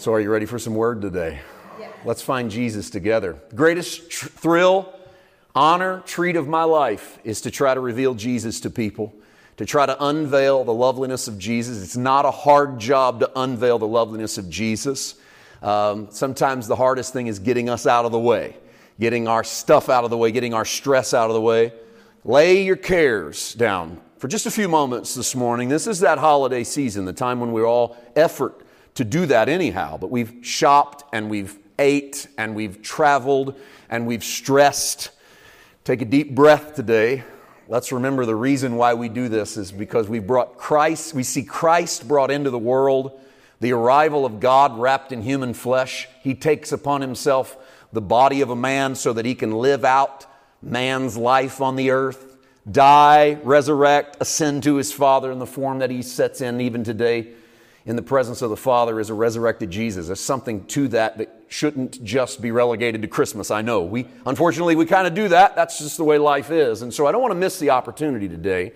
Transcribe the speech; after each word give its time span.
So, 0.00 0.14
are 0.14 0.20
you 0.20 0.30
ready 0.30 0.46
for 0.46 0.58
some 0.58 0.74
word 0.74 1.02
today? 1.02 1.40
Let's 2.06 2.22
find 2.22 2.50
Jesus 2.50 2.88
together. 2.88 3.36
Greatest 3.54 4.08
tr- 4.08 4.28
thrill, 4.28 4.90
honor, 5.54 6.02
treat 6.06 6.36
of 6.36 6.48
my 6.48 6.64
life 6.64 7.18
is 7.22 7.42
to 7.42 7.50
try 7.50 7.74
to 7.74 7.80
reveal 7.80 8.14
Jesus 8.14 8.60
to 8.60 8.70
people, 8.70 9.14
to 9.58 9.66
try 9.66 9.84
to 9.84 10.02
unveil 10.02 10.64
the 10.64 10.72
loveliness 10.72 11.28
of 11.28 11.38
Jesus. 11.38 11.82
It's 11.82 11.98
not 11.98 12.24
a 12.24 12.30
hard 12.30 12.78
job 12.78 13.20
to 13.20 13.30
unveil 13.38 13.78
the 13.78 13.86
loveliness 13.86 14.38
of 14.38 14.48
Jesus. 14.48 15.16
Um, 15.60 16.08
sometimes 16.10 16.66
the 16.66 16.76
hardest 16.76 17.12
thing 17.12 17.26
is 17.26 17.38
getting 17.38 17.68
us 17.68 17.86
out 17.86 18.06
of 18.06 18.12
the 18.12 18.18
way, 18.18 18.56
getting 18.98 19.28
our 19.28 19.44
stuff 19.44 19.90
out 19.90 20.04
of 20.04 20.08
the 20.08 20.16
way, 20.16 20.32
getting 20.32 20.54
our 20.54 20.64
stress 20.64 21.12
out 21.12 21.28
of 21.28 21.34
the 21.34 21.42
way. 21.42 21.74
Lay 22.24 22.62
your 22.62 22.76
cares 22.76 23.52
down 23.52 24.00
for 24.16 24.28
just 24.28 24.46
a 24.46 24.50
few 24.50 24.66
moments 24.66 25.14
this 25.14 25.34
morning. 25.36 25.68
This 25.68 25.86
is 25.86 26.00
that 26.00 26.16
holiday 26.16 26.64
season, 26.64 27.04
the 27.04 27.12
time 27.12 27.38
when 27.38 27.52
we're 27.52 27.68
all 27.68 27.98
effort 28.16 28.64
to 28.94 29.04
do 29.04 29.26
that 29.26 29.48
anyhow. 29.48 29.96
But 29.96 30.10
we've 30.10 30.34
shopped 30.42 31.04
and 31.12 31.30
we've 31.30 31.58
ate 31.78 32.28
and 32.38 32.54
we've 32.54 32.82
traveled 32.82 33.58
and 33.88 34.06
we've 34.06 34.22
stressed. 34.22 35.10
Take 35.84 36.02
a 36.02 36.04
deep 36.04 36.34
breath 36.34 36.74
today. 36.74 37.24
Let's 37.68 37.92
remember 37.92 38.26
the 38.26 38.36
reason 38.36 38.76
why 38.76 38.94
we 38.94 39.08
do 39.08 39.28
this 39.28 39.56
is 39.56 39.72
because 39.72 40.08
we've 40.08 40.26
brought 40.26 40.58
Christ, 40.58 41.14
we 41.14 41.22
see 41.22 41.42
Christ 41.42 42.06
brought 42.06 42.30
into 42.30 42.50
the 42.50 42.58
world, 42.58 43.18
the 43.60 43.72
arrival 43.72 44.26
of 44.26 44.40
God 44.40 44.78
wrapped 44.78 45.12
in 45.12 45.22
human 45.22 45.54
flesh. 45.54 46.08
He 46.22 46.34
takes 46.34 46.72
upon 46.72 47.00
himself 47.00 47.56
the 47.92 48.00
body 48.00 48.40
of 48.40 48.50
a 48.50 48.56
man 48.56 48.94
so 48.94 49.12
that 49.12 49.24
he 49.24 49.34
can 49.34 49.52
live 49.52 49.84
out 49.84 50.26
man's 50.62 51.16
life 51.16 51.60
on 51.60 51.76
the 51.76 51.90
earth, 51.90 52.36
die, 52.70 53.38
resurrect, 53.42 54.16
ascend 54.20 54.62
to 54.64 54.76
his 54.76 54.92
Father 54.92 55.30
in 55.30 55.38
the 55.38 55.46
form 55.46 55.78
that 55.78 55.90
he 55.90 56.02
sets 56.02 56.40
in 56.40 56.60
even 56.60 56.84
today 56.84 57.28
in 57.90 57.96
the 57.96 58.02
presence 58.02 58.40
of 58.40 58.50
the 58.50 58.56
Father 58.56 59.00
is 59.00 59.10
a 59.10 59.14
resurrected 59.14 59.68
Jesus. 59.68 60.06
There's 60.06 60.20
something 60.20 60.64
to 60.66 60.86
that 60.88 61.18
that 61.18 61.42
shouldn't 61.48 62.04
just 62.04 62.40
be 62.40 62.52
relegated 62.52 63.02
to 63.02 63.08
Christmas. 63.08 63.50
I 63.50 63.62
know. 63.62 63.82
We 63.82 64.06
unfortunately 64.24 64.76
we 64.76 64.86
kind 64.86 65.08
of 65.08 65.14
do 65.14 65.26
that. 65.26 65.56
That's 65.56 65.80
just 65.80 65.96
the 65.96 66.04
way 66.04 66.16
life 66.16 66.52
is. 66.52 66.82
And 66.82 66.94
so 66.94 67.06
I 67.06 67.10
don't 67.10 67.20
want 67.20 67.32
to 67.32 67.38
miss 67.38 67.58
the 67.58 67.70
opportunity 67.70 68.28
today 68.28 68.74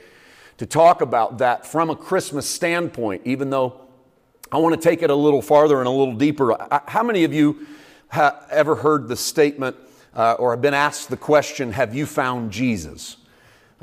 to 0.59 0.67
talk 0.67 1.01
about 1.01 1.39
that 1.39 1.65
from 1.65 1.91
a 1.91 1.97
Christmas 1.97 2.45
standpoint, 2.45 3.23
even 3.25 3.51
though 3.51 3.83
I 4.51 4.59
want 4.59 4.75
to 4.75 4.81
take 4.81 5.01
it 5.01 5.11
a 5.11 5.15
little 5.15 5.43
farther 5.43 5.79
and 5.79 5.87
a 5.87 5.93
little 5.93 6.17
deeper. 6.17 6.57
How 6.89 7.05
many 7.05 7.23
of 7.23 7.33
you 7.33 7.69
have 8.09 8.45
ever 8.51 8.75
heard 8.75 9.07
the 9.07 9.17
statement 9.17 9.77
uh, 10.13 10.33
or 10.41 10.51
have 10.51 10.61
been 10.61 10.75
asked 10.75 11.09
the 11.09 11.17
question, 11.17 11.71
Have 11.71 11.95
you 11.95 12.05
found 12.05 12.51
Jesus? 12.51 13.17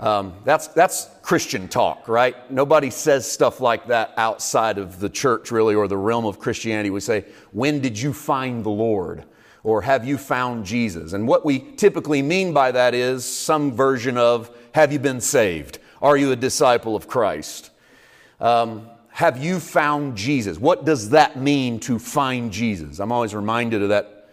Um, 0.02 0.34
that's, 0.44 0.68
that's 0.68 1.10
Christian 1.22 1.68
talk, 1.68 2.08
right? 2.08 2.52
Nobody 2.52 2.90
says 2.90 3.32
stuff 3.32 3.62
like 3.62 3.88
that 3.88 4.14
outside 4.18 4.80
of 4.80 5.00
the 5.00 5.10
church, 5.10 5.52
really, 5.52 5.76
or 5.76 5.88
the 5.88 5.98
realm 5.98 6.26
of 6.26 6.40
Christianity. 6.40 6.90
We 6.90 7.02
say, 7.02 7.26
When 7.52 7.82
did 7.82 7.98
you 8.00 8.12
find 8.12 8.64
the 8.64 8.70
Lord? 8.70 9.26
Or 9.64 9.84
have 9.84 10.04
you 10.04 10.18
found 10.18 10.66
Jesus? 10.66 11.14
And 11.14 11.28
what 11.28 11.46
we 11.46 11.60
typically 11.60 12.24
mean 12.24 12.52
by 12.52 12.72
that 12.72 12.96
is 12.96 13.24
some 13.24 13.74
version 13.74 14.18
of, 14.18 14.50
Have 14.74 14.92
you 14.92 14.98
been 14.98 15.22
saved? 15.22 15.78
Are 16.02 16.18
you 16.18 16.32
a 16.32 16.36
disciple 16.36 16.96
of 16.96 17.08
Christ? 17.08 17.70
Um, 18.40 18.90
have 19.10 19.44
you 19.44 19.60
found 19.60 20.18
Jesus? 20.18 20.58
What 20.58 20.84
does 20.84 21.12
that 21.12 21.38
mean 21.38 21.80
to 21.82 22.00
find 22.00 22.52
Jesus? 22.52 23.00
I'm 23.00 23.12
always 23.12 23.36
reminded 23.36 23.84
of 23.84 23.90
that, 23.90 24.30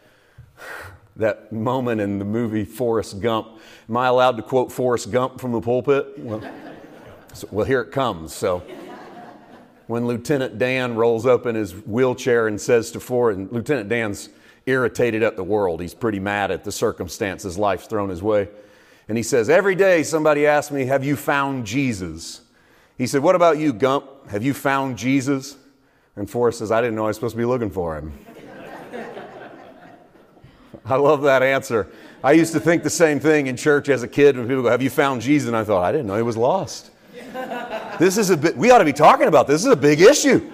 that 1.19 1.53
moment 1.53 2.01
in 2.01 2.19
the 2.19 2.25
movie 2.25 2.65
Forrest 2.65 3.21
Gump 3.21 3.59
Am 3.89 3.97
I 3.97 4.07
allowed 4.07 4.37
to 4.37 4.43
quote 4.43 4.71
Forrest 4.71 5.11
Gump 5.11 5.41
from 5.41 5.53
the 5.53 5.61
pulpit? 5.61 6.19
Well, 6.19 6.43
so, 7.33 7.49
well 7.51 7.67
here 7.67 7.81
it 7.81 7.91
comes. 7.91 8.35
So, 8.35 8.63
when 9.87 10.07
Lieutenant 10.07 10.59
Dan 10.59 10.95
rolls 10.95 11.25
up 11.25 11.47
in 11.47 11.55
his 11.55 11.73
wheelchair 11.73 12.49
and 12.49 12.61
says 12.61 12.91
to 12.91 13.01
Forrest, 13.01 13.39
and 13.39 13.53
Lieutenant 13.53 13.89
Dan's 13.89 14.29
irritated 14.67 15.23
at 15.23 15.37
the 15.37 15.43
world. 15.43 15.81
He's 15.81 15.95
pretty 15.95 16.21
mad 16.21 16.51
at 16.51 16.63
the 16.63 16.73
circumstances 16.73 17.59
life's 17.59 17.87
thrown 17.87 18.11
his 18.11 18.23
way. 18.23 18.49
And 19.09 19.17
he 19.17 19.23
says, 19.23 19.49
Every 19.49 19.75
day 19.75 20.03
somebody 20.03 20.47
asks 20.47 20.71
me, 20.71 20.85
Have 20.85 21.05
you 21.05 21.17
found 21.17 21.67
Jesus? 21.67 22.43
He 22.99 23.07
said, 23.07 23.23
What 23.23 23.35
about 23.35 23.59
you, 23.59 23.73
Gump? 23.73 24.29
Have 24.29 24.45
you 24.45 24.53
found 24.53 24.99
Jesus? 24.99 25.57
And 26.17 26.29
Forrest 26.29 26.59
says, 26.59 26.71
I 26.71 26.83
didn't 26.83 26.97
know 26.97 27.05
I 27.05 27.09
was 27.09 27.17
supposed 27.17 27.35
to 27.35 27.39
be 27.39 27.47
looking 27.47 27.71
for 27.71 27.97
him. 27.97 28.13
I 30.89 30.97
love 30.97 31.23
that 31.23 31.43
answer. 31.43 31.89
I 32.23 32.33
used 32.33 32.53
to 32.55 32.61
think 32.61 32.83
the 32.83 32.91
same 32.91 33.21
thing 33.21 33.47
in 33.47 33.57
church 33.57 33.89
as 33.89 34.03
a 34.03 34.09
kid 34.09 34.37
when 34.37 34.49
people 34.49 34.63
go, 34.63 34.71
Have 34.71 34.83
you 34.83 34.91
found 34.91 35.23
Jesus? 35.23 35.49
And 35.49 35.57
I 35.57 35.65
thought, 35.65 35.85
I 35.85 35.93
didn't 35.93 36.07
know 36.07 36.17
he 36.17 36.23
was 36.23 36.37
lost. 36.37 36.91
this 37.99 38.17
is 38.17 38.31
a 38.31 38.37
bit, 38.37 38.57
we 38.57 38.71
ought 38.71 38.79
to 38.79 38.85
be 38.85 38.93
talking 38.93 39.29
about 39.29 39.47
this. 39.47 39.63
This 39.63 39.67
is 39.67 39.73
a 39.73 39.77
big 39.77 40.01
issue. 40.01 40.51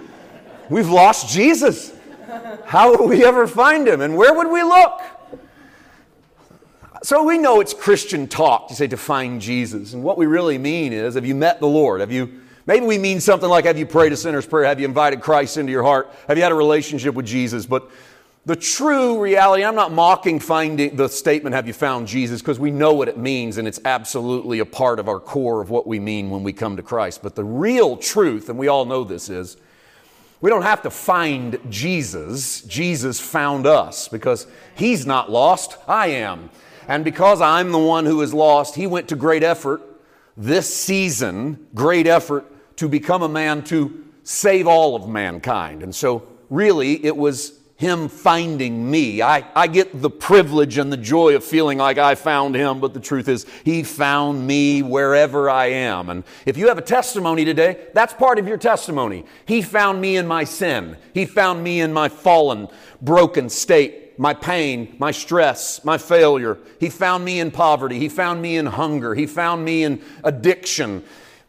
We've 0.68 0.88
lost 0.88 1.32
Jesus. 1.32 1.92
How 2.64 2.96
will 2.96 3.06
we 3.06 3.24
ever 3.24 3.46
find 3.46 3.86
him? 3.86 4.00
And 4.00 4.16
where 4.16 4.34
would 4.34 4.50
we 4.50 4.62
look? 4.62 5.00
So 7.02 7.22
we 7.22 7.36
know 7.36 7.60
it's 7.60 7.74
Christian 7.74 8.26
talk 8.26 8.68
to 8.68 8.74
say 8.74 8.86
to 8.86 8.96
find 8.96 9.40
Jesus. 9.40 9.92
And 9.92 10.02
what 10.02 10.16
we 10.16 10.24
really 10.24 10.56
mean 10.56 10.92
is, 10.92 11.14
have 11.14 11.26
you 11.26 11.34
met 11.34 11.60
the 11.60 11.66
Lord? 11.66 12.00
Have 12.00 12.10
you, 12.10 12.40
maybe 12.66 12.86
we 12.86 12.96
mean 12.96 13.20
something 13.20 13.48
like, 13.48 13.66
have 13.66 13.76
you 13.76 13.84
prayed 13.84 14.12
a 14.12 14.16
sinner's 14.16 14.46
prayer? 14.46 14.64
Have 14.64 14.80
you 14.80 14.86
invited 14.86 15.20
Christ 15.20 15.58
into 15.58 15.70
your 15.70 15.82
heart? 15.82 16.10
Have 16.28 16.38
you 16.38 16.42
had 16.42 16.52
a 16.52 16.56
relationship 16.56 17.14
with 17.14 17.26
Jesus? 17.26 17.66
But 17.66 17.90
the 18.46 18.56
true 18.56 19.18
reality, 19.20 19.64
I'm 19.64 19.74
not 19.74 19.92
mocking 19.92 20.38
finding 20.38 20.96
the 20.96 21.08
statement, 21.08 21.54
have 21.54 21.66
you 21.66 21.72
found 21.72 22.06
Jesus, 22.06 22.42
because 22.42 22.58
we 22.58 22.70
know 22.70 22.92
what 22.92 23.08
it 23.08 23.16
means 23.16 23.56
and 23.56 23.66
it's 23.66 23.80
absolutely 23.86 24.58
a 24.58 24.66
part 24.66 24.98
of 24.98 25.08
our 25.08 25.18
core 25.18 25.62
of 25.62 25.70
what 25.70 25.86
we 25.86 25.98
mean 25.98 26.28
when 26.28 26.42
we 26.42 26.52
come 26.52 26.76
to 26.76 26.82
Christ. 26.82 27.22
But 27.22 27.36
the 27.36 27.44
real 27.44 27.96
truth, 27.96 28.50
and 28.50 28.58
we 28.58 28.68
all 28.68 28.84
know 28.84 29.02
this 29.02 29.30
is, 29.30 29.56
we 30.42 30.50
don't 30.50 30.62
have 30.62 30.82
to 30.82 30.90
find 30.90 31.58
Jesus. 31.70 32.60
Jesus 32.62 33.18
found 33.18 33.66
us 33.66 34.08
because 34.08 34.46
he's 34.74 35.06
not 35.06 35.30
lost, 35.30 35.78
I 35.88 36.08
am. 36.08 36.50
And 36.86 37.02
because 37.02 37.40
I'm 37.40 37.72
the 37.72 37.78
one 37.78 38.04
who 38.04 38.20
is 38.20 38.34
lost, 38.34 38.74
he 38.74 38.86
went 38.86 39.08
to 39.08 39.16
great 39.16 39.42
effort 39.42 39.80
this 40.36 40.74
season, 40.74 41.66
great 41.74 42.06
effort 42.06 42.44
to 42.76 42.88
become 42.90 43.22
a 43.22 43.28
man 43.28 43.64
to 43.64 44.04
save 44.22 44.66
all 44.66 44.96
of 44.96 45.08
mankind. 45.08 45.82
And 45.82 45.94
so, 45.94 46.26
really, 46.50 47.02
it 47.04 47.16
was 47.16 47.58
him 47.76 48.08
finding 48.08 48.88
me. 48.88 49.20
I, 49.20 49.44
I 49.54 49.66
get 49.66 50.00
the 50.00 50.10
privilege 50.10 50.78
and 50.78 50.92
the 50.92 50.96
joy 50.96 51.34
of 51.34 51.42
feeling 51.42 51.78
like 51.78 51.98
I 51.98 52.14
found 52.14 52.54
him, 52.54 52.78
but 52.78 52.94
the 52.94 53.00
truth 53.00 53.28
is, 53.28 53.46
he 53.64 53.82
found 53.82 54.46
me 54.46 54.82
wherever 54.82 55.50
I 55.50 55.66
am. 55.66 56.08
And 56.08 56.22
if 56.46 56.56
you 56.56 56.68
have 56.68 56.78
a 56.78 56.82
testimony 56.82 57.44
today, 57.44 57.88
that's 57.92 58.14
part 58.14 58.38
of 58.38 58.46
your 58.46 58.58
testimony. 58.58 59.24
He 59.46 59.60
found 59.60 60.00
me 60.00 60.16
in 60.16 60.26
my 60.26 60.44
sin, 60.44 60.96
he 61.12 61.26
found 61.26 61.64
me 61.64 61.80
in 61.80 61.92
my 61.92 62.08
fallen, 62.08 62.68
broken 63.02 63.48
state, 63.48 64.18
my 64.20 64.34
pain, 64.34 64.94
my 65.00 65.10
stress, 65.10 65.84
my 65.84 65.98
failure. 65.98 66.58
He 66.78 66.88
found 66.88 67.24
me 67.24 67.40
in 67.40 67.50
poverty, 67.50 67.98
he 67.98 68.08
found 68.08 68.40
me 68.40 68.56
in 68.56 68.66
hunger, 68.66 69.16
he 69.16 69.26
found 69.26 69.64
me 69.64 69.82
in 69.82 70.00
addiction. 70.22 71.02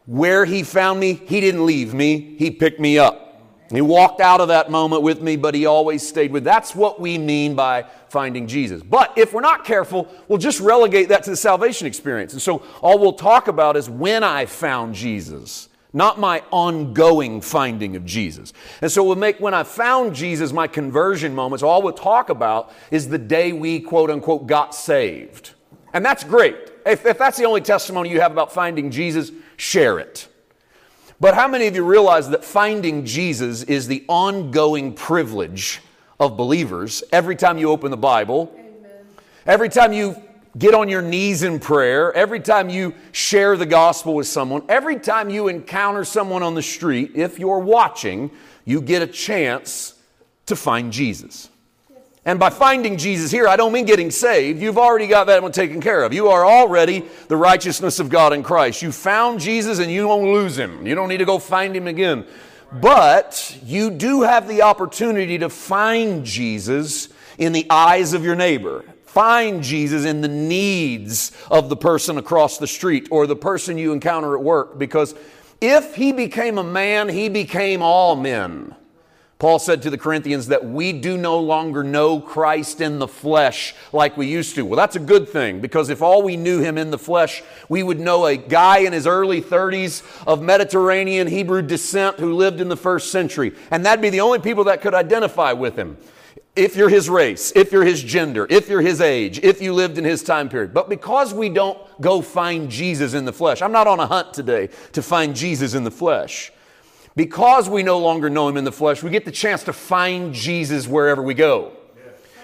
Where 0.07 0.45
he 0.45 0.63
found 0.63 0.99
me, 0.99 1.13
he 1.13 1.39
didn't 1.39 1.65
leave 1.65 1.93
me, 1.93 2.35
he 2.37 2.49
picked 2.49 2.79
me 2.79 2.97
up. 2.97 3.24
He 3.71 3.81
walked 3.81 4.21
out 4.21 4.41
of 4.41 4.49
that 4.49 4.69
moment 4.69 5.01
with 5.01 5.21
me, 5.21 5.35
but 5.35 5.55
he 5.55 5.65
always 5.65 6.07
stayed 6.07 6.31
with. 6.31 6.43
That's 6.43 6.75
what 6.75 6.99
we 6.99 7.17
mean 7.17 7.55
by 7.55 7.85
finding 8.09 8.47
Jesus. 8.47 8.83
But 8.83 9.17
if 9.17 9.33
we're 9.33 9.41
not 9.41 9.65
careful, 9.65 10.07
we'll 10.27 10.37
just 10.37 10.59
relegate 10.59 11.09
that 11.09 11.23
to 11.23 11.31
the 11.31 11.35
salvation 11.35 11.87
experience. 11.87 12.33
And 12.33 12.41
so 12.41 12.63
all 12.81 12.99
we'll 12.99 13.13
talk 13.13 13.47
about 13.47 13.75
is 13.75 13.89
when 13.89 14.23
I 14.23 14.45
found 14.45 14.93
Jesus, 14.93 15.67
not 15.93 16.19
my 16.19 16.43
ongoing 16.51 17.41
finding 17.41 17.95
of 17.95 18.05
Jesus. 18.05 18.53
And 18.81 18.91
so 18.91 19.03
we'll 19.03 19.15
make 19.15 19.39
when 19.39 19.55
I 19.55 19.63
found 19.63 20.13
Jesus 20.13 20.51
my 20.51 20.67
conversion 20.67 21.33
moments. 21.33 21.63
All 21.63 21.81
we'll 21.81 21.93
talk 21.93 22.29
about 22.29 22.71
is 22.91 23.09
the 23.09 23.17
day 23.17 23.51
we 23.51 23.79
quote 23.79 24.11
unquote 24.11 24.45
got 24.45 24.75
saved. 24.75 25.51
And 25.93 26.05
that's 26.05 26.23
great. 26.23 26.55
If, 26.85 27.05
if 27.05 27.17
that's 27.17 27.37
the 27.37 27.45
only 27.45 27.61
testimony 27.61 28.09
you 28.09 28.21
have 28.21 28.31
about 28.31 28.53
finding 28.53 28.91
Jesus, 28.91 29.31
share 29.57 29.97
it. 29.97 30.27
But 31.19 31.33
how 31.35 31.47
many 31.47 31.67
of 31.67 31.75
you 31.75 31.85
realize 31.85 32.29
that 32.29 32.43
finding 32.43 33.05
Jesus 33.05 33.63
is 33.63 33.87
the 33.87 34.03
ongoing 34.07 34.93
privilege 34.93 35.81
of 36.19 36.35
believers 36.35 37.03
every 37.11 37.35
time 37.35 37.57
you 37.57 37.69
open 37.69 37.91
the 37.91 37.97
Bible? 37.97 38.53
Amen. 38.57 39.05
Every 39.45 39.69
time 39.69 39.93
you 39.93 40.15
get 40.57 40.73
on 40.73 40.89
your 40.89 41.01
knees 41.01 41.43
in 41.43 41.59
prayer, 41.59 42.13
every 42.13 42.39
time 42.39 42.69
you 42.69 42.93
share 43.11 43.57
the 43.57 43.65
gospel 43.65 44.13
with 44.13 44.27
someone, 44.27 44.63
every 44.69 44.99
time 44.99 45.29
you 45.29 45.47
encounter 45.47 46.03
someone 46.03 46.43
on 46.43 46.55
the 46.55 46.61
street, 46.61 47.11
if 47.15 47.39
you're 47.39 47.59
watching, 47.59 48.31
you 48.65 48.81
get 48.81 49.01
a 49.01 49.07
chance 49.07 49.93
to 50.45 50.55
find 50.55 50.91
Jesus. 50.91 51.49
And 52.25 52.39
by 52.39 52.49
finding 52.49 52.97
Jesus 52.97 53.29
here, 53.29 53.47
I 53.47 53.55
don't 53.55 53.71
mean 53.71 53.85
getting 53.85 54.09
saved. 54.09 54.59
You've 54.59 54.79
already 54.79 55.05
got 55.05 55.27
that 55.27 55.43
one 55.43 55.51
taken 55.51 55.79
care 55.79 56.03
of. 56.03 56.11
You 56.11 56.29
are 56.29 56.43
already 56.43 57.05
the 57.27 57.37
righteousness 57.37 57.99
of 57.99 58.09
God 58.09 58.33
in 58.33 58.41
Christ. 58.41 58.81
You 58.81 58.91
found 58.91 59.39
Jesus 59.39 59.77
and 59.77 59.91
you 59.91 60.07
won't 60.07 60.31
lose 60.31 60.57
him. 60.57 60.87
You 60.87 60.95
don't 60.95 61.07
need 61.07 61.17
to 61.17 61.25
go 61.25 61.37
find 61.37 61.75
him 61.75 61.85
again. 61.85 62.25
But 62.71 63.55
you 63.63 63.91
do 63.91 64.23
have 64.23 64.47
the 64.47 64.63
opportunity 64.63 65.37
to 65.37 65.49
find 65.49 66.25
Jesus 66.25 67.09
in 67.37 67.53
the 67.53 67.67
eyes 67.69 68.13
of 68.13 68.23
your 68.23 68.35
neighbor. 68.35 68.83
Find 69.05 69.61
Jesus 69.63 70.03
in 70.03 70.21
the 70.21 70.27
needs 70.27 71.31
of 71.51 71.69
the 71.69 71.77
person 71.77 72.17
across 72.17 72.57
the 72.57 72.67
street 72.67 73.07
or 73.11 73.27
the 73.27 73.35
person 73.35 73.77
you 73.77 73.93
encounter 73.93 74.35
at 74.35 74.43
work. 74.43 74.79
Because 74.79 75.13
if 75.61 75.93
he 75.93 76.11
became 76.11 76.57
a 76.57 76.63
man, 76.63 77.07
he 77.07 77.29
became 77.29 77.83
all 77.83 78.15
men. 78.15 78.75
Paul 79.37 79.59
said 79.59 79.81
to 79.81 79.89
the 79.89 79.97
Corinthians 79.97 80.47
that 80.47 80.63
we 80.63 80.93
do 80.93 81.17
no 81.17 81.39
longer 81.39 81.83
know 81.83 82.21
Christ 82.21 82.79
in 82.79 82.99
the 82.99 83.07
flesh 83.07 83.75
like 83.91 84.15
we 84.15 84.27
used 84.27 84.55
to. 84.55 84.63
Well, 84.63 84.77
that's 84.77 84.95
a 84.95 84.99
good 84.99 85.27
thing 85.27 85.59
because 85.59 85.89
if 85.89 86.01
all 86.01 86.23
we 86.23 86.37
knew 86.37 86.61
him 86.61 86.77
in 86.77 86.89
the 86.89 86.97
flesh, 86.97 87.43
we 87.67 87.83
would 87.83 87.99
know 87.99 88.25
a 88.25 88.37
guy 88.37 88.79
in 88.79 88.93
his 88.93 89.05
early 89.05 89.41
30s 89.41 90.03
of 90.25 90.41
Mediterranean 90.41 91.27
Hebrew 91.27 91.61
descent 91.61 92.17
who 92.17 92.33
lived 92.33 92.61
in 92.61 92.69
the 92.69 92.77
first 92.77 93.11
century. 93.11 93.53
And 93.71 93.85
that'd 93.85 94.01
be 94.01 94.09
the 94.09 94.21
only 94.21 94.39
people 94.39 94.63
that 94.65 94.81
could 94.81 94.93
identify 94.93 95.51
with 95.51 95.75
him. 95.75 95.97
If 96.55 96.77
you're 96.77 96.87
his 96.87 97.09
race, 97.09 97.51
if 97.57 97.73
you're 97.73 97.83
his 97.83 98.01
gender, 98.01 98.47
if 98.49 98.69
you're 98.69 98.79
his 98.79 99.01
age, 99.01 99.39
if 99.43 99.61
you 99.61 99.73
lived 99.73 99.97
in 99.97 100.05
his 100.05 100.23
time 100.23 100.47
period. 100.47 100.73
But 100.73 100.87
because 100.87 101.33
we 101.33 101.49
don't 101.49 101.77
go 101.99 102.21
find 102.21 102.69
Jesus 102.69 103.13
in 103.13 103.25
the 103.25 103.33
flesh, 103.33 103.61
I'm 103.61 103.73
not 103.73 103.87
on 103.87 103.99
a 103.99 104.07
hunt 104.07 104.33
today 104.33 104.69
to 104.93 105.01
find 105.01 105.35
Jesus 105.35 105.73
in 105.73 105.83
the 105.83 105.91
flesh. 105.91 106.53
Because 107.15 107.69
we 107.69 107.81
no 107.81 107.99
longer 107.99 108.29
know 108.29 108.47
him 108.47 108.57
in 108.57 108.65
the 108.65 108.71
flesh, 108.71 109.01
we 109.01 109.09
get 109.09 109.25
the 109.25 109.31
chance 109.31 109.63
to 109.63 109.73
find 109.73 110.33
Jesus 110.33 110.87
wherever 110.87 111.21
we 111.21 111.33
go. 111.33 111.71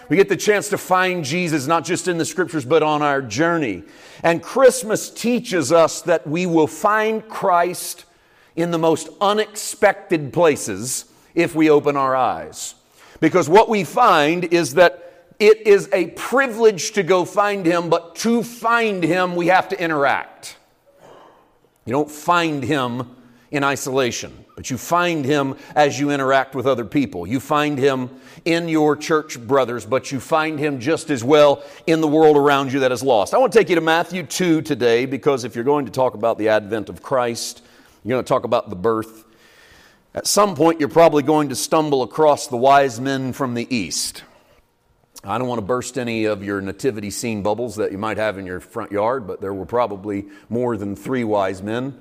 We 0.07 0.17
get 0.17 0.29
the 0.29 0.37
chance 0.37 0.69
to 0.69 0.77
find 0.77 1.23
Jesus 1.23 1.67
not 1.67 1.85
just 1.85 2.07
in 2.07 2.17
the 2.17 2.25
scriptures, 2.25 2.65
but 2.65 2.83
on 2.83 3.01
our 3.01 3.21
journey. 3.21 3.83
And 4.23 4.43
Christmas 4.43 5.09
teaches 5.09 5.71
us 5.71 6.01
that 6.01 6.27
we 6.27 6.45
will 6.45 6.67
find 6.67 7.27
Christ 7.29 8.05
in 8.55 8.71
the 8.71 8.77
most 8.77 9.09
unexpected 9.21 10.33
places 10.33 11.05
if 11.33 11.55
we 11.55 11.69
open 11.69 11.95
our 11.95 12.15
eyes. 12.15 12.75
Because 13.21 13.47
what 13.47 13.69
we 13.69 13.83
find 13.83 14.45
is 14.53 14.73
that 14.73 15.29
it 15.39 15.65
is 15.65 15.89
a 15.93 16.07
privilege 16.07 16.91
to 16.91 17.03
go 17.03 17.23
find 17.23 17.65
him, 17.65 17.89
but 17.89 18.15
to 18.17 18.43
find 18.43 19.03
him, 19.03 19.35
we 19.35 19.47
have 19.47 19.69
to 19.69 19.81
interact. 19.81 20.57
You 21.85 21.93
don't 21.93 22.11
find 22.11 22.63
him 22.63 23.15
in 23.49 23.63
isolation, 23.63 24.45
but 24.61 24.69
you 24.69 24.77
find 24.77 25.25
him 25.25 25.55
as 25.75 25.99
you 25.99 26.11
interact 26.11 26.53
with 26.53 26.67
other 26.67 26.85
people. 26.85 27.25
You 27.25 27.39
find 27.39 27.79
him 27.79 28.11
in 28.45 28.69
your 28.69 28.95
church 28.95 29.39
brothers, 29.39 29.87
but 29.87 30.11
you 30.11 30.19
find 30.19 30.59
him 30.59 30.79
just 30.79 31.09
as 31.09 31.23
well 31.23 31.63
in 31.87 31.99
the 31.99 32.07
world 32.07 32.37
around 32.37 32.71
you 32.71 32.81
that 32.81 32.91
is 32.91 33.01
lost. 33.01 33.33
I 33.33 33.39
want 33.39 33.51
to 33.53 33.57
take 33.57 33.69
you 33.69 33.75
to 33.75 33.81
Matthew 33.81 34.21
2 34.21 34.61
today 34.61 35.07
because 35.07 35.45
if 35.45 35.55
you're 35.55 35.63
going 35.63 35.87
to 35.87 35.91
talk 35.91 36.13
about 36.13 36.37
the 36.37 36.49
advent 36.49 36.89
of 36.89 37.01
Christ, 37.01 37.63
you're 38.03 38.13
going 38.13 38.23
to 38.23 38.29
talk 38.29 38.43
about 38.43 38.69
the 38.69 38.75
birth. 38.75 39.25
At 40.13 40.27
some 40.27 40.53
point, 40.53 40.79
you're 40.79 40.89
probably 40.89 41.23
going 41.23 41.49
to 41.49 41.55
stumble 41.55 42.03
across 42.03 42.45
the 42.45 42.57
wise 42.57 42.99
men 42.99 43.33
from 43.33 43.55
the 43.55 43.65
east. 43.75 44.21
I 45.23 45.39
don't 45.39 45.47
want 45.47 45.57
to 45.57 45.65
burst 45.65 45.97
any 45.97 46.25
of 46.25 46.43
your 46.43 46.61
nativity 46.61 47.09
scene 47.09 47.41
bubbles 47.41 47.77
that 47.77 47.91
you 47.91 47.97
might 47.97 48.17
have 48.17 48.37
in 48.37 48.45
your 48.45 48.59
front 48.59 48.91
yard, 48.91 49.25
but 49.25 49.41
there 49.41 49.55
were 49.55 49.65
probably 49.65 50.25
more 50.49 50.77
than 50.77 50.95
three 50.95 51.23
wise 51.23 51.63
men. 51.63 51.97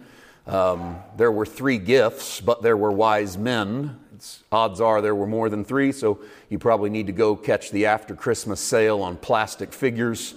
Um, 0.47 0.97
there 1.17 1.31
were 1.31 1.47
three 1.47 1.79
gifts, 1.79 2.41
but 2.41 2.63
there 2.63 2.77
were 2.77 2.91
wise 2.91 3.39
men. 3.39 3.99
It's, 4.15 4.43
odds 4.51 4.81
are 4.81 5.01
there 5.01 5.15
were 5.15 5.27
more 5.27 5.49
than 5.49 5.65
three, 5.65 5.93
so 5.93 6.19
you 6.49 6.59
probably 6.59 6.91
need 6.91 7.07
to 7.07 7.13
go 7.13 7.37
catch 7.37 7.71
the 7.71 7.87
after 7.87 8.15
Christmas 8.15 8.61
sale 8.61 9.03
on 9.03 9.17
plastic 9.17 9.73
figures 9.73 10.35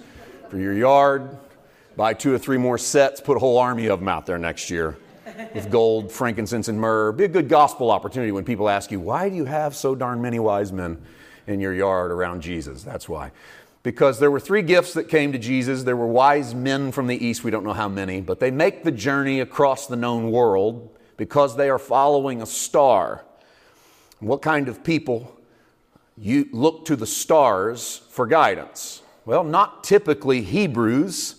for 0.48 0.58
your 0.58 0.74
yard. 0.74 1.36
Buy 1.96 2.14
two 2.14 2.34
or 2.34 2.38
three 2.38 2.58
more 2.58 2.78
sets, 2.78 3.20
put 3.20 3.36
a 3.36 3.40
whole 3.40 3.58
army 3.58 3.86
of 3.86 4.00
them 4.00 4.08
out 4.08 4.26
there 4.26 4.38
next 4.38 4.70
year 4.70 4.96
with 5.54 5.70
gold, 5.70 6.12
frankincense, 6.12 6.68
and 6.68 6.78
myrrh. 6.80 7.12
Be 7.12 7.24
a 7.24 7.28
good 7.28 7.48
gospel 7.48 7.90
opportunity 7.90 8.32
when 8.32 8.44
people 8.44 8.68
ask 8.68 8.90
you, 8.90 9.00
Why 9.00 9.28
do 9.28 9.36
you 9.36 9.44
have 9.44 9.74
so 9.74 9.94
darn 9.94 10.20
many 10.20 10.38
wise 10.38 10.72
men 10.72 11.00
in 11.46 11.60
your 11.60 11.74
yard 11.74 12.10
around 12.10 12.40
Jesus? 12.40 12.82
That's 12.82 13.08
why 13.08 13.32
because 13.84 14.18
there 14.18 14.30
were 14.30 14.40
three 14.40 14.62
gifts 14.62 14.94
that 14.94 15.08
came 15.08 15.30
to 15.30 15.38
Jesus. 15.38 15.84
There 15.84 15.96
were 15.96 16.08
wise 16.08 16.54
men 16.54 16.90
from 16.90 17.06
the 17.06 17.24
east, 17.24 17.44
we 17.44 17.52
don't 17.52 17.64
know 17.64 17.74
how 17.74 17.88
many, 17.88 18.20
but 18.20 18.40
they 18.40 18.50
make 18.50 18.82
the 18.82 18.90
journey 18.90 19.38
across 19.38 19.86
the 19.86 19.94
known 19.94 20.32
world 20.32 20.98
because 21.16 21.56
they 21.56 21.70
are 21.70 21.78
following 21.78 22.42
a 22.42 22.46
star. 22.46 23.24
What 24.18 24.42
kind 24.42 24.68
of 24.68 24.82
people 24.82 25.38
you 26.16 26.48
look 26.50 26.86
to 26.86 26.96
the 26.96 27.06
stars 27.06 28.00
for 28.08 28.26
guidance? 28.26 29.02
Well, 29.26 29.44
not 29.44 29.84
typically 29.84 30.40
Hebrews, 30.40 31.36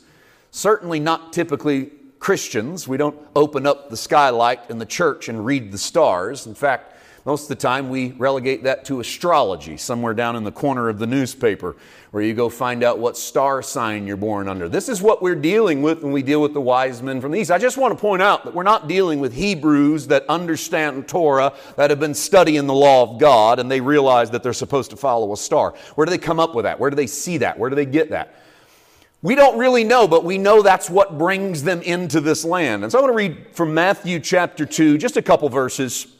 certainly 0.51 1.00
not 1.00 1.33
typically 1.33 1.92
Christians. 2.19 2.88
We 2.88 2.97
don't 2.97 3.19
open 3.36 3.65
up 3.65 3.89
the 3.89 3.97
skylight 3.97 4.69
in 4.69 4.77
the 4.77 4.86
church 4.86 5.30
and 5.30 5.44
read 5.44 5.71
the 5.71 5.77
stars. 5.80 6.45
In 6.45 6.53
fact, 6.53 6.94
most 7.25 7.44
of 7.44 7.48
the 7.50 7.56
time, 7.56 7.89
we 7.89 8.12
relegate 8.12 8.66
that 8.66 8.86
to 8.86 9.00
astrology, 9.00 9.77
somewhere 9.77 10.13
down 10.13 10.36
in 10.36 10.44
the 10.44 10.51
corner 10.51 10.89
of 10.89 11.00
the 11.00 11.07
newspaper, 11.07 11.75
where 12.12 12.22
you 12.22 12.36
go 12.36 12.50
find 12.50 12.83
out 12.83 13.00
what 13.00 13.18
star 13.18 13.63
sign 13.63 14.06
you're 14.06 14.16
born 14.16 14.48
under. 14.48 14.69
This 14.69 14.89
is 14.89 15.01
what 15.01 15.24
we're 15.24 15.33
dealing 15.33 15.81
with 15.81 16.04
when 16.04 16.12
we 16.12 16.22
deal 16.22 16.39
with 16.39 16.54
the 16.54 16.62
wise 16.62 17.01
men 17.01 17.19
from 17.19 17.31
the 17.31 17.39
East. 17.39 17.50
I 17.50 17.57
just 17.57 17.77
want 17.77 17.98
to 17.98 18.00
point 18.00 18.22
out 18.22 18.45
that 18.45 18.54
we're 18.54 18.62
not 18.62 18.88
dealing 18.88 19.19
with 19.19 19.33
Hebrews 19.33 20.06
that 20.07 20.24
understand 20.30 21.07
Torah, 21.07 21.51
that 21.77 21.89
have 21.89 22.00
been 22.00 22.13
studying 22.13 22.68
the 22.68 22.75
law 22.75 23.01
of 23.01 23.19
God, 23.19 23.57
and 23.57 23.71
they 23.71 23.81
realize 23.81 24.30
that 24.30 24.44
they're 24.44 24.54
supposed 24.54 24.92
to 24.92 24.95
follow 24.95 25.33
a 25.33 25.38
star. 25.38 25.74
Where 25.95 26.06
do 26.06 26.12
they 26.12 26.19
come 26.19 26.39
up 26.39 26.54
with 26.54 26.66
that? 26.66 26.80
Where 26.80 26.92
do 26.92 26.95
they 26.95 27.07
see 27.07 27.39
that? 27.39 27.57
Where 27.57 27.71
do 27.71 27.75
they 27.75 27.88
get 27.88 28.12
that? 28.12 28.36
We 29.24 29.33
don't 29.33 29.57
really 29.57 29.83
know, 29.83 30.07
but 30.07 30.24
we 30.24 30.38
know 30.38 30.62
that's 30.62 30.92
what 30.92 31.18
brings 31.18 31.63
them 31.63 31.81
into 31.81 32.21
this 32.21 32.45
land. 32.45 32.83
And 32.83 32.92
so 32.92 33.00
I 33.00 33.01
want 33.01 33.13
to 33.13 33.18
read 33.18 33.48
from 33.54 33.74
Matthew 33.74 34.19
chapter 34.19 34.63
2, 34.68 35.00
just 35.00 35.18
a 35.18 35.24
couple 35.24 35.50
verses. 35.50 36.15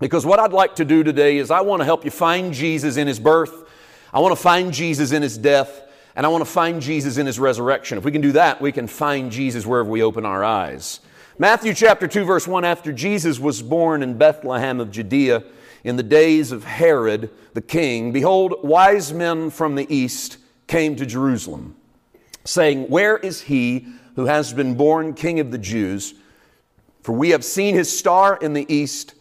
Because 0.00 0.24
what 0.24 0.38
I'd 0.38 0.52
like 0.52 0.76
to 0.76 0.84
do 0.84 1.02
today 1.02 1.38
is 1.38 1.50
I 1.50 1.60
want 1.60 1.80
to 1.80 1.84
help 1.84 2.04
you 2.04 2.10
find 2.10 2.54
Jesus 2.54 2.96
in 2.96 3.06
his 3.06 3.18
birth, 3.18 3.68
I 4.12 4.20
want 4.20 4.32
to 4.32 4.40
find 4.40 4.72
Jesus 4.72 5.12
in 5.12 5.22
his 5.22 5.36
death, 5.36 5.82
and 6.16 6.24
I 6.24 6.28
want 6.28 6.44
to 6.44 6.50
find 6.50 6.80
Jesus 6.80 7.18
in 7.18 7.26
his 7.26 7.38
resurrection. 7.38 7.98
If 7.98 8.04
we 8.04 8.12
can 8.12 8.20
do 8.20 8.32
that, 8.32 8.60
we 8.60 8.72
can 8.72 8.86
find 8.86 9.30
Jesus 9.30 9.66
wherever 9.66 9.88
we 9.88 10.02
open 10.02 10.24
our 10.24 10.42
eyes. 10.42 11.00
Matthew 11.38 11.74
chapter 11.74 12.08
2, 12.08 12.24
verse 12.24 12.48
1 12.48 12.64
After 12.64 12.92
Jesus 12.92 13.38
was 13.38 13.62
born 13.62 14.02
in 14.02 14.18
Bethlehem 14.18 14.80
of 14.80 14.90
Judea 14.90 15.44
in 15.84 15.96
the 15.96 16.02
days 16.02 16.50
of 16.50 16.64
Herod 16.64 17.30
the 17.54 17.60
king, 17.60 18.12
behold, 18.12 18.54
wise 18.62 19.12
men 19.12 19.50
from 19.50 19.74
the 19.74 19.86
east 19.94 20.38
came 20.66 20.96
to 20.96 21.06
Jerusalem, 21.06 21.76
saying, 22.44 22.88
Where 22.88 23.16
is 23.16 23.42
he 23.42 23.86
who 24.16 24.26
has 24.26 24.52
been 24.52 24.74
born 24.74 25.14
king 25.14 25.38
of 25.38 25.50
the 25.50 25.58
Jews? 25.58 26.14
For 27.02 27.12
we 27.12 27.30
have 27.30 27.44
seen 27.44 27.74
his 27.74 27.96
star 27.96 28.36
in 28.36 28.52
the 28.52 28.66
east 28.72 29.14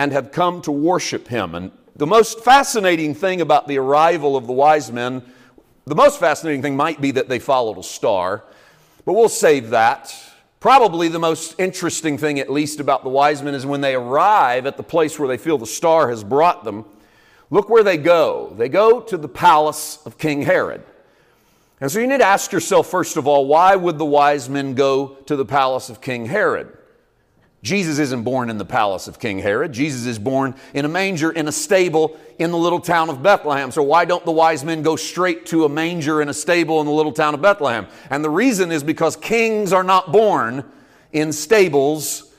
and 0.00 0.12
have 0.12 0.32
come 0.32 0.62
to 0.62 0.72
worship 0.72 1.28
him. 1.28 1.54
And 1.54 1.70
the 1.94 2.06
most 2.06 2.40
fascinating 2.40 3.14
thing 3.14 3.42
about 3.42 3.68
the 3.68 3.76
arrival 3.76 4.34
of 4.34 4.46
the 4.46 4.52
wise 4.54 4.90
men, 4.90 5.22
the 5.84 5.94
most 5.94 6.18
fascinating 6.18 6.62
thing 6.62 6.74
might 6.74 7.02
be 7.02 7.10
that 7.10 7.28
they 7.28 7.38
followed 7.38 7.76
a 7.76 7.82
star, 7.82 8.42
but 9.04 9.12
we'll 9.12 9.28
save 9.28 9.68
that. 9.70 10.16
Probably 10.58 11.08
the 11.08 11.18
most 11.18 11.60
interesting 11.60 12.16
thing, 12.16 12.40
at 12.40 12.50
least, 12.50 12.80
about 12.80 13.02
the 13.02 13.10
wise 13.10 13.42
men 13.42 13.54
is 13.54 13.66
when 13.66 13.82
they 13.82 13.94
arrive 13.94 14.64
at 14.64 14.78
the 14.78 14.82
place 14.82 15.18
where 15.18 15.28
they 15.28 15.36
feel 15.36 15.58
the 15.58 15.66
star 15.66 16.08
has 16.08 16.24
brought 16.24 16.64
them. 16.64 16.86
Look 17.50 17.68
where 17.68 17.84
they 17.84 17.98
go. 17.98 18.54
They 18.56 18.70
go 18.70 19.02
to 19.02 19.18
the 19.18 19.28
palace 19.28 19.98
of 20.06 20.16
King 20.16 20.40
Herod. 20.40 20.82
And 21.78 21.92
so 21.92 22.00
you 22.00 22.06
need 22.06 22.20
to 22.20 22.26
ask 22.26 22.52
yourself, 22.52 22.86
first 22.86 23.18
of 23.18 23.26
all, 23.26 23.46
why 23.46 23.76
would 23.76 23.98
the 23.98 24.06
wise 24.06 24.48
men 24.48 24.72
go 24.72 25.08
to 25.26 25.36
the 25.36 25.44
palace 25.44 25.90
of 25.90 26.00
King 26.00 26.24
Herod? 26.24 26.74
Jesus 27.62 27.98
isn't 27.98 28.22
born 28.22 28.48
in 28.48 28.56
the 28.56 28.64
palace 28.64 29.06
of 29.06 29.18
King 29.18 29.38
Herod. 29.38 29.72
Jesus 29.72 30.06
is 30.06 30.18
born 30.18 30.54
in 30.72 30.86
a 30.86 30.88
manger 30.88 31.30
in 31.30 31.46
a 31.46 31.52
stable 31.52 32.18
in 32.38 32.50
the 32.50 32.56
little 32.56 32.80
town 32.80 33.10
of 33.10 33.22
Bethlehem. 33.22 33.70
So 33.70 33.82
why 33.82 34.06
don't 34.06 34.24
the 34.24 34.32
wise 34.32 34.64
men 34.64 34.82
go 34.82 34.96
straight 34.96 35.44
to 35.46 35.66
a 35.66 35.68
manger 35.68 36.22
in 36.22 36.30
a 36.30 36.34
stable 36.34 36.80
in 36.80 36.86
the 36.86 36.92
little 36.92 37.12
town 37.12 37.34
of 37.34 37.42
Bethlehem? 37.42 37.86
And 38.08 38.24
the 38.24 38.30
reason 38.30 38.72
is 38.72 38.82
because 38.82 39.14
kings 39.14 39.74
are 39.74 39.84
not 39.84 40.10
born 40.10 40.64
in 41.12 41.32
stables, 41.34 42.32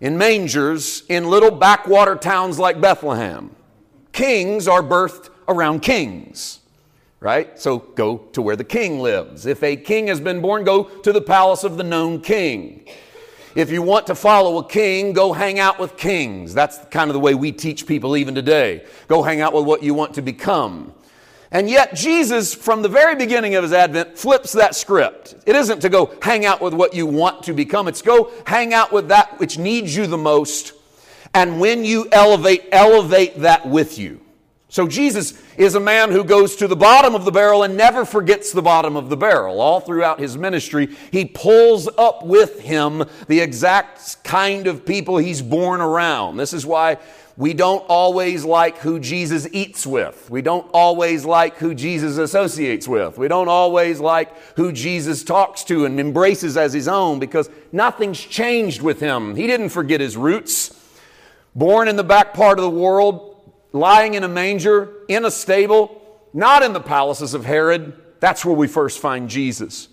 in 0.00 0.18
mangers, 0.18 1.02
in 1.08 1.30
little 1.30 1.50
backwater 1.50 2.14
towns 2.14 2.58
like 2.58 2.78
Bethlehem. 2.78 3.54
Kings 4.12 4.68
are 4.68 4.82
birthed 4.82 5.30
around 5.48 5.80
kings 5.80 6.60
right? 7.20 7.58
So 7.58 7.78
go 7.78 8.18
to 8.32 8.42
where 8.42 8.56
the 8.56 8.64
king 8.64 9.00
lives. 9.00 9.46
If 9.46 9.62
a 9.62 9.76
king 9.76 10.06
has 10.06 10.20
been 10.20 10.40
born, 10.40 10.64
go 10.64 10.84
to 10.84 11.12
the 11.12 11.20
palace 11.20 11.64
of 11.64 11.76
the 11.76 11.82
known 11.82 12.20
king. 12.20 12.86
If 13.58 13.72
you 13.72 13.82
want 13.82 14.06
to 14.06 14.14
follow 14.14 14.58
a 14.58 14.64
king, 14.64 15.12
go 15.12 15.32
hang 15.32 15.58
out 15.58 15.80
with 15.80 15.96
kings. 15.96 16.54
That's 16.54 16.78
kind 16.92 17.10
of 17.10 17.14
the 17.14 17.18
way 17.18 17.34
we 17.34 17.50
teach 17.50 17.88
people 17.88 18.16
even 18.16 18.32
today. 18.32 18.84
Go 19.08 19.20
hang 19.20 19.40
out 19.40 19.52
with 19.52 19.64
what 19.64 19.82
you 19.82 19.94
want 19.94 20.14
to 20.14 20.22
become. 20.22 20.94
And 21.50 21.68
yet, 21.68 21.96
Jesus, 21.96 22.54
from 22.54 22.82
the 22.82 22.88
very 22.88 23.16
beginning 23.16 23.56
of 23.56 23.64
his 23.64 23.72
advent, 23.72 24.16
flips 24.16 24.52
that 24.52 24.76
script. 24.76 25.34
It 25.44 25.56
isn't 25.56 25.80
to 25.80 25.88
go 25.88 26.14
hang 26.22 26.46
out 26.46 26.60
with 26.60 26.72
what 26.72 26.94
you 26.94 27.04
want 27.04 27.42
to 27.46 27.52
become, 27.52 27.88
it's 27.88 28.00
go 28.00 28.30
hang 28.46 28.72
out 28.72 28.92
with 28.92 29.08
that 29.08 29.40
which 29.40 29.58
needs 29.58 29.96
you 29.96 30.06
the 30.06 30.16
most. 30.16 30.74
And 31.34 31.58
when 31.58 31.84
you 31.84 32.06
elevate, 32.12 32.66
elevate 32.70 33.40
that 33.40 33.68
with 33.68 33.98
you. 33.98 34.20
So 34.70 34.86
Jesus 34.86 35.42
is 35.56 35.74
a 35.74 35.80
man 35.80 36.10
who 36.10 36.22
goes 36.22 36.56
to 36.56 36.68
the 36.68 36.76
bottom 36.76 37.14
of 37.14 37.24
the 37.24 37.30
barrel 37.30 37.62
and 37.62 37.74
never 37.74 38.04
forgets 38.04 38.52
the 38.52 38.60
bottom 38.60 38.96
of 38.96 39.08
the 39.08 39.16
barrel. 39.16 39.62
All 39.62 39.80
throughout 39.80 40.20
his 40.20 40.36
ministry, 40.36 40.94
he 41.10 41.24
pulls 41.24 41.88
up 41.96 42.24
with 42.24 42.60
him 42.60 43.04
the 43.28 43.40
exact 43.40 44.22
kind 44.24 44.66
of 44.66 44.84
people 44.84 45.16
he's 45.16 45.40
born 45.40 45.80
around. 45.80 46.36
This 46.36 46.52
is 46.52 46.66
why 46.66 46.98
we 47.38 47.54
don't 47.54 47.84
always 47.88 48.44
like 48.44 48.78
who 48.78 48.98
Jesus 48.98 49.48
eats 49.52 49.86
with. 49.86 50.28
We 50.28 50.42
don't 50.42 50.68
always 50.74 51.24
like 51.24 51.56
who 51.56 51.72
Jesus 51.72 52.18
associates 52.18 52.86
with. 52.86 53.16
We 53.16 53.28
don't 53.28 53.48
always 53.48 54.00
like 54.00 54.36
who 54.56 54.70
Jesus 54.72 55.22
talks 55.24 55.64
to 55.64 55.86
and 55.86 55.98
embraces 55.98 56.58
as 56.58 56.74
his 56.74 56.88
own 56.88 57.20
because 57.20 57.48
nothing's 57.72 58.20
changed 58.20 58.82
with 58.82 59.00
him. 59.00 59.34
He 59.36 59.46
didn't 59.46 59.68
forget 59.70 60.00
his 60.00 60.16
roots. 60.16 60.74
Born 61.54 61.88
in 61.88 61.96
the 61.96 62.04
back 62.04 62.34
part 62.34 62.58
of 62.58 62.64
the 62.64 62.70
world, 62.70 63.37
lying 63.72 64.14
in 64.14 64.24
a 64.24 64.28
manger, 64.28 64.92
in 65.08 65.24
a 65.24 65.30
stable, 65.30 66.02
not 66.32 66.62
in 66.62 66.72
the 66.72 66.80
palaces 66.80 67.34
of 67.34 67.44
Herod. 67.44 67.92
That's 68.20 68.44
where 68.44 68.54
we 68.54 68.66
first 68.66 68.98
find 68.98 69.28
Jesus. 69.28 69.88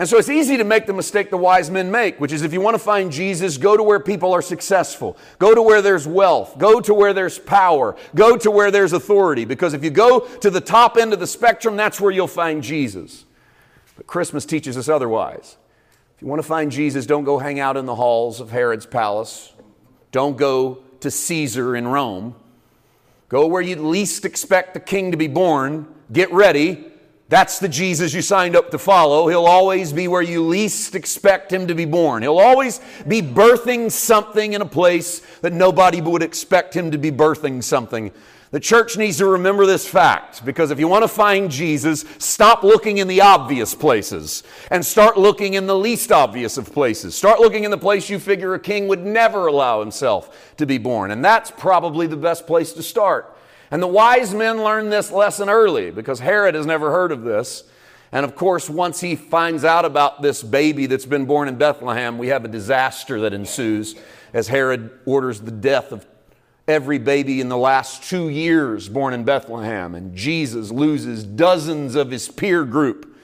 And 0.00 0.08
so 0.08 0.16
it's 0.16 0.30
easy 0.30 0.56
to 0.56 0.64
make 0.64 0.86
the 0.86 0.94
mistake 0.94 1.28
the 1.28 1.36
wise 1.36 1.70
men 1.70 1.90
make, 1.90 2.18
which 2.20 2.32
is 2.32 2.42
if 2.42 2.54
you 2.54 2.60
want 2.62 2.74
to 2.74 2.82
find 2.82 3.12
Jesus, 3.12 3.58
go 3.58 3.76
to 3.76 3.82
where 3.82 4.00
people 4.00 4.32
are 4.32 4.40
successful. 4.40 5.16
Go 5.38 5.54
to 5.54 5.60
where 5.60 5.82
there's 5.82 6.06
wealth. 6.06 6.56
Go 6.56 6.80
to 6.80 6.94
where 6.94 7.12
there's 7.12 7.38
power. 7.38 7.96
Go 8.14 8.36
to 8.38 8.50
where 8.50 8.70
there's 8.70 8.94
authority. 8.94 9.44
Because 9.44 9.74
if 9.74 9.84
you 9.84 9.90
go 9.90 10.20
to 10.20 10.48
the 10.48 10.60
top 10.60 10.96
end 10.96 11.12
of 11.12 11.20
the 11.20 11.26
spectrum, 11.26 11.76
that's 11.76 12.00
where 12.00 12.10
you'll 12.10 12.28
find 12.28 12.62
Jesus. 12.62 13.26
But 13.94 14.06
Christmas 14.06 14.46
teaches 14.46 14.78
us 14.78 14.88
otherwise. 14.88 15.58
If 16.16 16.22
you 16.22 16.28
want 16.28 16.40
to 16.40 16.48
find 16.48 16.72
Jesus, 16.72 17.04
don't 17.04 17.24
go 17.24 17.38
hang 17.38 17.60
out 17.60 17.76
in 17.76 17.84
the 17.84 17.94
halls 17.94 18.40
of 18.40 18.50
Herod's 18.50 18.86
palace. 18.86 19.52
Don't 20.12 20.38
go 20.38 20.82
to 21.00 21.10
Caesar 21.10 21.76
in 21.76 21.86
Rome. 21.86 22.34
Go 23.30 23.46
where 23.46 23.62
you 23.62 23.76
least 23.76 24.26
expect 24.26 24.74
the 24.74 24.80
king 24.80 25.10
to 25.12 25.16
be 25.16 25.28
born. 25.28 25.86
Get 26.12 26.30
ready 26.30 26.90
that's 27.30 27.60
the 27.60 27.68
Jesus 27.68 28.12
you 28.12 28.22
signed 28.22 28.56
up 28.56 28.72
to 28.72 28.78
follow. 28.78 29.28
He'll 29.28 29.46
always 29.46 29.92
be 29.92 30.08
where 30.08 30.20
you 30.20 30.44
least 30.44 30.96
expect 30.96 31.52
him 31.52 31.68
to 31.68 31.76
be 31.76 31.84
born. 31.84 32.22
He'll 32.22 32.40
always 32.40 32.80
be 33.06 33.22
birthing 33.22 33.92
something 33.92 34.52
in 34.52 34.60
a 34.60 34.66
place 34.66 35.20
that 35.40 35.52
nobody 35.52 36.00
would 36.00 36.24
expect 36.24 36.74
him 36.74 36.90
to 36.90 36.98
be 36.98 37.12
birthing 37.12 37.62
something. 37.62 38.10
The 38.52 38.58
church 38.58 38.96
needs 38.96 39.18
to 39.18 39.26
remember 39.26 39.64
this 39.64 39.86
fact 39.86 40.44
because 40.44 40.72
if 40.72 40.80
you 40.80 40.88
want 40.88 41.04
to 41.04 41.08
find 41.08 41.52
Jesus, 41.52 42.04
stop 42.18 42.64
looking 42.64 42.98
in 42.98 43.06
the 43.06 43.20
obvious 43.20 43.76
places 43.76 44.42
and 44.72 44.84
start 44.84 45.16
looking 45.16 45.54
in 45.54 45.68
the 45.68 45.76
least 45.76 46.10
obvious 46.10 46.56
of 46.56 46.72
places. 46.72 47.14
Start 47.14 47.38
looking 47.38 47.62
in 47.62 47.70
the 47.70 47.78
place 47.78 48.10
you 48.10 48.18
figure 48.18 48.54
a 48.54 48.58
king 48.58 48.88
would 48.88 49.06
never 49.06 49.46
allow 49.46 49.78
himself 49.78 50.52
to 50.56 50.66
be 50.66 50.78
born. 50.78 51.12
And 51.12 51.24
that's 51.24 51.52
probably 51.52 52.08
the 52.08 52.16
best 52.16 52.48
place 52.48 52.72
to 52.72 52.82
start. 52.82 53.36
And 53.70 53.80
the 53.80 53.86
wise 53.86 54.34
men 54.34 54.64
learned 54.64 54.90
this 54.90 55.12
lesson 55.12 55.48
early 55.48 55.92
because 55.92 56.18
Herod 56.18 56.56
has 56.56 56.66
never 56.66 56.90
heard 56.90 57.12
of 57.12 57.22
this. 57.22 57.62
And 58.10 58.24
of 58.24 58.34
course, 58.34 58.68
once 58.68 59.00
he 59.00 59.14
finds 59.14 59.64
out 59.64 59.84
about 59.84 60.22
this 60.22 60.42
baby 60.42 60.86
that's 60.86 61.06
been 61.06 61.26
born 61.26 61.46
in 61.46 61.54
Bethlehem, 61.54 62.18
we 62.18 62.26
have 62.28 62.44
a 62.44 62.48
disaster 62.48 63.20
that 63.20 63.32
ensues 63.32 63.94
as 64.32 64.48
Herod 64.48 64.90
orders 65.06 65.40
the 65.40 65.52
death 65.52 65.92
of 65.92 66.09
every 66.70 66.98
baby 66.98 67.40
in 67.40 67.48
the 67.48 67.56
last 67.56 68.04
two 68.04 68.28
years 68.28 68.88
born 68.88 69.12
in 69.12 69.24
Bethlehem. 69.24 69.94
And 69.94 70.16
Jesus 70.16 70.70
loses 70.70 71.24
dozens 71.24 71.94
of 71.94 72.10
his 72.10 72.28
peer 72.28 72.64
group 72.64 73.16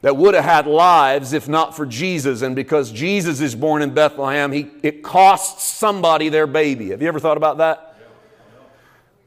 that 0.00 0.16
would 0.16 0.34
have 0.34 0.44
had 0.44 0.66
lives 0.66 1.32
if 1.32 1.48
not 1.48 1.76
for 1.76 1.84
Jesus. 1.84 2.42
And 2.42 2.54
because 2.54 2.92
Jesus 2.92 3.40
is 3.40 3.54
born 3.54 3.82
in 3.82 3.92
Bethlehem, 3.92 4.52
he, 4.52 4.70
it 4.82 5.02
costs 5.02 5.64
somebody 5.64 6.28
their 6.28 6.46
baby. 6.46 6.90
Have 6.90 7.02
you 7.02 7.08
ever 7.08 7.20
thought 7.20 7.36
about 7.36 7.58
that? 7.58 7.94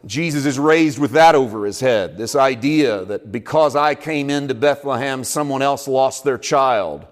Jesus 0.06 0.46
is 0.46 0.58
raised 0.58 1.00
with 1.00 1.12
that 1.12 1.36
over 1.36 1.66
his 1.66 1.80
head 1.80 2.18
this 2.18 2.36
idea 2.36 3.04
that 3.06 3.32
because 3.32 3.76
I 3.76 3.96
came 3.96 4.30
into 4.30 4.54
Bethlehem, 4.54 5.24
someone 5.24 5.62
else 5.62 5.88
lost 5.88 6.24
their 6.24 6.38
child. 6.38 7.06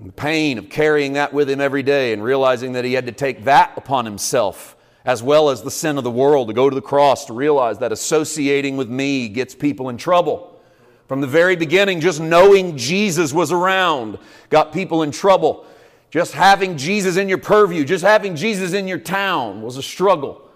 The 0.00 0.12
pain 0.12 0.56
of 0.56 0.70
carrying 0.70 1.12
that 1.12 1.34
with 1.34 1.50
him 1.50 1.60
every 1.60 1.82
day 1.82 2.14
and 2.14 2.24
realizing 2.24 2.72
that 2.72 2.86
he 2.86 2.94
had 2.94 3.06
to 3.06 3.12
take 3.12 3.44
that 3.44 3.74
upon 3.76 4.06
himself, 4.06 4.74
as 5.04 5.22
well 5.22 5.48
as 5.50 5.62
the 5.62 5.70
sin 5.70 5.98
of 5.98 6.04
the 6.04 6.10
world, 6.10 6.48
to 6.48 6.54
go 6.54 6.68
to 6.68 6.74
the 6.74 6.82
cross 6.82 7.24
to 7.26 7.32
realize 7.32 7.78
that 7.78 7.92
associating 7.92 8.76
with 8.76 8.88
me 8.88 9.28
gets 9.28 9.54
people 9.54 9.88
in 9.88 9.96
trouble. 9.96 10.60
From 11.08 11.20
the 11.20 11.26
very 11.26 11.56
beginning, 11.56 12.00
just 12.00 12.20
knowing 12.20 12.76
Jesus 12.76 13.32
was 13.32 13.50
around 13.50 14.18
got 14.48 14.72
people 14.72 15.02
in 15.02 15.10
trouble. 15.10 15.66
Just 16.10 16.32
having 16.32 16.76
Jesus 16.76 17.16
in 17.16 17.28
your 17.28 17.38
purview, 17.38 17.84
just 17.84 18.04
having 18.04 18.36
Jesus 18.36 18.72
in 18.72 18.86
your 18.86 18.98
town 18.98 19.62
was 19.62 19.76
a 19.76 19.82
struggle. 19.82 20.48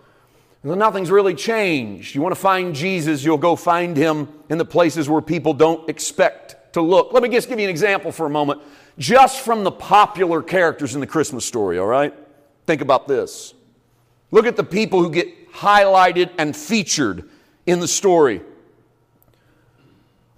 Nothing's 0.63 1.11
really 1.11 1.35
changed. 1.35 2.15
You 2.15 2.23
want 2.23 2.35
to 2.35 2.41
find 2.41 2.75
Jesus, 2.75 3.25
you'll 3.25 3.37
go 3.37 3.55
find 3.55 3.97
him 3.97 4.29
in 4.49 4.59
the 4.59 4.65
places 4.65 5.09
where 5.09 5.21
people 5.21 5.55
don't 5.55 5.89
expect 5.89 6.73
to 6.75 6.81
look. 6.81 7.13
Let 7.13 7.23
me 7.23 7.29
just 7.29 7.49
give 7.49 7.59
you 7.59 7.65
an 7.65 7.71
example 7.71 8.11
for 8.11 8.27
a 8.27 8.31
moment, 8.31 8.63
just 8.99 9.41
from 9.43 9.63
the 9.63 9.71
popular 9.71 10.43
characters 10.43 10.95
in 10.95 11.01
the 11.01 11.07
Christmas 11.07 11.45
story, 11.45 11.79
all 11.79 11.87
right? 11.87 12.15
Think 12.67 12.81
about 12.81 13.07
this. 13.07 13.55
Look 14.35 14.47
at 14.47 14.57
the 14.57 14.65
people 14.65 15.01
who 15.01 15.13
get 15.13 15.53
highlighted 15.53 16.29
and 16.39 16.57
featured 16.57 17.31
in 17.67 17.79
the 17.79 17.87
story. 17.87 18.41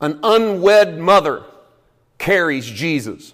An 0.02 0.20
unwed 0.22 0.98
mother 0.98 1.44
carries 2.18 2.66
Jesus. 2.66 3.32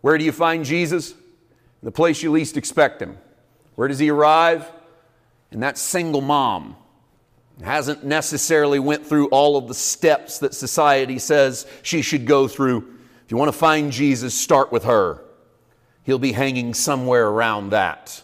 Where 0.00 0.16
do 0.16 0.24
you 0.24 0.32
find 0.32 0.64
Jesus? 0.64 1.10
In 1.10 1.18
the 1.82 1.92
place 1.92 2.22
you 2.22 2.32
least 2.32 2.56
expect 2.56 3.02
him. 3.02 3.18
Where 3.74 3.88
does 3.88 3.98
he 3.98 4.08
arrive? 4.08 4.72
And 5.50 5.62
that 5.62 5.76
single 5.76 6.22
mom 6.22 6.74
hasn't 7.62 8.06
necessarily 8.06 8.78
went 8.78 9.06
through 9.06 9.28
all 9.28 9.58
of 9.58 9.68
the 9.68 9.74
steps 9.74 10.38
that 10.38 10.54
society 10.54 11.18
says 11.18 11.66
she 11.82 12.00
should 12.00 12.24
go 12.24 12.48
through. 12.48 12.78
If 13.26 13.30
you 13.30 13.36
want 13.36 13.52
to 13.52 13.58
find 13.58 13.92
Jesus, 13.92 14.32
start 14.32 14.72
with 14.72 14.84
her. 14.84 15.22
He'll 16.04 16.18
be 16.18 16.32
hanging 16.32 16.72
somewhere 16.72 17.28
around 17.28 17.68
that. 17.68 18.22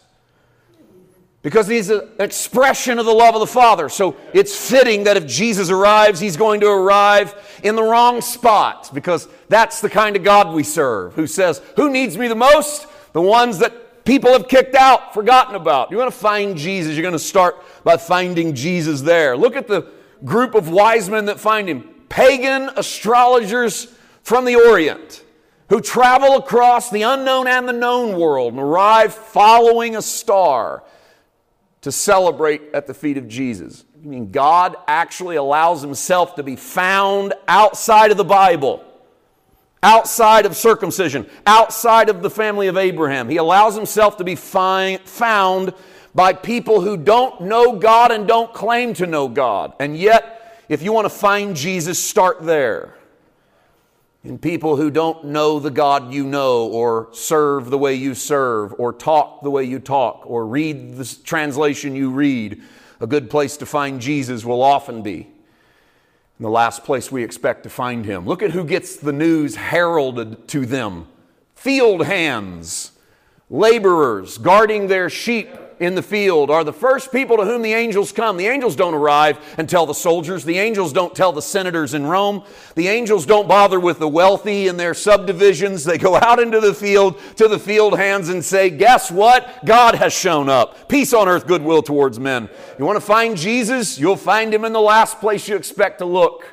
Because 1.42 1.66
he's 1.66 1.90
an 1.90 2.08
expression 2.20 3.00
of 3.00 3.06
the 3.06 3.12
love 3.12 3.34
of 3.34 3.40
the 3.40 3.48
Father. 3.48 3.88
So 3.88 4.16
it's 4.32 4.56
fitting 4.56 5.04
that 5.04 5.16
if 5.16 5.26
Jesus 5.26 5.70
arrives, 5.70 6.20
he's 6.20 6.36
going 6.36 6.60
to 6.60 6.68
arrive 6.68 7.34
in 7.64 7.74
the 7.74 7.82
wrong 7.82 8.20
spot 8.20 8.90
because 8.94 9.28
that's 9.48 9.80
the 9.80 9.90
kind 9.90 10.14
of 10.14 10.22
God 10.22 10.54
we 10.54 10.62
serve 10.62 11.14
who 11.14 11.26
says, 11.26 11.60
Who 11.76 11.90
needs 11.90 12.16
me 12.16 12.28
the 12.28 12.36
most? 12.36 12.86
The 13.12 13.20
ones 13.20 13.58
that 13.58 14.04
people 14.04 14.30
have 14.32 14.46
kicked 14.46 14.76
out, 14.76 15.12
forgotten 15.14 15.56
about. 15.56 15.90
You 15.90 15.96
want 15.96 16.12
to 16.12 16.16
find 16.16 16.56
Jesus, 16.56 16.94
you're 16.94 17.02
going 17.02 17.12
to 17.12 17.18
start 17.18 17.56
by 17.82 17.96
finding 17.96 18.54
Jesus 18.54 19.00
there. 19.00 19.36
Look 19.36 19.56
at 19.56 19.66
the 19.66 19.90
group 20.24 20.54
of 20.54 20.68
wise 20.68 21.10
men 21.10 21.24
that 21.26 21.40
find 21.40 21.68
him 21.68 21.88
pagan 22.08 22.70
astrologers 22.76 23.92
from 24.22 24.44
the 24.44 24.54
Orient 24.54 25.24
who 25.68 25.80
travel 25.80 26.36
across 26.36 26.90
the 26.90 27.02
unknown 27.02 27.48
and 27.48 27.66
the 27.66 27.72
known 27.72 28.18
world 28.18 28.52
and 28.52 28.62
arrive 28.62 29.14
following 29.14 29.96
a 29.96 30.02
star 30.02 30.82
to 31.82 31.92
celebrate 31.92 32.62
at 32.74 32.86
the 32.86 32.94
feet 32.94 33.18
of 33.18 33.28
Jesus. 33.28 33.84
I 34.02 34.06
mean, 34.06 34.32
God 34.32 34.76
actually 34.88 35.36
allows 35.36 35.82
himself 35.82 36.34
to 36.36 36.42
be 36.42 36.56
found 36.56 37.34
outside 37.46 38.10
of 38.10 38.16
the 38.16 38.24
Bible 38.24 38.84
outside 39.82 40.46
of 40.46 40.56
circumcision, 40.56 41.28
outside 41.46 42.08
of 42.08 42.22
the 42.22 42.30
family 42.30 42.68
of 42.68 42.76
Abraham. 42.76 43.28
He 43.28 43.36
allows 43.36 43.74
himself 43.74 44.16
to 44.18 44.24
be 44.24 44.36
found 44.36 45.74
by 46.14 46.32
people 46.32 46.80
who 46.80 46.96
don't 46.96 47.40
know 47.40 47.76
God 47.76 48.12
and 48.12 48.28
don't 48.28 48.52
claim 48.52 48.94
to 48.94 49.06
know 49.06 49.28
God. 49.28 49.72
And 49.80 49.96
yet, 49.96 50.64
if 50.68 50.82
you 50.82 50.92
want 50.92 51.06
to 51.06 51.10
find 51.10 51.56
Jesus, 51.56 52.02
start 52.02 52.42
there. 52.42 52.94
In 54.24 54.38
people 54.38 54.76
who 54.76 54.90
don't 54.90 55.24
know 55.24 55.58
the 55.58 55.70
God 55.70 56.12
you 56.12 56.24
know, 56.24 56.66
or 56.66 57.08
serve 57.12 57.70
the 57.70 57.78
way 57.78 57.94
you 57.94 58.14
serve, 58.14 58.72
or 58.78 58.92
talk 58.92 59.42
the 59.42 59.50
way 59.50 59.64
you 59.64 59.80
talk, 59.80 60.22
or 60.26 60.46
read 60.46 60.96
the 60.96 61.16
translation 61.24 61.96
you 61.96 62.10
read, 62.10 62.62
a 63.00 63.06
good 63.06 63.28
place 63.28 63.56
to 63.56 63.66
find 63.66 64.00
Jesus 64.00 64.44
will 64.44 64.62
often 64.62 65.02
be 65.02 65.28
the 66.38 66.50
last 66.50 66.84
place 66.84 67.10
we 67.10 67.22
expect 67.22 67.62
to 67.62 67.70
find 67.70 68.04
him. 68.04 68.26
Look 68.26 68.42
at 68.42 68.50
who 68.50 68.64
gets 68.64 68.96
the 68.96 69.12
news 69.12 69.56
heralded 69.56 70.48
to 70.48 70.66
them. 70.66 71.06
Field 71.54 72.04
hands, 72.04 72.92
laborers 73.48 74.38
guarding 74.38 74.88
their 74.88 75.08
sheep 75.08 75.48
in 75.82 75.94
the 75.94 76.02
field 76.02 76.50
are 76.50 76.64
the 76.64 76.72
first 76.72 77.10
people 77.10 77.36
to 77.36 77.44
whom 77.44 77.62
the 77.62 77.72
angels 77.72 78.12
come. 78.12 78.36
The 78.36 78.46
angels 78.46 78.76
don't 78.76 78.94
arrive 78.94 79.38
and 79.58 79.68
tell 79.68 79.84
the 79.84 79.94
soldiers. 79.94 80.44
The 80.44 80.58
angels 80.58 80.92
don't 80.92 81.14
tell 81.14 81.32
the 81.32 81.42
senators 81.42 81.94
in 81.94 82.06
Rome. 82.06 82.44
The 82.76 82.88
angels 82.88 83.26
don't 83.26 83.48
bother 83.48 83.80
with 83.80 83.98
the 83.98 84.08
wealthy 84.08 84.68
in 84.68 84.76
their 84.76 84.94
subdivisions. 84.94 85.84
They 85.84 85.98
go 85.98 86.16
out 86.22 86.38
into 86.38 86.60
the 86.60 86.72
field 86.72 87.18
to 87.36 87.48
the 87.48 87.58
field 87.58 87.98
hands 87.98 88.28
and 88.28 88.44
say, 88.44 88.70
Guess 88.70 89.10
what? 89.10 89.64
God 89.64 89.96
has 89.96 90.12
shown 90.12 90.48
up. 90.48 90.88
Peace 90.88 91.12
on 91.12 91.28
earth, 91.28 91.46
goodwill 91.46 91.82
towards 91.82 92.20
men. 92.20 92.48
You 92.78 92.84
want 92.84 92.96
to 92.96 93.04
find 93.04 93.36
Jesus? 93.36 93.98
You'll 93.98 94.16
find 94.16 94.54
him 94.54 94.64
in 94.64 94.72
the 94.72 94.80
last 94.80 95.20
place 95.20 95.48
you 95.48 95.56
expect 95.56 95.98
to 95.98 96.04
look. 96.04 96.44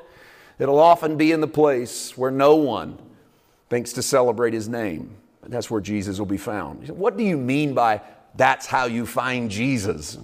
It'll 0.58 0.80
often 0.80 1.18
be 1.18 1.32
in 1.32 1.40
the 1.40 1.48
place 1.48 2.18
where 2.18 2.32
no 2.32 2.56
one 2.56 2.98
thinks 3.70 3.94
to 3.94 4.02
celebrate 4.02 4.54
his 4.54 4.68
name. 4.68 5.16
That's 5.44 5.72
where 5.72 5.82
Jesus 5.82 6.20
will 6.20 6.26
be 6.26 6.38
found. 6.38 6.90
What 6.90 7.18
do 7.18 7.24
you 7.24 7.38
mean 7.38 7.74
by 7.74 8.02
that's 8.36 8.66
how 8.66 8.86
you 8.86 9.06
find 9.06 9.50
Jesus. 9.50 10.18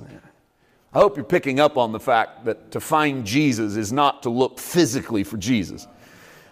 I 0.93 0.99
hope 0.99 1.17
you're 1.17 1.25
picking 1.25 1.59
up 1.59 1.77
on 1.77 1.91
the 1.91 1.99
fact 1.99 2.45
that 2.45 2.71
to 2.71 2.79
find 2.79 3.25
Jesus 3.25 3.75
is 3.75 3.91
not 3.91 4.23
to 4.23 4.29
look 4.29 4.59
physically 4.59 5.23
for 5.23 5.37
Jesus. 5.37 5.87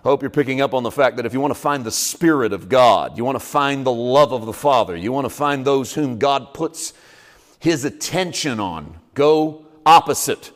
I 0.03 0.09
hope 0.09 0.21
you're 0.21 0.29
picking 0.29 0.59
up 0.59 0.73
on 0.73 0.83
the 0.83 0.91
fact 0.91 1.15
that 1.15 1.25
if 1.25 1.31
you 1.33 1.39
want 1.39 1.53
to 1.53 1.59
find 1.59 1.85
the 1.85 1.91
Spirit 1.91 2.51
of 2.51 2.67
God, 2.67 3.17
you 3.17 3.23
want 3.23 3.37
to 3.37 3.45
find 3.45 3.85
the 3.85 3.93
love 3.93 4.33
of 4.33 4.45
the 4.45 4.51
Father, 4.51 4.97
you 4.97 5.13
want 5.13 5.23
to 5.23 5.29
find 5.29 5.63
those 5.63 5.93
whom 5.93 6.19
God 6.19 6.53
puts 6.53 6.93
His 7.59 7.85
attention 7.85 8.59
on, 8.59 8.99
go 9.13 9.65
opposite 9.85 10.51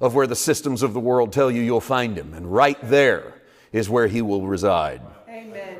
of 0.00 0.14
where 0.14 0.28
the 0.28 0.36
systems 0.36 0.84
of 0.84 0.92
the 0.92 1.00
world 1.00 1.32
tell 1.32 1.50
you 1.50 1.62
you'll 1.62 1.80
find 1.80 2.16
Him. 2.16 2.32
And 2.32 2.52
right 2.52 2.78
there 2.80 3.42
is 3.72 3.90
where 3.90 4.06
He 4.06 4.22
will 4.22 4.46
reside. 4.46 5.00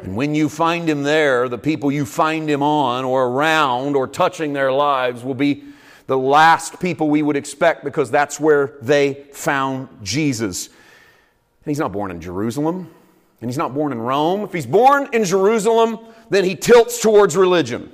And 0.02 0.16
when 0.16 0.34
you 0.34 0.48
find 0.48 0.88
him 0.88 1.02
there, 1.02 1.48
the 1.48 1.58
people 1.58 1.92
you 1.92 2.04
find 2.04 2.48
him 2.48 2.62
on 2.62 3.04
or 3.04 3.26
around 3.28 3.94
or 3.94 4.08
touching 4.08 4.52
their 4.52 4.72
lives 4.72 5.22
will 5.22 5.34
be 5.34 5.64
the 6.06 6.18
last 6.18 6.80
people 6.80 7.08
we 7.08 7.22
would 7.22 7.36
expect 7.36 7.84
because 7.84 8.10
that's 8.10 8.40
where 8.40 8.76
they 8.82 9.26
found 9.32 9.88
Jesus. 10.02 10.66
And 10.66 11.70
he's 11.70 11.78
not 11.78 11.92
born 11.92 12.10
in 12.10 12.20
Jerusalem, 12.20 12.90
and 13.40 13.50
he's 13.50 13.58
not 13.58 13.72
born 13.74 13.92
in 13.92 14.00
Rome. 14.00 14.42
If 14.42 14.52
he's 14.52 14.66
born 14.66 15.08
in 15.12 15.24
Jerusalem, 15.24 16.00
then 16.28 16.44
he 16.44 16.56
tilts 16.56 17.00
towards 17.00 17.36
religion. 17.36 17.92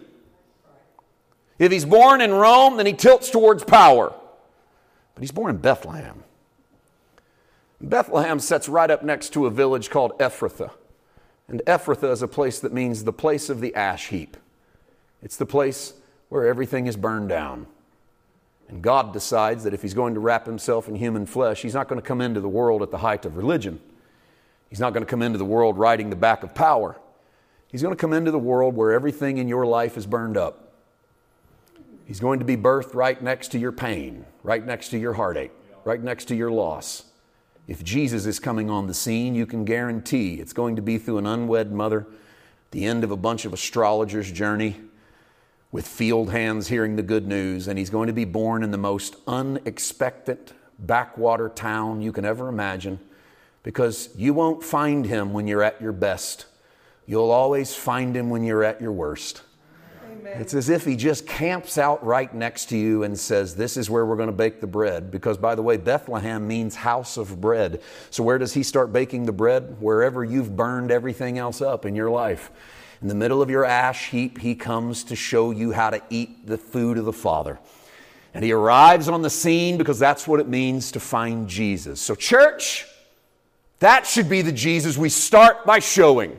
If 1.59 1.71
he's 1.71 1.85
born 1.85 2.21
in 2.21 2.33
Rome, 2.33 2.77
then 2.77 2.87
he 2.87 2.95
tilts 2.95 3.31
towards 3.31 3.65
power. 3.65 4.15
But 5.15 5.21
he's 5.21 5.33
born 5.33 5.51
in 5.51 5.59
Bethlehem. 5.59 6.23
Bethlehem 7.81 8.41
sits 8.41 8.69
right 8.69 8.91
up 8.91 9.03
next 9.03 9.35
to 9.35 9.47
a 9.47 9.51
village 9.51 9.91
called 9.91 10.19
Ephrathah. 10.19 10.71
And 11.49 11.63
Ephrathah 11.67 12.13
is 12.13 12.23
a 12.23 12.29
place 12.29 12.61
that 12.61 12.73
means 12.73 13.05
the 13.05 13.13
place 13.13 13.49
of 13.49 13.61
the 13.61 13.75
ash 13.75 14.09
heap. 14.09 14.37
It's 15.23 15.37
the 15.37 15.47
place 15.47 15.95
where 16.29 16.47
everything 16.47 16.87
is 16.87 16.97
burned 16.97 17.31
down. 17.31 17.67
And 18.69 18.83
God 18.83 19.15
decides 19.15 19.65
that 19.65 19.73
if 19.73 19.81
He's 19.81 19.95
going 19.95 20.15
to 20.15 20.21
wrap 20.21 20.45
Himself 20.45 20.89
in 20.89 20.95
human 20.95 21.25
flesh, 21.25 21.63
He's 21.63 21.75
not 21.75 21.89
going 21.89 22.01
to 22.01 22.07
come 22.07 22.21
into 22.21 22.41
the 22.41 22.49
world 22.49 22.83
at 22.83 22.91
the 22.91 22.99
height 22.99 23.25
of 23.25 23.37
religion. 23.37 23.81
He's 24.69 24.81
not 24.81 24.93
going 24.93 25.05
to 25.05 25.11
come 25.11 25.23
into 25.23 25.39
the 25.39 25.45
world 25.45 25.79
riding 25.79 26.11
the 26.11 26.17
back 26.17 26.43
of 26.43 26.55
power. 26.55 26.97
He's 27.69 27.83
going 27.83 27.95
to 27.95 28.01
come 28.01 28.13
into 28.13 28.31
the 28.31 28.39
world 28.39 28.77
where 28.77 28.93
everything 28.93 29.39
in 29.39 29.49
your 29.49 29.65
life 29.65 29.97
is 29.97 30.07
burned 30.07 30.37
up. 30.37 30.73
He's 32.07 32.21
going 32.21 32.39
to 32.39 32.45
be 32.45 32.57
birthed 32.57 32.95
right 32.95 33.21
next 33.23 33.49
to 33.49 33.59
your 33.59 33.73
pain, 33.73 34.25
right 34.43 34.65
next 34.65 34.91
to 34.91 34.99
your 34.99 35.15
heartache, 35.15 35.53
right 35.85 36.03
next 36.03 36.27
to 36.27 36.35
your 36.35 36.51
loss. 36.51 37.05
If 37.69 37.85
Jesus 37.85 38.25
is 38.25 38.41
coming 38.41 38.71
on 38.71 38.87
the 38.87 38.95
scene, 38.95 39.35
you 39.35 39.45
can 39.45 39.67
guarantee 39.67 40.37
it's 40.37 40.55
going 40.55 40.75
to 40.77 40.83
be 40.83 40.97
through 40.97 41.19
an 41.19 41.27
unwed 41.27 41.71
mother, 41.71 42.07
the 42.71 42.87
end 42.87 43.05
of 43.05 43.11
a 43.11 43.17
bunch 43.17 43.45
of 43.45 43.53
astrologers' 43.53 44.33
journey, 44.33 44.77
with 45.71 45.87
field 45.87 46.31
hands 46.31 46.69
hearing 46.69 46.97
the 46.97 47.03
good 47.03 47.27
news, 47.27 47.69
and 47.69 47.79
he's 47.79 47.91
going 47.91 48.07
to 48.07 48.13
be 48.15 48.25
born 48.25 48.63
in 48.63 48.71
the 48.71 48.79
most 48.79 49.17
unexpected 49.27 50.53
backwater 50.79 51.51
town 51.51 52.01
you 52.01 52.11
can 52.11 52.25
ever 52.25 52.49
imagine 52.49 52.99
because 53.63 54.09
you 54.17 54.33
won't 54.33 54.65
find 54.65 55.05
him 55.05 55.35
when 55.35 55.47
you're 55.47 55.63
at 55.63 55.79
your 55.83 55.93
best. 55.93 56.47
You'll 57.07 57.31
always 57.31 57.75
find 57.75 58.17
him 58.17 58.31
when 58.31 58.45
you're 58.45 58.65
at 58.65 58.81
your 58.81 58.93
worst. 58.93 59.43
Amen. 60.19 60.41
It's 60.41 60.55
as 60.55 60.69
if 60.69 60.85
he 60.85 60.97
just 60.97 61.27
camps 61.27 61.79
out 61.79 62.05
right 62.05 62.33
next 62.35 62.67
to 62.71 62.77
you 62.77 63.05
and 63.05 63.19
says, 63.19 63.55
This 63.55 63.77
is 63.77 63.89
where 63.89 64.05
we're 64.05 64.17
going 64.17 64.29
to 64.29 64.33
bake 64.33 64.61
the 64.61 64.67
bread. 64.67 65.11
Because, 65.11 65.39
by 65.39 65.55
the 65.55 65.63
way, 65.63 65.77
Bethlehem 65.77 66.47
means 66.47 66.75
house 66.75 67.17
of 67.17 67.41
bread. 67.41 67.81
So, 68.11 68.23
where 68.23 68.39
does 68.39 68.55
he 68.55 68.63
start 68.63 68.93
baking 68.93 69.27
the 69.27 69.33
bread? 69.33 69.81
Wherever 69.81 70.25
you've 70.25 70.57
burned 70.57 70.91
everything 70.91 71.39
else 71.39 71.61
up 71.61 71.87
in 71.87 71.95
your 71.95 72.11
life. 72.11 72.51
In 73.01 73.09
the 73.09 73.15
middle 73.15 73.41
of 73.41 73.49
your 73.49 73.65
ash 73.65 74.11
heap, 74.11 74.39
he 74.39 74.55
comes 74.57 75.05
to 75.05 75.15
show 75.15 75.53
you 75.53 75.71
how 75.71 75.91
to 75.91 76.03
eat 76.11 76.47
the 76.47 76.59
food 76.59 76.99
of 76.99 77.05
the 77.05 77.13
Father. 77.13 77.59
And 78.35 78.45
he 78.45 78.53
arrives 78.53 79.09
on 79.09 79.23
the 79.23 79.31
scene 79.31 79.79
because 79.79 79.99
that's 79.99 80.27
what 80.27 80.41
it 80.41 80.49
means 80.49 80.93
to 80.93 81.01
find 81.01 81.49
Jesus. 81.49 82.01
So, 82.01 82.15
church, 82.15 82.87
that 83.79 84.07
should 84.07 84.29
be 84.29 84.43
the 84.43 84.53
Jesus 84.53 84.99
we 84.99 85.09
start 85.11 85.65
by 85.65 85.79
showing. 85.79 86.39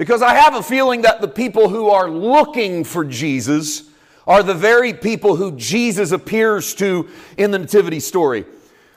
Because 0.00 0.22
I 0.22 0.32
have 0.32 0.54
a 0.54 0.62
feeling 0.62 1.02
that 1.02 1.20
the 1.20 1.28
people 1.28 1.68
who 1.68 1.90
are 1.90 2.08
looking 2.08 2.84
for 2.84 3.04
Jesus 3.04 3.82
are 4.26 4.42
the 4.42 4.54
very 4.54 4.94
people 4.94 5.36
who 5.36 5.52
Jesus 5.52 6.10
appears 6.10 6.74
to 6.76 7.10
in 7.36 7.50
the 7.50 7.58
Nativity 7.58 8.00
story. 8.00 8.46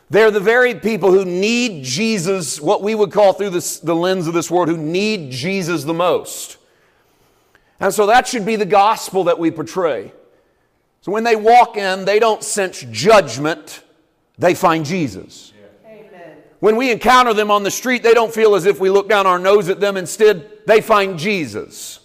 They're 0.10 0.32
the 0.32 0.40
very 0.40 0.76
people 0.76 1.12
who 1.12 1.26
need 1.26 1.84
Jesus, 1.84 2.62
what 2.62 2.82
we 2.82 2.96
would 2.96 3.12
call 3.12 3.34
through 3.34 3.50
this, 3.50 3.80
the 3.80 3.94
lens 3.94 4.28
of 4.28 4.34
this 4.34 4.50
world, 4.50 4.70
who 4.70 4.78
need 4.78 5.30
Jesus 5.30 5.84
the 5.84 5.94
most. 5.94 6.56
And 7.82 7.94
so 7.94 8.06
that 8.06 8.26
should 8.26 8.46
be 8.46 8.56
the 8.56 8.66
gospel 8.66 9.26
that 9.26 9.38
we 9.38 9.52
portray. 9.52 10.14
So 11.02 11.12
when 11.12 11.26
they 11.26 11.36
walk 11.36 11.76
in, 11.76 12.06
they 12.06 12.20
don't 12.20 12.42
sense 12.42 12.80
judgment, 12.92 13.84
they 14.38 14.56
find 14.56 14.86
Jesus. 14.86 15.52
When 16.64 16.78
we 16.78 16.92
encounter 16.92 17.34
them 17.34 17.52
on 17.52 17.64
the 17.64 17.70
street, 17.70 18.04
they 18.04 18.14
don't 18.14 18.34
feel 18.34 18.56
as 18.56 18.66
if 18.66 18.80
we 18.80 18.90
look 18.90 19.10
down 19.10 19.28
our 19.28 19.38
nose 19.38 19.68
at 19.68 19.82
them. 19.82 19.98
Instead, 19.98 20.66
they 20.66 20.80
find 20.80 21.20
Jesus. 21.20 22.00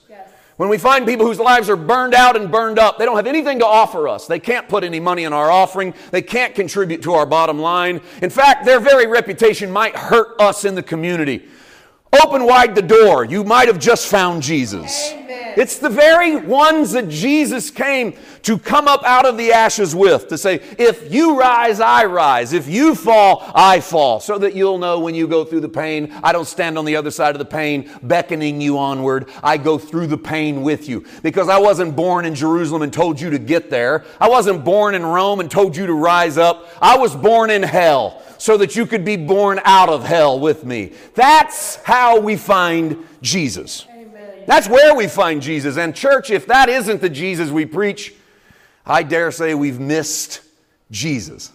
When 0.57 0.69
we 0.69 0.79
find 0.79 1.07
people 1.07 1.27
whose 1.27 1.39
lives 1.39 1.71
are 1.71 1.77
burned 1.77 2.13
out 2.13 2.35
and 2.35 2.51
burned 2.51 2.77
up, 2.77 2.99
they 2.99 3.05
don't 3.05 3.15
have 3.15 3.29
anything 3.29 3.61
to 3.61 3.65
offer 3.65 4.09
us. 4.09 4.27
They 4.27 4.41
can't 4.41 4.69
put 4.69 4.83
any 4.83 4.99
money 4.99 5.23
in 5.23 5.33
our 5.33 5.49
offering. 5.49 5.95
They 6.11 6.23
can't 6.23 6.57
contribute 6.57 7.03
to 7.03 7.13
our 7.13 7.25
bottom 7.25 7.61
line. 7.61 8.01
In 8.21 8.31
fact, 8.31 8.65
their 8.65 8.81
very 8.81 9.07
reputation 9.07 9.71
might 9.71 9.95
hurt 9.95 10.41
us 10.41 10.65
in 10.65 10.75
the 10.75 10.83
community. 10.83 11.49
Open 12.25 12.45
wide 12.45 12.75
the 12.75 12.83
door. 12.83 13.25
You 13.25 13.45
might 13.45 13.69
have 13.69 13.79
just 13.79 14.09
found 14.09 14.43
Jesus. 14.43 15.13
Amen. 15.13 15.55
It's 15.57 15.79
the 15.79 15.89
very 15.89 16.35
ones 16.35 16.91
that 16.93 17.09
Jesus 17.09 17.71
came 17.71 18.15
to 18.43 18.59
come 18.59 18.89
up 18.89 19.03
out 19.05 19.27
of 19.27 19.37
the 19.37 19.53
ashes 19.53 19.95
with, 19.95 20.29
to 20.29 20.39
say, 20.39 20.57
if 20.79 21.13
you 21.13 21.39
rise, 21.39 21.81
I 21.81 22.05
rise. 22.05 22.53
If 22.53 22.69
you 22.69 22.95
fall, 22.95 23.51
I 23.55 23.81
fall. 23.81 24.21
So 24.21 24.39
that 24.39 24.55
you'll 24.55 24.79
know 24.79 25.01
when 25.01 25.15
you 25.15 25.27
go 25.27 25.45
through 25.45 25.61
the 25.61 25.69
pain, 25.69 26.13
I 26.23 26.33
don't 26.33 26.47
stand 26.47 26.79
on 26.79 26.85
the 26.85 26.97
other 26.97 27.11
side 27.11 27.35
of 27.35 27.39
the 27.39 27.45
pain, 27.45 27.91
beckoning 28.03 28.61
you 28.61 28.79
onward. 28.79 29.29
I 29.43 29.57
go 29.57 29.79
through 29.79 30.09
the 30.09 30.19
pain 30.19 30.63
with 30.63 30.89
you. 30.89 31.05
Because 31.23 31.49
I 31.49 31.59
wasn't 31.59 31.97
born 31.97 32.25
in 32.25 32.35
Jerusalem 32.35 32.83
and 32.83 32.93
told 32.93 33.21
you 33.21 33.31
to 33.31 33.39
get 33.39 33.71
there. 33.71 34.05
I 34.21 34.29
wasn't 34.29 34.65
born 34.65 34.95
in 34.95 35.05
Rome 35.05 35.41
and 35.41 35.51
told 35.51 35.77
you 35.77 35.87
to 35.87 35.95
rise 35.95 36.39
up. 36.39 36.69
I 36.81 36.99
was 36.99 37.15
born 37.15 37.51
in 37.51 37.63
hell 37.63 38.23
so 38.39 38.57
that 38.57 38.77
you 38.77 38.87
could 38.87 39.05
be 39.05 39.17
born 39.17 39.61
out 39.65 39.89
of 39.89 40.05
hell 40.05 40.39
with 40.39 40.65
me. 40.65 40.93
That's 41.15 41.77
how 41.77 42.21
we 42.21 42.37
find 42.37 43.07
Jesus. 43.21 43.87
That's 44.47 44.69
where 44.69 44.95
we 44.95 45.09
find 45.09 45.43
Jesus. 45.43 45.77
And, 45.77 45.95
church, 45.95 46.31
if 46.31 46.47
that 46.47 46.71
isn't 46.71 47.03
the 47.03 47.11
Jesus 47.11 47.51
we 47.51 47.67
preach, 47.67 48.15
I 48.89 49.03
dare 49.03 49.31
say 49.31 49.55
we've 49.55 49.79
missed 49.79 50.41
Jesus. 50.91 51.53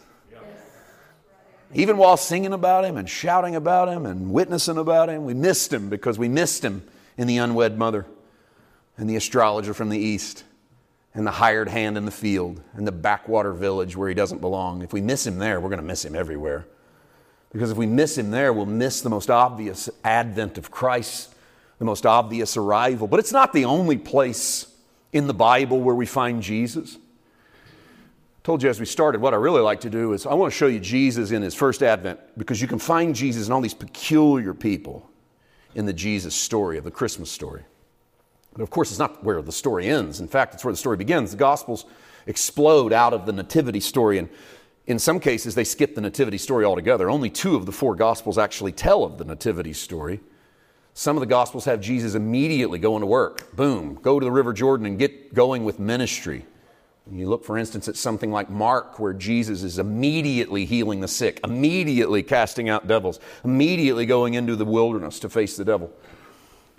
Even 1.73 1.97
while 1.97 2.17
singing 2.17 2.53
about 2.53 2.85
him 2.85 2.97
and 2.97 3.09
shouting 3.09 3.55
about 3.55 3.89
him 3.89 4.05
and 4.05 4.31
witnessing 4.31 4.77
about 4.77 5.09
him, 5.09 5.25
we 5.25 5.33
missed 5.33 5.73
him 5.73 5.89
because 5.89 6.19
we 6.19 6.29
missed 6.29 6.63
him 6.63 6.83
in 7.17 7.25
the 7.27 7.37
unwed 7.37 7.79
mother 7.79 8.05
and 8.95 9.09
the 9.09 9.15
astrologer 9.15 9.73
from 9.73 9.89
the 9.89 9.97
east 9.97 10.43
and 11.15 11.25
the 11.25 11.31
hired 11.31 11.67
hand 11.67 11.97
in 11.97 12.05
the 12.05 12.11
field 12.11 12.61
and 12.73 12.87
the 12.87 12.91
backwater 12.91 13.53
village 13.53 13.97
where 13.97 14.07
he 14.07 14.13
doesn't 14.13 14.39
belong. 14.39 14.83
If 14.83 14.93
we 14.93 15.01
miss 15.01 15.25
him 15.25 15.39
there, 15.39 15.59
we're 15.59 15.69
going 15.69 15.81
to 15.81 15.85
miss 15.85 16.05
him 16.05 16.15
everywhere. 16.15 16.67
Because 17.51 17.71
if 17.71 17.77
we 17.77 17.87
miss 17.87 18.17
him 18.17 18.29
there, 18.29 18.53
we'll 18.53 18.65
miss 18.67 19.01
the 19.01 19.09
most 19.09 19.31
obvious 19.31 19.89
advent 20.03 20.59
of 20.59 20.69
Christ, 20.69 21.33
the 21.79 21.85
most 21.85 22.05
obvious 22.05 22.55
arrival. 22.55 23.07
But 23.07 23.19
it's 23.19 23.31
not 23.31 23.51
the 23.51 23.65
only 23.65 23.97
place 23.97 24.67
in 25.11 25.25
the 25.25 25.33
Bible 25.33 25.79
where 25.81 25.95
we 25.95 26.05
find 26.05 26.41
Jesus. 26.41 26.97
Told 28.43 28.61
you 28.61 28.69
as 28.69 28.79
we 28.79 28.85
started, 28.85 29.21
what 29.21 29.33
I 29.33 29.37
really 29.37 29.61
like 29.61 29.79
to 29.81 29.89
do 29.89 30.13
is 30.13 30.25
I 30.25 30.33
want 30.33 30.51
to 30.51 30.57
show 30.57 30.67
you 30.67 30.79
Jesus 30.79 31.31
in 31.31 31.41
his 31.41 31.55
first 31.55 31.81
advent 31.81 32.19
because 32.37 32.61
you 32.61 32.67
can 32.67 32.79
find 32.79 33.15
Jesus 33.15 33.47
in 33.47 33.53
all 33.53 33.61
these 33.61 33.73
peculiar 33.73 34.53
people 34.53 35.09
in 35.75 35.85
the 35.85 35.93
Jesus 35.93 36.35
story, 36.35 36.77
of 36.77 36.83
the 36.83 36.91
Christmas 36.91 37.31
story. 37.31 37.63
But 38.51 38.61
of 38.61 38.69
course, 38.69 38.91
it's 38.91 38.99
not 38.99 39.23
where 39.23 39.41
the 39.41 39.51
story 39.51 39.87
ends. 39.87 40.19
In 40.19 40.27
fact, 40.27 40.53
it's 40.53 40.65
where 40.65 40.73
the 40.73 40.77
story 40.77 40.97
begins. 40.97 41.31
The 41.31 41.37
Gospels 41.37 41.85
explode 42.27 42.93
out 42.93 43.13
of 43.13 43.25
the 43.25 43.31
Nativity 43.31 43.79
story 43.79 44.17
and 44.17 44.29
in 44.85 44.99
some 44.99 45.19
cases, 45.19 45.55
they 45.55 45.63
skip 45.63 45.95
the 45.95 46.01
nativity 46.01 46.37
story 46.37 46.65
altogether. 46.65 47.09
Only 47.09 47.29
two 47.29 47.55
of 47.55 47.65
the 47.65 47.71
four 47.71 47.95
gospels 47.95 48.37
actually 48.37 48.73
tell 48.73 49.03
of 49.05 49.17
the 49.17 49.23
nativity 49.23 49.71
story. 49.71 50.19
Some 50.93 51.15
of 51.15 51.21
the 51.21 51.27
gospels 51.27 51.65
have 51.65 51.79
Jesus 51.79 52.15
immediately 52.15 52.79
going 52.79 52.99
to 52.99 53.07
work. 53.07 53.55
Boom, 53.55 53.95
go 53.95 54.19
to 54.19 54.23
the 54.23 54.31
River 54.31 54.51
Jordan 54.51 54.85
and 54.85 54.99
get 54.99 55.33
going 55.33 55.63
with 55.63 55.79
ministry. 55.79 56.45
You 57.11 57.27
look, 57.27 57.43
for 57.43 57.57
instance, 57.57 57.89
at 57.89 57.97
something 57.97 58.31
like 58.31 58.49
Mark, 58.49 58.97
where 58.97 59.13
Jesus 59.13 59.61
is 59.61 59.77
immediately 59.77 60.63
healing 60.63 61.01
the 61.01 61.07
sick, 61.07 61.39
immediately 61.43 62.23
casting 62.23 62.69
out 62.69 62.87
devils, 62.87 63.19
immediately 63.43 64.05
going 64.05 64.35
into 64.35 64.55
the 64.55 64.65
wilderness 64.65 65.19
to 65.19 65.29
face 65.29 65.57
the 65.57 65.65
devil. 65.65 65.91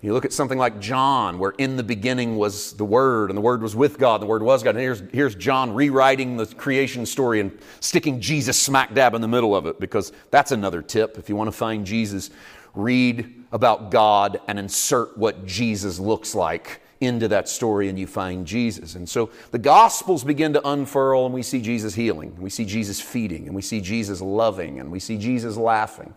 You 0.00 0.12
look 0.12 0.24
at 0.24 0.32
something 0.32 0.58
like 0.58 0.80
John, 0.80 1.38
where 1.38 1.52
in 1.58 1.76
the 1.76 1.82
beginning 1.82 2.36
was 2.36 2.72
the 2.74 2.84
Word, 2.84 3.30
and 3.30 3.36
the 3.36 3.42
Word 3.42 3.62
was 3.62 3.76
with 3.76 3.98
God, 3.98 4.16
and 4.16 4.22
the 4.22 4.26
Word 4.26 4.42
was 4.42 4.62
God. 4.62 4.70
And 4.70 4.80
here's, 4.80 5.02
here's 5.12 5.34
John 5.34 5.72
rewriting 5.72 6.36
the 6.36 6.46
creation 6.46 7.06
story 7.06 7.40
and 7.40 7.58
sticking 7.80 8.20
Jesus 8.20 8.60
smack 8.60 8.94
dab 8.94 9.14
in 9.14 9.20
the 9.20 9.28
middle 9.28 9.54
of 9.54 9.66
it, 9.66 9.78
because 9.78 10.12
that's 10.30 10.52
another 10.52 10.82
tip. 10.82 11.18
If 11.18 11.28
you 11.28 11.36
want 11.36 11.48
to 11.48 11.56
find 11.56 11.86
Jesus, 11.86 12.30
read 12.74 13.44
about 13.52 13.90
God 13.90 14.40
and 14.48 14.58
insert 14.58 15.16
what 15.16 15.46
Jesus 15.46 15.98
looks 15.98 16.34
like 16.34 16.80
into 17.00 17.28
that 17.28 17.48
story, 17.48 17.88
and 17.88 17.98
you 17.98 18.06
find 18.06 18.46
Jesus. 18.46 18.94
And 18.94 19.08
so 19.08 19.30
the 19.50 19.58
Gospels 19.58 20.24
begin 20.24 20.52
to 20.54 20.66
unfurl, 20.66 21.26
and 21.26 21.34
we 21.34 21.42
see 21.42 21.60
Jesus 21.60 21.94
healing, 21.94 22.36
we 22.40 22.50
see 22.50 22.64
Jesus 22.64 23.00
feeding, 23.00 23.46
and 23.46 23.54
we 23.54 23.62
see 23.62 23.80
Jesus 23.80 24.20
loving, 24.20 24.80
and 24.80 24.90
we 24.90 25.00
see 25.00 25.18
Jesus 25.18 25.56
laughing. 25.56 26.14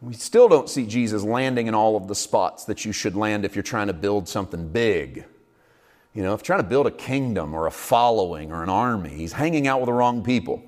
We 0.00 0.14
still 0.14 0.48
don't 0.48 0.68
see 0.68 0.86
Jesus 0.86 1.22
landing 1.22 1.66
in 1.66 1.74
all 1.74 1.96
of 1.96 2.08
the 2.08 2.14
spots 2.14 2.64
that 2.64 2.84
you 2.84 2.92
should 2.92 3.16
land 3.16 3.44
if 3.44 3.56
you're 3.56 3.62
trying 3.62 3.86
to 3.86 3.94
build 3.94 4.28
something 4.28 4.68
big. 4.68 5.24
You 6.14 6.22
know, 6.22 6.32
if 6.32 6.40
you're 6.40 6.56
trying 6.56 6.60
to 6.60 6.68
build 6.68 6.86
a 6.86 6.92
kingdom 6.92 7.54
or 7.54 7.66
a 7.66 7.72
following 7.72 8.52
or 8.52 8.62
an 8.62 8.68
army, 8.68 9.10
he's 9.10 9.32
hanging 9.32 9.66
out 9.66 9.80
with 9.80 9.86
the 9.86 9.92
wrong 9.92 10.22
people. 10.22 10.62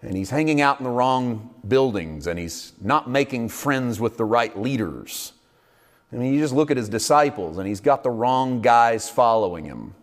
And 0.00 0.16
he's 0.16 0.30
hanging 0.30 0.60
out 0.60 0.80
in 0.80 0.84
the 0.84 0.90
wrong 0.90 1.54
buildings 1.66 2.26
and 2.26 2.38
he's 2.38 2.72
not 2.80 3.08
making 3.08 3.48
friends 3.50 4.00
with 4.00 4.16
the 4.16 4.24
right 4.24 4.58
leaders. 4.58 5.33
I 6.14 6.16
mean, 6.16 6.32
you 6.32 6.38
just 6.38 6.54
look 6.54 6.70
at 6.70 6.76
his 6.76 6.88
disciples 6.88 7.58
and 7.58 7.66
he's 7.66 7.80
got 7.80 8.04
the 8.04 8.10
wrong 8.10 8.62
guys 8.62 9.10
following 9.10 9.64
him. 9.64 9.94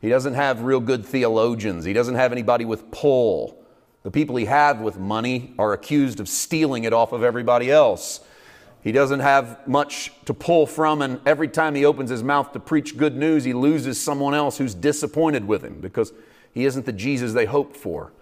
He 0.00 0.08
doesn't 0.08 0.34
have 0.34 0.62
real 0.62 0.80
good 0.80 1.04
theologians. 1.04 1.84
He 1.84 1.92
doesn't 1.92 2.14
have 2.14 2.32
anybody 2.32 2.64
with 2.64 2.90
pull. 2.90 3.62
The 4.04 4.10
people 4.10 4.36
he 4.36 4.46
had 4.46 4.80
with 4.80 4.98
money 4.98 5.52
are 5.58 5.74
accused 5.74 6.18
of 6.18 6.28
stealing 6.28 6.84
it 6.84 6.94
off 6.94 7.12
of 7.12 7.22
everybody 7.22 7.70
else. 7.70 8.20
He 8.82 8.90
doesn't 8.90 9.20
have 9.20 9.66
much 9.66 10.12
to 10.24 10.32
pull 10.32 10.66
from, 10.66 11.02
and 11.02 11.20
every 11.26 11.48
time 11.48 11.74
he 11.74 11.84
opens 11.84 12.08
his 12.08 12.22
mouth 12.22 12.52
to 12.52 12.60
preach 12.60 12.96
good 12.96 13.16
news, 13.16 13.44
he 13.44 13.52
loses 13.52 14.00
someone 14.00 14.34
else 14.34 14.56
who's 14.56 14.74
disappointed 14.74 15.46
with 15.46 15.62
him 15.62 15.80
because 15.80 16.12
he 16.54 16.64
isn't 16.64 16.86
the 16.86 16.92
Jesus 16.92 17.34
they 17.34 17.44
hoped 17.44 17.76
for. 17.76 18.12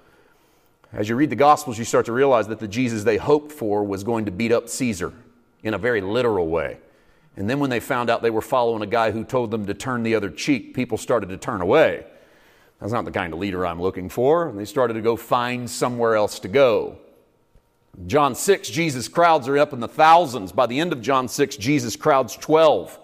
As 0.92 1.08
you 1.08 1.14
read 1.14 1.30
the 1.30 1.36
Gospels, 1.36 1.78
you 1.78 1.84
start 1.84 2.06
to 2.06 2.12
realize 2.12 2.48
that 2.48 2.58
the 2.58 2.66
Jesus 2.66 3.04
they 3.04 3.18
hoped 3.18 3.52
for 3.52 3.84
was 3.84 4.02
going 4.02 4.24
to 4.24 4.30
beat 4.32 4.50
up 4.50 4.68
Caesar 4.68 5.12
in 5.62 5.74
a 5.74 5.78
very 5.78 6.00
literal 6.00 6.48
way. 6.48 6.78
And 7.36 7.48
then 7.48 7.60
when 7.60 7.70
they 7.70 7.80
found 7.80 8.08
out 8.08 8.22
they 8.22 8.30
were 8.30 8.40
following 8.40 8.82
a 8.82 8.86
guy 8.86 9.10
who 9.10 9.22
told 9.22 9.50
them 9.50 9.66
to 9.66 9.74
turn 9.74 10.02
the 10.02 10.14
other 10.14 10.30
cheek, 10.30 10.74
people 10.74 10.96
started 10.96 11.28
to 11.28 11.36
turn 11.36 11.60
away. 11.60 12.06
That's 12.80 12.92
not 12.92 13.04
the 13.04 13.10
kind 13.10 13.32
of 13.32 13.38
leader 13.38 13.66
I'm 13.66 13.80
looking 13.80 14.08
for. 14.08 14.48
And 14.48 14.58
they 14.58 14.64
started 14.64 14.94
to 14.94 15.02
go 15.02 15.16
find 15.16 15.68
somewhere 15.68 16.14
else 16.14 16.38
to 16.40 16.48
go. 16.48 16.98
John 18.06 18.34
6, 18.34 18.68
Jesus' 18.68 19.08
crowds 19.08 19.48
are 19.48 19.56
up 19.58 19.72
in 19.72 19.80
the 19.80 19.88
thousands. 19.88 20.52
By 20.52 20.66
the 20.66 20.80
end 20.80 20.92
of 20.92 21.00
John 21.00 21.28
6, 21.28 21.56
Jesus 21.56 21.96
crowds 21.96 22.36
12. 22.36 22.98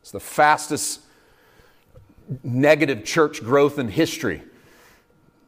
It's 0.00 0.10
the 0.10 0.20
fastest 0.20 1.00
negative 2.42 3.04
church 3.04 3.42
growth 3.42 3.78
in 3.78 3.88
history. 3.88 4.42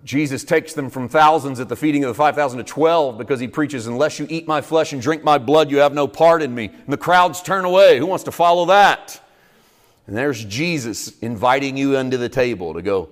Jesus 0.05 0.45
takes 0.45 0.75
them 0.75 0.90
from 0.90 1.09
thousands 1.09 1.61
at 1.61 1.71
the 1.71 1.77
feeding 1.77 2.05
of 2.05 2.09
the 2.09 2.14
5,000 2.14 2.59
to 2.59 2.64
12 2.64 3.17
because 3.17 3.40
he 3.40 3.49
preaches, 3.49 3.87
Unless 3.87 4.19
you 4.19 4.27
eat 4.29 4.47
my 4.47 4.61
flesh 4.61 4.93
and 4.93 5.01
drink 5.01 5.25
my 5.25 5.38
blood, 5.38 5.71
you 5.71 5.79
have 5.79 5.95
no 5.95 6.07
part 6.07 6.43
in 6.43 6.55
me. 6.55 6.67
And 6.67 6.93
the 6.93 6.99
crowds 6.99 7.40
turn 7.40 7.64
away. 7.64 7.99
Who 7.99 8.07
wants 8.07 8.25
to 8.25 8.33
follow 8.33 8.67
that? 8.67 9.19
And 10.07 10.14
there's 10.14 10.45
Jesus 10.45 11.19
inviting 11.21 11.79
you 11.79 11.97
under 11.97 12.19
the 12.19 12.29
table 12.29 12.75
to 12.75 12.83
go 12.83 13.09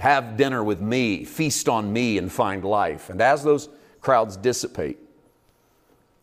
have 0.00 0.36
dinner 0.36 0.62
with 0.62 0.80
me, 0.80 1.24
feast 1.24 1.68
on 1.68 1.92
me, 1.92 2.18
and 2.18 2.30
find 2.30 2.64
life. 2.64 3.08
And 3.08 3.20
as 3.22 3.44
those 3.44 3.68
crowds 4.00 4.36
dissipate, 4.36 4.98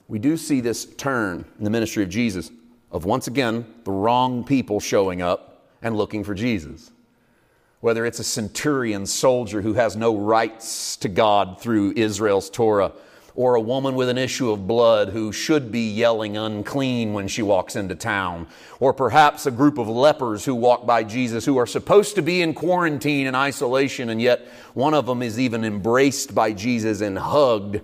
we 0.10 0.20
do 0.20 0.36
see 0.36 0.60
this 0.60 0.86
turn 0.86 1.46
in 1.58 1.64
the 1.64 1.70
ministry 1.70 2.04
of 2.04 2.10
Jesus 2.10 2.52
of 2.92 3.06
once 3.06 3.28
again 3.28 3.66
the 3.86 3.92
wrong 3.92 4.44
people 4.44 4.80
showing 4.80 5.22
up 5.22 5.66
and 5.82 5.96
looking 5.96 6.24
for 6.24 6.36
Jesus 6.36 6.92
whether 7.84 8.06
it's 8.06 8.20
a 8.20 8.24
centurion 8.24 9.06
soldier 9.06 9.62
who 9.62 9.74
has 9.74 9.98
no 9.98 10.16
rights 10.16 10.96
to 10.96 11.10
God 11.10 11.60
through 11.60 11.92
Israel's 11.98 12.50
Torah, 12.50 12.94
or 13.36 13.56
a 13.56 13.62
woman 13.62 13.96
with 13.96 14.08
an 14.08 14.18
issue 14.18 14.52
of 14.52 14.66
blood 14.66 15.10
who 15.10 15.34
should 15.34 15.70
be 15.70 15.92
yelling 15.92 16.38
unclean 16.38 17.12
when 17.12 17.28
she 17.28 17.42
walks 17.42 17.76
into 17.76 17.94
town, 17.94 18.48
or 18.80 18.94
perhaps 18.94 19.46
a 19.46 19.52
group 19.52 19.78
of 19.78 19.90
lepers 19.90 20.46
who 20.46 20.56
walk 20.56 20.86
by 20.86 21.04
Jesus 21.04 21.44
who 21.44 21.58
are 21.58 21.68
supposed 21.68 22.16
to 22.16 22.22
be 22.22 22.42
in 22.42 22.54
quarantine 22.54 23.28
and 23.28 23.36
isolation, 23.36 24.08
and 24.08 24.22
yet 24.22 24.48
one 24.74 24.94
of 24.94 25.06
them 25.06 25.22
is 25.22 25.38
even 25.38 25.66
embraced 25.66 26.34
by 26.34 26.54
Jesus 26.54 27.02
and 27.02 27.20
hugged. 27.20 27.82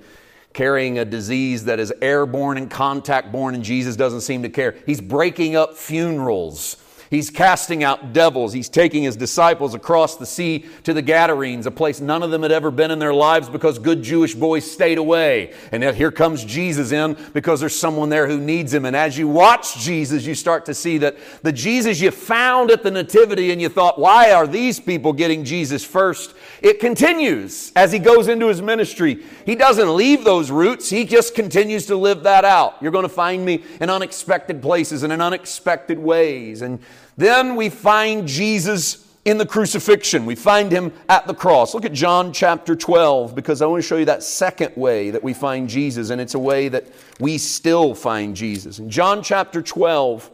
Carrying 0.53 0.97
a 0.97 1.03
disease 1.03 1.65
that 1.65 1.77
is 1.77 1.91
airborne 2.01 2.57
and 2.57 2.71
contact 2.71 3.33
borne, 3.33 3.53
and 3.53 3.65
Jesus 3.65 3.97
doesn't 3.97 4.21
seem 4.21 4.43
to 4.43 4.49
care. 4.49 4.75
He's 4.85 5.01
breaking 5.01 5.57
up 5.57 5.75
funerals 5.75 6.77
He's 7.09 7.31
casting 7.31 7.83
out 7.83 8.13
devils. 8.13 8.53
He's 8.53 8.69
taking 8.69 9.01
his 9.01 9.15
disciples 9.15 9.73
across 9.73 10.17
the 10.17 10.27
sea 10.27 10.65
to 10.83 10.93
the 10.93 11.01
Gadarenes, 11.01 11.65
a 11.65 11.71
place 11.71 11.99
none 11.99 12.21
of 12.21 12.29
them 12.29 12.43
had 12.43 12.51
ever 12.51 12.69
been 12.69 12.91
in 12.91 12.99
their 12.99 13.13
lives 13.13 13.49
because 13.49 13.79
good 13.79 14.03
Jewish 14.03 14.35
boys 14.35 14.69
stayed 14.69 14.99
away. 14.99 15.53
And 15.71 15.81
yet 15.81 15.95
here 15.95 16.11
comes 16.11 16.45
Jesus 16.45 16.91
in 16.91 17.17
because 17.33 17.61
there's 17.61 17.75
someone 17.75 18.09
there 18.09 18.27
who 18.27 18.39
needs 18.39 18.71
him. 18.71 18.85
And 18.85 18.95
as 18.95 19.17
you 19.17 19.27
watch 19.27 19.79
Jesus, 19.79 20.25
you 20.25 20.35
start 20.35 20.65
to 20.65 20.75
see 20.75 20.99
that 20.99 21.17
the 21.41 21.51
Jesus 21.51 21.99
you 21.99 22.11
found 22.11 22.69
at 22.69 22.83
the 22.83 22.91
Nativity 22.91 23.51
and 23.51 23.59
you 23.59 23.69
thought, 23.69 23.97
why 23.97 24.31
are 24.31 24.45
these 24.45 24.79
people 24.79 25.11
getting 25.11 25.43
Jesus 25.43 25.83
first? 25.83 26.35
It 26.61 26.79
continues 26.79 27.71
as 27.75 27.91
he 27.91 27.97
goes 27.97 28.27
into 28.27 28.47
his 28.47 28.61
ministry. 28.61 29.23
He 29.47 29.55
doesn't 29.55 29.95
leave 29.95 30.23
those 30.23 30.51
roots, 30.51 30.89
he 30.91 31.05
just 31.05 31.33
continues 31.33 31.87
to 31.87 31.95
live 31.95 32.21
that 32.23 32.45
out. 32.45 32.75
You're 32.81 32.91
going 32.91 33.03
to 33.03 33.09
find 33.09 33.43
me 33.43 33.63
in 33.81 33.89
unexpected 33.89 34.61
places 34.61 35.01
and 35.01 35.11
in 35.11 35.21
unexpected 35.21 35.97
ways. 35.97 36.61
And 36.61 36.79
then 37.19 37.55
we 37.55 37.69
find 37.69 38.27
Jesus 38.27 39.05
in 39.25 39.38
the 39.38 39.45
crucifixion. 39.45 40.25
We 40.25 40.36
find 40.36 40.71
him 40.71 40.93
at 41.10 41.27
the 41.27 41.34
cross. 41.34 41.73
Look 41.73 41.86
at 41.86 41.93
John 41.93 42.32
chapter 42.32 42.75
12 42.75 43.36
because 43.36 43.62
I 43.62 43.65
want 43.65 43.84
to 43.84 43.88
show 43.88 43.97
you 43.97 44.05
that 44.05 44.23
second 44.23 44.75
way 44.75 45.12
that 45.12 45.21
we 45.21 45.34
find 45.34 45.69
Jesus, 45.69 46.10
and 46.10 46.21
it's 46.21 46.34
a 46.34 46.39
way 46.39 46.69
that 46.69 46.88
we 47.19 47.38
still 47.38 47.93
find 47.93 48.36
Jesus. 48.36 48.79
In 48.79 48.89
John 48.89 49.21
chapter 49.21 49.62
12, 49.62 50.32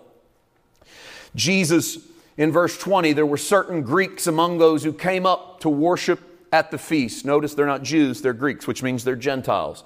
Jesus, 1.36 1.98
in 2.38 2.52
verse 2.52 2.78
20, 2.78 3.14
there 3.14 3.26
were 3.26 3.38
certain 3.38 3.82
Greeks 3.82 4.28
among 4.28 4.60
those 4.60 4.84
who 4.84 4.94
came 4.94 5.26
up 5.26 5.60
to 5.62 5.70
worship 5.70 6.22
at 6.54 6.72
the 6.72 6.78
feast. 6.78 7.26
Notice 7.26 7.54
they're 7.56 7.66
not 7.66 7.84
Jews, 7.84 8.22
they're 8.22 8.34
Greeks, 8.34 8.68
which 8.68 8.84
means 8.84 9.04
they're 9.04 9.16
Gentiles. 9.16 9.84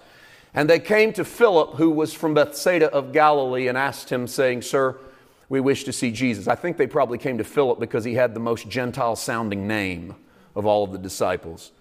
And 0.53 0.69
they 0.69 0.79
came 0.79 1.13
to 1.13 1.23
Philip, 1.23 1.75
who 1.75 1.89
was 1.89 2.13
from 2.13 2.33
Bethsaida 2.33 2.91
of 2.91 3.13
Galilee, 3.13 3.67
and 3.67 3.77
asked 3.77 4.11
him, 4.11 4.27
saying, 4.27 4.63
Sir, 4.63 4.97
we 5.49 5.59
wish 5.59 5.83
to 5.83 5.91
see 5.91 6.11
Jesus. 6.11 6.47
I 6.47 6.55
think 6.55 6.77
they 6.77 6.87
probably 6.87 7.17
came 7.17 7.39
to 7.39 7.43
Philip 7.43 7.79
because 7.79 8.05
he 8.05 8.13
had 8.13 8.33
the 8.33 8.39
most 8.39 8.69
Gentile 8.69 9.15
sounding 9.15 9.67
name 9.67 10.15
of 10.55 10.65
all 10.65 10.83
of 10.83 10.91
the 10.91 10.97
disciples, 10.97 11.71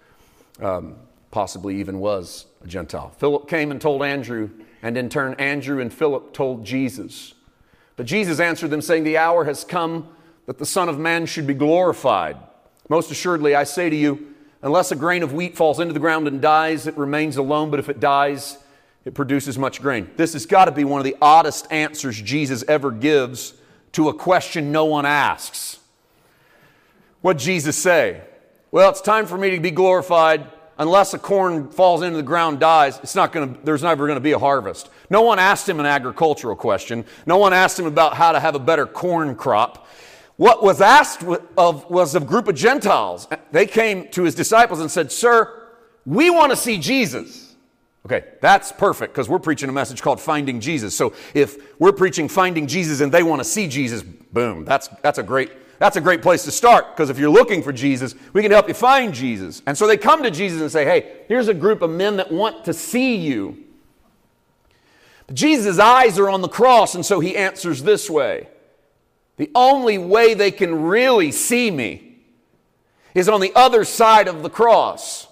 um, 0.60 0.96
possibly 1.30 1.78
even 1.78 2.00
was 2.00 2.46
a 2.64 2.66
Gentile. 2.66 3.10
Philip 3.18 3.48
came 3.48 3.70
and 3.70 3.80
told 3.80 4.02
Andrew, 4.02 4.50
and 4.82 4.96
in 4.96 5.08
turn, 5.10 5.34
Andrew 5.34 5.80
and 5.80 5.92
Philip 5.92 6.32
told 6.32 6.64
Jesus. 6.64 7.34
But 7.96 8.06
Jesus 8.06 8.40
answered 8.40 8.70
them, 8.70 8.80
saying, 8.80 9.04
The 9.04 9.18
hour 9.18 9.44
has 9.44 9.64
come 9.64 10.08
that 10.46 10.58
the 10.58 10.66
Son 10.66 10.88
of 10.88 10.98
Man 10.98 11.26
should 11.26 11.46
be 11.46 11.54
glorified. 11.54 12.36
Most 12.88 13.10
assuredly, 13.10 13.54
I 13.54 13.64
say 13.64 13.90
to 13.90 13.96
you, 13.96 14.34
unless 14.62 14.90
a 14.90 14.96
grain 14.96 15.22
of 15.22 15.34
wheat 15.34 15.56
falls 15.56 15.78
into 15.78 15.92
the 15.92 16.00
ground 16.00 16.26
and 16.26 16.40
dies, 16.40 16.86
it 16.86 16.96
remains 16.96 17.36
alone, 17.36 17.70
but 17.70 17.80
if 17.80 17.90
it 17.90 18.00
dies, 18.00 18.56
it 19.04 19.14
produces 19.14 19.58
much 19.58 19.80
grain. 19.80 20.10
This 20.16 20.32
has 20.34 20.46
got 20.46 20.66
to 20.66 20.72
be 20.72 20.84
one 20.84 21.00
of 21.00 21.04
the 21.04 21.16
oddest 21.20 21.70
answers 21.70 22.20
Jesus 22.20 22.64
ever 22.68 22.90
gives 22.90 23.54
to 23.92 24.08
a 24.08 24.14
question 24.14 24.70
no 24.70 24.84
one 24.84 25.06
asks. 25.06 25.78
What 27.20 27.38
Jesus 27.38 27.76
say? 27.76 28.22
Well, 28.70 28.90
it's 28.90 29.00
time 29.00 29.26
for 29.26 29.38
me 29.38 29.50
to 29.50 29.60
be 29.60 29.70
glorified. 29.70 30.46
Unless 30.80 31.12
a 31.12 31.18
corn 31.18 31.70
falls 31.70 32.02
into 32.02 32.16
the 32.16 32.22
ground, 32.22 32.60
dies, 32.60 33.00
it's 33.02 33.16
not 33.16 33.32
going 33.32 33.54
to, 33.54 33.60
there's 33.64 33.82
never 33.82 34.06
going 34.06 34.16
to 34.16 34.20
be 34.20 34.32
a 34.32 34.38
harvest. 34.38 34.90
No 35.10 35.22
one 35.22 35.40
asked 35.40 35.68
him 35.68 35.80
an 35.80 35.86
agricultural 35.86 36.54
question. 36.54 37.04
No 37.26 37.38
one 37.38 37.52
asked 37.52 37.78
him 37.78 37.86
about 37.86 38.14
how 38.14 38.30
to 38.30 38.38
have 38.38 38.54
a 38.54 38.60
better 38.60 38.86
corn 38.86 39.34
crop. 39.34 39.88
What 40.36 40.62
was 40.62 40.80
asked 40.80 41.24
of 41.56 41.90
was 41.90 42.14
a 42.14 42.20
group 42.20 42.46
of 42.46 42.54
Gentiles. 42.54 43.26
They 43.50 43.66
came 43.66 44.08
to 44.10 44.22
his 44.22 44.36
disciples 44.36 44.78
and 44.78 44.88
said, 44.88 45.10
Sir, 45.10 45.68
we 46.06 46.30
want 46.30 46.50
to 46.50 46.56
see 46.56 46.78
Jesus. 46.78 47.47
Okay, 48.06 48.24
that's 48.40 48.72
perfect 48.72 49.12
because 49.12 49.28
we're 49.28 49.38
preaching 49.38 49.68
a 49.68 49.72
message 49.72 50.00
called 50.02 50.20
Finding 50.20 50.60
Jesus. 50.60 50.96
So 50.96 51.14
if 51.34 51.78
we're 51.78 51.92
preaching 51.92 52.28
Finding 52.28 52.66
Jesus 52.66 53.00
and 53.00 53.12
they 53.12 53.22
want 53.22 53.40
to 53.40 53.44
see 53.44 53.68
Jesus, 53.68 54.02
boom, 54.02 54.64
that's, 54.64 54.88
that's, 55.02 55.18
a, 55.18 55.22
great, 55.22 55.50
that's 55.78 55.96
a 55.96 56.00
great 56.00 56.22
place 56.22 56.44
to 56.44 56.50
start 56.50 56.94
because 56.94 57.10
if 57.10 57.18
you're 57.18 57.30
looking 57.30 57.62
for 57.62 57.72
Jesus, 57.72 58.14
we 58.32 58.42
can 58.42 58.50
help 58.50 58.68
you 58.68 58.74
find 58.74 59.12
Jesus. 59.12 59.62
And 59.66 59.76
so 59.76 59.86
they 59.86 59.96
come 59.96 60.22
to 60.22 60.30
Jesus 60.30 60.60
and 60.62 60.70
say, 60.70 60.84
hey, 60.84 61.24
here's 61.28 61.48
a 61.48 61.54
group 61.54 61.82
of 61.82 61.90
men 61.90 62.16
that 62.16 62.32
want 62.32 62.64
to 62.64 62.72
see 62.72 63.16
you. 63.16 63.64
But 65.26 65.36
Jesus' 65.36 65.78
eyes 65.78 66.18
are 66.18 66.30
on 66.30 66.40
the 66.40 66.48
cross, 66.48 66.94
and 66.94 67.04
so 67.04 67.20
he 67.20 67.36
answers 67.36 67.82
this 67.82 68.08
way 68.08 68.48
The 69.36 69.50
only 69.54 69.98
way 69.98 70.34
they 70.34 70.50
can 70.50 70.84
really 70.84 71.30
see 71.30 71.70
me 71.70 72.16
is 73.14 73.28
on 73.28 73.40
the 73.40 73.52
other 73.54 73.84
side 73.84 74.26
of 74.26 74.42
the 74.42 74.50
cross. 74.50 75.27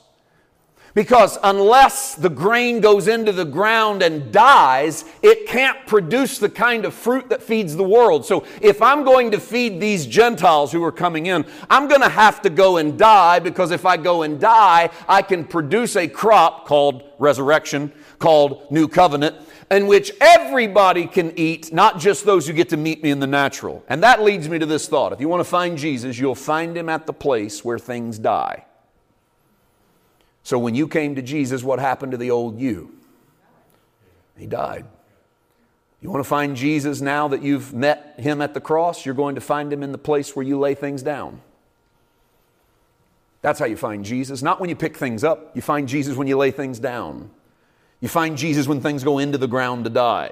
Because 0.96 1.36
unless 1.42 2.14
the 2.14 2.30
grain 2.30 2.80
goes 2.80 3.06
into 3.06 3.30
the 3.30 3.44
ground 3.44 4.02
and 4.02 4.32
dies, 4.32 5.04
it 5.20 5.46
can't 5.46 5.86
produce 5.86 6.38
the 6.38 6.48
kind 6.48 6.86
of 6.86 6.94
fruit 6.94 7.28
that 7.28 7.42
feeds 7.42 7.76
the 7.76 7.84
world. 7.84 8.24
So 8.24 8.46
if 8.62 8.80
I'm 8.80 9.04
going 9.04 9.30
to 9.32 9.38
feed 9.38 9.78
these 9.78 10.06
Gentiles 10.06 10.72
who 10.72 10.82
are 10.82 10.90
coming 10.90 11.26
in, 11.26 11.44
I'm 11.68 11.86
going 11.86 12.00
to 12.00 12.08
have 12.08 12.40
to 12.42 12.50
go 12.50 12.78
and 12.78 12.98
die 12.98 13.40
because 13.40 13.72
if 13.72 13.84
I 13.84 13.98
go 13.98 14.22
and 14.22 14.40
die, 14.40 14.88
I 15.06 15.20
can 15.20 15.44
produce 15.44 15.96
a 15.96 16.08
crop 16.08 16.66
called 16.66 17.02
resurrection, 17.18 17.92
called 18.18 18.72
new 18.72 18.88
covenant, 18.88 19.36
in 19.70 19.88
which 19.88 20.12
everybody 20.18 21.06
can 21.06 21.38
eat, 21.38 21.74
not 21.74 22.00
just 22.00 22.24
those 22.24 22.46
who 22.46 22.54
get 22.54 22.70
to 22.70 22.78
meet 22.78 23.02
me 23.02 23.10
in 23.10 23.20
the 23.20 23.26
natural. 23.26 23.84
And 23.90 24.02
that 24.02 24.22
leads 24.22 24.48
me 24.48 24.58
to 24.58 24.64
this 24.64 24.88
thought. 24.88 25.12
If 25.12 25.20
you 25.20 25.28
want 25.28 25.40
to 25.40 25.44
find 25.44 25.76
Jesus, 25.76 26.18
you'll 26.18 26.34
find 26.34 26.74
him 26.74 26.88
at 26.88 27.04
the 27.04 27.12
place 27.12 27.62
where 27.62 27.78
things 27.78 28.18
die. 28.18 28.65
So 30.46 30.60
when 30.60 30.76
you 30.76 30.86
came 30.86 31.16
to 31.16 31.22
Jesus, 31.22 31.64
what 31.64 31.80
happened 31.80 32.12
to 32.12 32.18
the 32.18 32.30
old 32.30 32.60
you? 32.60 32.94
He 34.38 34.46
died. 34.46 34.86
You 36.00 36.08
want 36.08 36.22
to 36.22 36.28
find 36.28 36.54
Jesus 36.54 37.00
now 37.00 37.26
that 37.26 37.42
you've 37.42 37.74
met 37.74 38.14
him 38.16 38.40
at 38.40 38.54
the 38.54 38.60
cross? 38.60 39.04
You're 39.04 39.16
going 39.16 39.34
to 39.34 39.40
find 39.40 39.72
him 39.72 39.82
in 39.82 39.90
the 39.90 39.98
place 39.98 40.36
where 40.36 40.44
you 40.44 40.56
lay 40.56 40.76
things 40.76 41.02
down. 41.02 41.40
That's 43.42 43.58
how 43.58 43.66
you 43.66 43.76
find 43.76 44.04
Jesus. 44.04 44.40
Not 44.40 44.60
when 44.60 44.70
you 44.70 44.76
pick 44.76 44.96
things 44.96 45.24
up, 45.24 45.50
you 45.56 45.62
find 45.62 45.88
Jesus 45.88 46.16
when 46.16 46.28
you 46.28 46.36
lay 46.36 46.52
things 46.52 46.78
down. 46.78 47.28
You 47.98 48.06
find 48.06 48.38
Jesus 48.38 48.68
when 48.68 48.80
things 48.80 49.02
go 49.02 49.18
into 49.18 49.38
the 49.38 49.48
ground 49.48 49.82
to 49.82 49.90
die. 49.90 50.30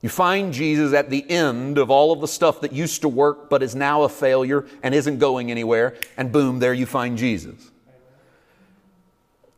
You 0.00 0.08
find 0.08 0.54
Jesus 0.54 0.94
at 0.94 1.10
the 1.10 1.30
end 1.30 1.76
of 1.76 1.90
all 1.90 2.12
of 2.12 2.22
the 2.22 2.28
stuff 2.28 2.62
that 2.62 2.72
used 2.72 3.02
to 3.02 3.10
work 3.10 3.50
but 3.50 3.62
is 3.62 3.74
now 3.74 4.04
a 4.04 4.08
failure 4.08 4.64
and 4.82 4.94
isn't 4.94 5.18
going 5.18 5.50
anywhere, 5.50 5.96
and 6.16 6.32
boom, 6.32 6.60
there 6.60 6.72
you 6.72 6.86
find 6.86 7.18
Jesus. 7.18 7.72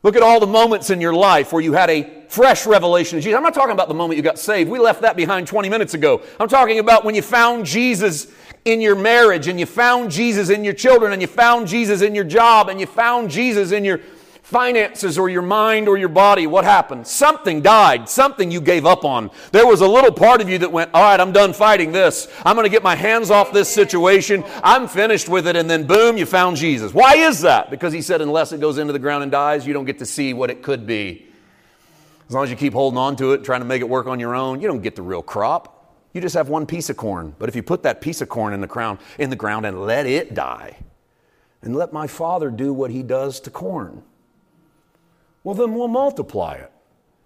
Look 0.02 0.14
at 0.14 0.22
all 0.22 0.38
the 0.38 0.46
moments 0.46 0.90
in 0.90 1.00
your 1.00 1.14
life 1.14 1.52
where 1.52 1.62
you 1.62 1.72
had 1.72 1.90
a 1.90 2.24
fresh 2.28 2.66
revelation 2.66 3.18
of 3.18 3.24
Jesus. 3.24 3.36
I'm 3.36 3.42
not 3.42 3.54
talking 3.54 3.72
about 3.72 3.88
the 3.88 3.94
moment 3.94 4.16
you 4.16 4.22
got 4.22 4.38
saved. 4.38 4.70
We 4.70 4.78
left 4.78 5.02
that 5.02 5.16
behind 5.16 5.46
20 5.46 5.68
minutes 5.68 5.94
ago. 5.94 6.22
I'm 6.38 6.48
talking 6.48 6.78
about 6.78 7.04
when 7.04 7.14
you 7.14 7.22
found 7.22 7.66
Jesus 7.66 8.32
in 8.64 8.80
your 8.80 8.96
marriage 8.96 9.48
and 9.48 9.58
you 9.58 9.66
found 9.66 10.10
Jesus 10.10 10.50
in 10.50 10.64
your 10.64 10.74
children 10.74 11.12
and 11.12 11.22
you 11.22 11.28
found 11.28 11.68
Jesus 11.68 12.02
in 12.02 12.14
your 12.14 12.24
job 12.24 12.68
and 12.68 12.80
you 12.80 12.86
found 12.86 13.30
Jesus 13.30 13.72
in 13.72 13.84
your 13.84 14.00
finances 14.46 15.18
or 15.18 15.28
your 15.28 15.42
mind 15.42 15.88
or 15.88 15.98
your 15.98 16.08
body, 16.08 16.46
what 16.46 16.64
happened? 16.64 17.04
Something 17.04 17.62
died. 17.62 18.08
Something 18.08 18.52
you 18.52 18.60
gave 18.60 18.86
up 18.86 19.04
on. 19.04 19.32
There 19.50 19.66
was 19.66 19.80
a 19.80 19.88
little 19.88 20.12
part 20.12 20.40
of 20.40 20.48
you 20.48 20.56
that 20.58 20.70
went, 20.70 20.90
All 20.94 21.02
right, 21.02 21.18
I'm 21.18 21.32
done 21.32 21.52
fighting 21.52 21.90
this. 21.90 22.28
I'm 22.44 22.54
going 22.54 22.64
to 22.64 22.70
get 22.70 22.84
my 22.84 22.94
hands 22.94 23.32
off 23.32 23.52
this 23.52 23.68
situation. 23.68 24.44
I'm 24.62 24.86
finished 24.86 25.28
with 25.28 25.48
it. 25.48 25.56
And 25.56 25.68
then, 25.68 25.84
boom, 25.84 26.16
you 26.16 26.26
found 26.26 26.58
Jesus. 26.58 26.94
Why 26.94 27.16
is 27.16 27.40
that? 27.40 27.70
Because 27.70 27.92
he 27.92 28.00
said, 28.00 28.20
Unless 28.20 28.52
it 28.52 28.60
goes 28.60 28.78
into 28.78 28.92
the 28.92 29.00
ground 29.00 29.24
and 29.24 29.32
dies, 29.32 29.66
you 29.66 29.72
don't 29.72 29.84
get 29.84 29.98
to 29.98 30.06
see 30.06 30.32
what 30.32 30.48
it 30.48 30.62
could 30.62 30.86
be. 30.86 31.26
As 32.28 32.34
long 32.34 32.44
as 32.44 32.50
you 32.50 32.56
keep 32.56 32.72
holding 32.72 32.98
on 32.98 33.16
to 33.16 33.32
it, 33.32 33.42
trying 33.42 33.62
to 33.62 33.66
make 33.66 33.80
it 33.80 33.88
work 33.88 34.06
on 34.06 34.20
your 34.20 34.36
own, 34.36 34.60
you 34.60 34.68
don't 34.68 34.82
get 34.82 34.94
the 34.94 35.02
real 35.02 35.22
crop. 35.22 35.92
You 36.12 36.20
just 36.20 36.36
have 36.36 36.48
one 36.48 36.66
piece 36.66 36.88
of 36.88 36.96
corn. 36.96 37.34
But 37.36 37.48
if 37.48 37.56
you 37.56 37.64
put 37.64 37.82
that 37.82 38.00
piece 38.00 38.20
of 38.20 38.28
corn 38.28 38.54
in 38.54 38.60
the 38.60 38.66
ground, 38.68 39.00
in 39.18 39.28
the 39.28 39.36
ground 39.36 39.66
and 39.66 39.82
let 39.82 40.06
it 40.06 40.34
die, 40.34 40.76
and 41.62 41.74
let 41.74 41.92
my 41.92 42.06
father 42.06 42.48
do 42.48 42.72
what 42.72 42.92
he 42.92 43.02
does 43.02 43.40
to 43.40 43.50
corn, 43.50 44.04
well, 45.46 45.54
then 45.54 45.74
we'll 45.74 45.86
multiply 45.86 46.54
it. 46.54 46.72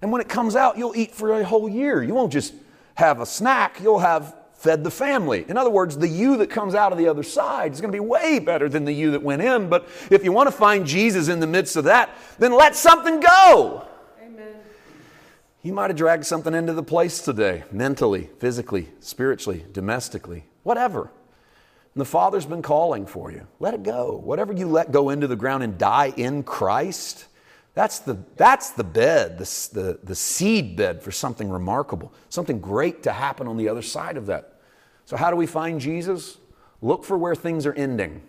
And 0.02 0.12
when 0.12 0.20
it 0.20 0.28
comes 0.28 0.54
out, 0.54 0.76
you'll 0.76 0.94
eat 0.94 1.14
for 1.14 1.40
a 1.40 1.42
whole 1.42 1.70
year. 1.70 2.02
You 2.02 2.12
won't 2.12 2.30
just 2.30 2.52
have 2.96 3.18
a 3.18 3.24
snack, 3.24 3.80
you'll 3.80 4.00
have 4.00 4.36
fed 4.52 4.84
the 4.84 4.90
family. 4.90 5.46
In 5.48 5.56
other 5.56 5.70
words, 5.70 5.96
the 5.96 6.06
you 6.06 6.36
that 6.36 6.50
comes 6.50 6.74
out 6.74 6.92
of 6.92 6.98
the 6.98 7.08
other 7.08 7.22
side 7.22 7.72
is 7.72 7.80
going 7.80 7.90
to 7.90 7.96
be 7.96 8.00
way 8.00 8.38
better 8.38 8.68
than 8.68 8.84
the 8.84 8.92
you 8.92 9.12
that 9.12 9.22
went 9.22 9.40
in. 9.40 9.70
But 9.70 9.88
if 10.10 10.22
you 10.22 10.32
want 10.32 10.48
to 10.48 10.54
find 10.54 10.86
Jesus 10.86 11.28
in 11.28 11.40
the 11.40 11.46
midst 11.46 11.76
of 11.76 11.84
that, 11.84 12.10
then 12.38 12.52
let 12.52 12.76
something 12.76 13.20
go. 13.20 13.86
Amen. 14.22 14.54
You 15.62 15.72
might 15.72 15.88
have 15.88 15.96
dragged 15.96 16.26
something 16.26 16.52
into 16.52 16.74
the 16.74 16.82
place 16.82 17.22
today, 17.22 17.64
mentally, 17.72 18.28
physically, 18.38 18.90
spiritually, 18.98 19.64
domestically, 19.72 20.44
whatever. 20.62 21.10
And 21.94 22.02
the 22.02 22.04
Father's 22.04 22.44
been 22.44 22.60
calling 22.60 23.06
for 23.06 23.32
you. 23.32 23.46
Let 23.60 23.72
it 23.72 23.82
go. 23.82 24.20
Whatever 24.22 24.52
you 24.52 24.68
let 24.68 24.92
go 24.92 25.08
into 25.08 25.26
the 25.26 25.36
ground 25.36 25.62
and 25.62 25.78
die 25.78 26.12
in 26.18 26.42
Christ, 26.42 27.28
that's 27.80 28.00
the, 28.00 28.18
that's 28.36 28.72
the 28.72 28.84
bed, 28.84 29.38
the, 29.38 29.44
the, 29.72 29.98
the 30.04 30.14
seed 30.14 30.76
bed 30.76 31.02
for 31.02 31.10
something 31.10 31.48
remarkable, 31.48 32.12
something 32.28 32.60
great 32.60 33.02
to 33.04 33.10
happen 33.12 33.48
on 33.48 33.56
the 33.56 33.70
other 33.70 33.80
side 33.80 34.18
of 34.18 34.26
that. 34.26 34.60
So, 35.06 35.16
how 35.16 35.30
do 35.30 35.36
we 35.36 35.46
find 35.46 35.80
Jesus? 35.80 36.36
Look 36.82 37.04
for 37.04 37.16
where 37.16 37.34
things 37.34 37.64
are 37.64 37.72
ending. 37.72 38.20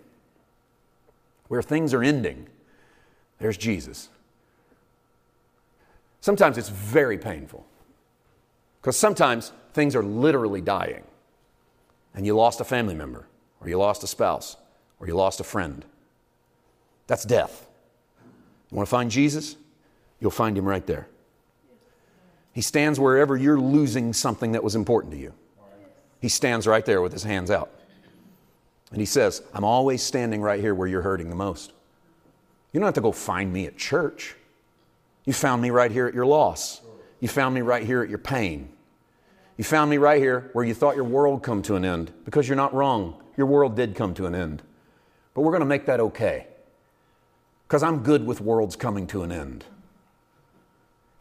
Where 1.50 1.62
things 1.62 1.94
are 1.94 2.02
ending, 2.02 2.48
there's 3.40 3.58
Jesus. 3.58 4.08
Sometimes 6.22 6.58
it's 6.58 6.70
very 6.70 7.18
painful 7.18 7.66
because 8.80 8.96
sometimes 8.96 9.52
things 9.74 9.98
are 9.98 10.04
literally 10.04 10.62
dying 10.62 11.04
and 12.16 12.26
you 12.26 12.38
lost 12.38 12.62
a 12.62 12.64
family 12.64 12.96
member, 12.96 13.28
or 13.60 13.68
you 13.68 13.78
lost 13.78 14.02
a 14.02 14.08
spouse, 14.08 14.56
or 15.02 15.08
you 15.08 15.14
lost 15.14 15.42
a 15.42 15.44
friend. 15.44 15.84
That's 17.08 17.26
death. 17.26 17.68
Want 18.72 18.88
to 18.88 18.90
find 18.90 19.12
Jesus? 19.12 19.58
You'll 20.20 20.32
find 20.32 20.58
him 20.58 20.66
right 20.66 20.86
there. 20.86 21.08
He 22.54 22.62
stands 22.62 23.00
wherever 23.00 23.38
you're 23.38 23.60
losing 23.60 24.14
something 24.14 24.54
that 24.54 24.64
was 24.64 24.76
important 24.76 25.14
to 25.14 25.20
you. 25.20 25.34
He 26.20 26.30
stands 26.30 26.68
right 26.68 26.86
there 26.86 27.02
with 27.02 27.12
his 27.12 27.24
hands 27.24 27.50
out. 27.50 27.72
And 28.92 29.00
he 29.00 29.06
says, 29.06 29.42
I'm 29.54 29.64
always 29.64 30.02
standing 30.04 30.42
right 30.42 30.60
here 30.60 30.76
where 30.76 30.88
you're 30.88 31.02
hurting 31.02 31.30
the 31.30 31.36
most. 31.36 31.72
You 32.72 32.80
don't 32.80 32.88
have 32.88 32.94
to 32.96 33.02
go 33.02 33.12
find 33.12 33.52
me 33.52 33.66
at 33.66 33.78
church. 33.78 34.36
You 35.26 35.34
found 35.34 35.62
me 35.62 35.70
right 35.70 35.92
here 35.92 36.08
at 36.08 36.14
your 36.14 36.26
loss. 36.26 36.82
You 37.20 37.28
found 37.28 37.56
me 37.56 37.62
right 37.62 37.84
here 37.84 38.02
at 38.02 38.10
your 38.10 38.18
pain. 38.18 38.70
You 39.58 39.64
found 39.64 39.90
me 39.90 39.98
right 39.98 40.22
here 40.22 40.50
where 40.54 40.66
you 40.66 40.74
thought 40.74 40.96
your 40.96 41.06
world 41.06 41.44
come 41.44 41.62
to 41.64 41.76
an 41.76 41.86
end 41.86 42.12
because 42.26 42.48
you're 42.48 42.56
not 42.56 42.74
wrong. 42.74 43.22
Your 43.38 43.48
world 43.48 43.76
did 43.76 43.96
come 43.96 44.14
to 44.16 44.26
an 44.26 44.36
end. 44.36 44.62
But 45.34 45.42
we're 45.42 45.52
going 45.52 45.62
to 45.62 45.66
make 45.66 45.86
that 45.86 46.00
okay 46.00 46.48
because 47.72 47.84
I'm 47.84 48.04
good 48.04 48.26
with 48.26 48.42
worlds 48.42 48.76
coming 48.76 49.08
to 49.08 49.24
an 49.24 49.32
end. 49.32 49.64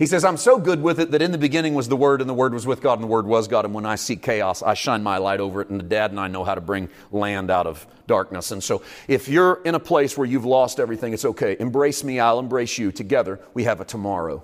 He 0.01 0.07
says, 0.07 0.25
I'm 0.25 0.37
so 0.37 0.59
good 0.59 0.83
with 0.83 0.99
it 0.99 1.13
that 1.13 1.23
in 1.23 1.31
the 1.31 1.39
beginning 1.39 1.75
was 1.75 1.87
the 1.87 1.95
Word, 1.95 2.21
and 2.21 2.29
the 2.29 2.35
Word 2.35 2.53
was 2.53 2.67
with 2.67 2.83
God, 2.83 2.95
and 2.95 3.05
the 3.05 3.07
Word 3.07 3.25
was 3.25 3.47
God. 3.47 3.65
And 3.65 3.73
when 3.73 3.87
I 3.87 3.95
see 3.95 4.17
chaos, 4.17 4.61
I 4.61 4.75
shine 4.75 5.05
my 5.05 5.19
light 5.19 5.39
over 5.39 5.61
it, 5.61 5.71
and 5.71 5.79
the 5.79 5.85
dad 5.85 6.11
and 6.11 6.19
I 6.19 6.27
know 6.27 6.43
how 6.43 6.57
to 6.57 6.61
bring 6.61 6.89
land 7.13 7.53
out 7.53 7.69
of 7.69 7.87
darkness. 8.09 8.51
And 8.51 8.65
so, 8.65 8.83
if 9.07 9.29
you're 9.29 9.63
in 9.65 9.77
a 9.77 9.79
place 9.79 10.19
where 10.19 10.27
you've 10.27 10.45
lost 10.45 10.81
everything, 10.81 11.13
it's 11.13 11.25
okay. 11.25 11.57
Embrace 11.61 12.03
me, 12.03 12.19
I'll 12.19 12.41
embrace 12.41 12.79
you. 12.79 12.91
Together, 12.91 13.39
we 13.55 13.63
have 13.63 13.81
a 13.81 13.85
tomorrow. 13.85 14.43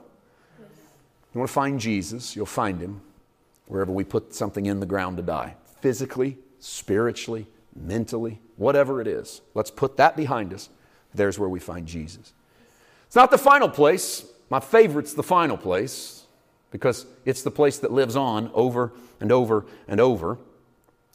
You 1.34 1.40
want 1.40 1.48
to 1.48 1.54
find 1.54 1.80
Jesus, 1.80 2.36
you'll 2.36 2.46
find 2.46 2.80
him 2.80 3.00
wherever 3.66 3.90
we 3.90 4.04
put 4.04 4.32
something 4.32 4.66
in 4.66 4.78
the 4.78 4.86
ground 4.86 5.16
to 5.16 5.24
die 5.24 5.56
physically, 5.80 6.38
spiritually, 6.60 7.48
mentally, 7.74 8.38
whatever 8.54 9.00
it 9.00 9.08
is. 9.08 9.40
Let's 9.54 9.72
put 9.72 9.96
that 9.96 10.16
behind 10.16 10.54
us 10.54 10.68
there's 11.16 11.38
where 11.38 11.48
we 11.48 11.60
find 11.60 11.86
Jesus. 11.86 12.32
It's 13.06 13.16
not 13.16 13.30
the 13.30 13.38
final 13.38 13.68
place. 13.68 14.24
My 14.50 14.60
favorite's 14.60 15.14
the 15.14 15.22
final 15.22 15.56
place 15.56 16.24
because 16.70 17.06
it's 17.24 17.42
the 17.42 17.50
place 17.50 17.78
that 17.78 17.92
lives 17.92 18.16
on 18.16 18.50
over 18.54 18.92
and 19.20 19.32
over 19.32 19.64
and 19.88 20.00
over. 20.00 20.38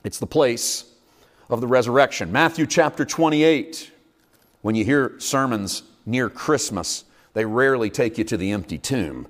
It's 0.03 0.19
the 0.19 0.27
place 0.27 0.85
of 1.49 1.61
the 1.61 1.67
resurrection. 1.67 2.31
Matthew 2.31 2.65
chapter 2.65 3.05
28. 3.05 3.91
When 4.61 4.75
you 4.75 4.85
hear 4.85 5.19
sermons 5.19 5.83
near 6.05 6.29
Christmas, 6.29 7.03
they 7.33 7.45
rarely 7.45 7.89
take 7.89 8.17
you 8.17 8.23
to 8.25 8.37
the 8.37 8.51
empty 8.51 8.77
tomb. 8.77 9.27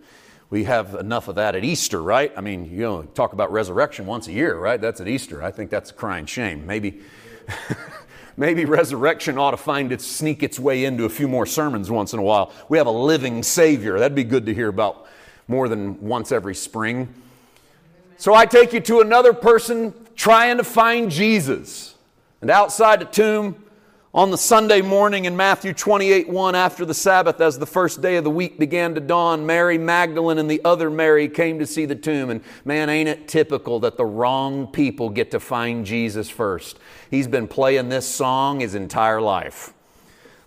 We 0.49 0.65
have 0.65 0.95
enough 0.95 1.29
of 1.29 1.36
that 1.36 1.55
at 1.55 1.63
Easter, 1.63 2.01
right? 2.03 2.34
I 2.36 2.41
mean, 2.41 2.65
you 2.65 2.81
know, 2.81 3.03
talk 3.03 3.31
about 3.31 3.51
resurrection 3.51 4.05
once 4.05 4.27
a 4.27 4.34
year, 4.34 4.57
right? 4.57 4.79
That's 4.79 4.99
at 4.99 5.07
Easter. 5.07 5.41
I 5.41 5.51
think 5.51 5.69
that's 5.69 5.91
a 5.91 5.93
crying 5.93 6.25
shame. 6.25 6.67
Maybe 6.67 7.01
maybe 8.38 8.65
resurrection 8.65 9.38
ought 9.38 9.52
to 9.52 9.58
find 9.58 9.91
its 9.91 10.06
sneak 10.06 10.44
its 10.44 10.60
way 10.60 10.86
into 10.86 11.06
a 11.06 11.10
few 11.10 11.28
more 11.28 11.46
sermons 11.46 11.91
once 11.91 12.13
in 12.13 12.20
a 12.20 12.24
while. 12.24 12.52
We 12.70 12.78
have 12.78 12.88
a 12.88 12.91
living 12.91 13.44
Savior. 13.44 14.00
That'd 14.00 14.15
be 14.15 14.24
good 14.24 14.46
to 14.46 14.54
hear 14.54 14.70
about 14.70 15.08
more 15.48 15.67
than 15.67 16.02
once 16.02 16.32
every 16.32 16.56
spring. 16.56 17.13
So 18.17 18.34
I 18.34 18.46
take 18.46 18.74
you 18.74 18.80
to 18.82 19.02
another 19.02 19.34
person 19.34 19.94
trying 20.15 20.58
to 20.58 20.63
find 20.63 21.10
Jesus. 21.10 21.96
And 22.41 22.50
outside 22.50 23.02
the 23.02 23.06
tomb, 23.06 23.63
on 24.13 24.30
the 24.30 24.38
Sunday 24.38 24.82
morning 24.82 25.24
in 25.24 25.38
Matthew 25.38 25.74
28 25.74 26.28
1, 26.28 26.54
after 26.54 26.84
the 26.84 26.93
Sabbath, 26.93 27.39
as 27.39 27.58
the 27.58 27.65
first 27.65 28.02
day 28.02 28.17
of 28.17 28.26
the 28.26 28.30
week 28.30 28.60
began 28.60 28.93
to 28.95 29.00
dawn, 29.00 29.45
Mary 29.45 29.78
Magdalene 29.78 30.38
and 30.38 30.52
the 30.52 30.62
other 30.65 30.89
Mary 30.89 31.30
came 31.30 31.60
to 31.60 31.65
see 31.65 31.86
the 31.86 31.95
tomb. 31.95 32.30
And 32.30 32.43
man, 32.65 32.89
ain't 32.89 33.08
it 33.08 33.30
typical 33.30 33.80
that 33.82 33.95
the 33.95 34.06
wrong 34.06 34.67
people 34.67 35.10
get 35.10 35.32
to 35.32 35.39
find 35.39 35.86
Jesus 35.86 36.30
first? 36.30 36.78
He's 37.10 37.28
been 37.28 37.47
playing 37.47 37.88
this 37.88 38.06
song 38.06 38.60
his 38.60 38.76
entire 38.76 39.21
life. 39.21 39.74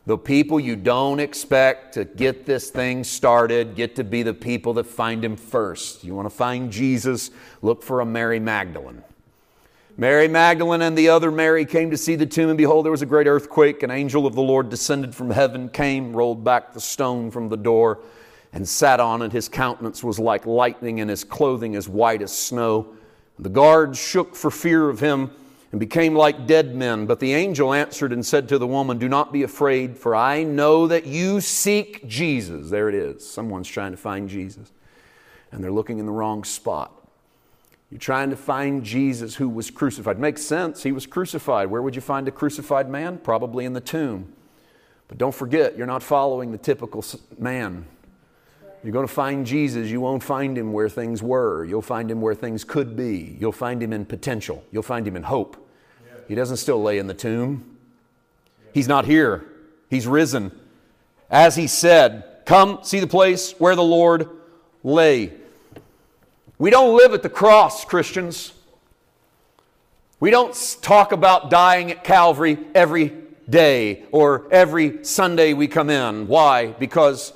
The 0.07 0.19
people 0.19 0.61
you 0.61 0.77
don't 0.77 1.19
expect 1.19 1.95
to 1.95 2.05
get 2.05 2.45
this 2.45 2.69
thing 2.69 3.03
started 3.05 3.75
get 3.75 3.97
to 3.97 4.05
be 4.05 4.23
the 4.23 4.35
people 4.35 4.75
that 4.75 4.85
find 4.85 5.25
him 5.25 5.37
first. 5.37 6.05
You 6.05 6.15
want 6.15 6.27
to 6.29 6.35
find 6.35 6.71
Jesus? 6.71 7.31
Look 7.63 7.83
for 7.83 8.01
a 8.01 8.05
Mary 8.05 8.39
Magdalene. 8.39 9.03
Mary 9.97 10.27
Magdalene 10.27 10.83
and 10.83 10.99
the 10.99 11.09
other 11.09 11.31
Mary 11.31 11.65
came 11.65 11.93
to 11.93 11.97
see 11.97 12.17
the 12.17 12.27
tomb, 12.27 12.49
and 12.49 12.59
behold, 12.59 12.85
there 12.85 12.91
was 12.91 13.03
a 13.03 13.07
great 13.07 13.29
earthquake. 13.29 13.85
An 13.85 13.93
angel 13.93 14.27
of 14.27 14.35
the 14.35 14.43
Lord 14.43 14.69
descended 14.69 15.15
from 15.15 15.31
heaven, 15.31 15.69
came, 15.69 16.17
rolled 16.17 16.43
back 16.43 16.73
the 16.73 16.81
stone 16.81 17.31
from 17.31 17.49
the 17.49 17.57
door, 17.57 18.01
and 18.53 18.69
sat 18.69 18.99
on 18.99 19.23
it. 19.23 19.31
His 19.31 19.49
countenance 19.49 20.03
was 20.03 20.19
like 20.19 20.47
lightning, 20.47 21.01
and 21.01 21.09
his 21.09 21.23
clothing 21.23 21.77
as 21.77 21.89
white 21.89 22.23
as 22.23 22.37
snow. 22.37 22.89
The 23.39 23.49
guards 23.49 23.97
shook 23.97 24.35
for 24.35 24.51
fear 24.51 24.89
of 24.89 24.99
him 24.99 25.31
and 25.71 25.79
became 25.79 26.17
like 26.17 26.49
dead 26.49 26.75
men. 26.75 27.07
But 27.07 27.21
the 27.21 27.33
angel 27.33 27.73
answered 27.73 28.13
and 28.13 28.27
said 28.27 28.49
to 28.49 28.59
the 28.59 28.67
woman, 28.67 28.99
Do 28.99 29.09
not 29.09 29.33
be 29.33 29.45
afraid, 29.45 29.97
for 29.97 30.17
I 30.17 30.43
know 30.43 30.89
that 30.89 31.07
you 31.07 31.41
seek 31.41 32.09
Jesus. 32.09 32.69
There 32.69 32.89
it 32.89 32.97
is. 32.97 33.29
Someone's 33.29 33.69
trying 33.69 33.93
to 33.93 33.97
find 33.97 34.29
Jesus, 34.29 34.73
and 35.53 35.63
they're 35.63 35.71
looking 35.71 36.01
in 36.01 36.07
the 36.07 36.13
wrong 36.13 36.43
spot. 36.43 37.04
You're 37.91 38.01
trying 38.01 38.31
to 38.31 38.37
find 38.37 38.83
Jesus 38.83 39.37
who 39.37 39.49
was 39.49 39.71
crucified. 39.71 40.19
Makes 40.19 40.43
sense. 40.43 40.83
He 40.83 40.93
was 40.93 41.07
crucified. 41.07 41.71
Where 41.71 41.83
would 41.83 41.95
you 41.95 42.01
find 42.01 42.27
a 42.27 42.31
crucified 42.31 42.89
man? 42.89 43.19
Probably 43.19 43.65
in 43.65 43.73
the 43.73 43.81
tomb. 43.81 44.33
But 45.09 45.19
don't 45.19 45.35
forget, 45.35 45.77
you're 45.77 45.87
not 45.87 46.03
following 46.03 46.51
the 46.51 46.59
typical 46.59 47.05
man. 47.39 47.87
You're 48.83 48.93
going 48.93 49.07
to 49.07 49.13
find 49.13 49.47
Jesus. 49.47 49.89
You 49.89 50.01
won't 50.01 50.23
find 50.23 50.59
him 50.59 50.73
where 50.73 50.89
things 50.89 51.23
were. 51.23 51.65
You'll 51.65 51.83
find 51.83 52.11
him 52.11 52.21
where 52.21 52.35
things 52.35 52.65
could 52.65 52.97
be. 52.97 53.37
You'll 53.39 53.53
find 53.53 53.83
him 53.83 53.93
in 53.93 54.05
potential. 54.05 54.65
You'll 54.73 54.83
find 54.83 55.07
him 55.07 55.17
in 55.17 55.23
hope. 55.23 55.57
He 56.29 56.35
doesn't 56.35 56.57
still 56.57 56.83
lay 56.83 56.99
in 56.99 57.07
the 57.07 57.15
tomb. 57.15 57.79
He's 58.73 58.89
not 58.89 59.05
here. 59.05 59.45
He's 59.89 60.07
risen. 60.07 60.53
As 61.31 61.57
he 61.57 61.67
said, 61.67 62.25
Come 62.45 62.81
see 62.83 63.01
the 63.01 63.07
place 63.07 63.53
where 63.59 63.75
the 63.75 63.83
Lord 63.83 64.29
lay. 64.83 65.33
We 66.65 66.71
don't 66.71 66.97
live 66.97 67.13
at 67.13 67.23
the 67.23 67.29
cross, 67.29 67.85
Christians. 67.85 68.55
We 70.19 70.31
don't 70.31 70.79
talk 70.81 71.13
about 71.13 71.51
dying 71.51 71.91
at 71.91 72.05
Calvary 72.05 72.57
every 72.75 73.13
day 73.51 74.05
or 74.13 74.49
every 74.51 75.05
Sunday 75.05 75.53
we 75.53 75.69
come 75.69 75.91
in. 75.91 76.27
Why? 76.27 76.69
Because 76.69 77.35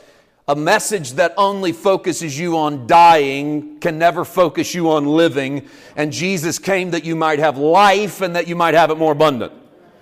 a 0.49 0.57
message 0.57 1.13
that 1.17 1.35
only 1.37 1.73
focuses 1.73 2.39
you 2.39 2.57
on 2.57 2.87
dying 2.87 3.79
can 3.81 3.99
never 3.99 4.25
focus 4.25 4.75
you 4.75 4.93
on 4.93 5.05
living. 5.05 5.69
And 5.95 6.11
Jesus 6.11 6.59
came 6.59 6.93
that 6.93 7.05
you 7.05 7.15
might 7.15 7.39
have 7.39 7.59
life 7.59 8.23
and 8.23 8.35
that 8.35 8.49
you 8.49 8.57
might 8.57 8.73
have 8.73 8.91
it 8.91 8.97
more 8.97 9.13
abundant. 9.13 9.53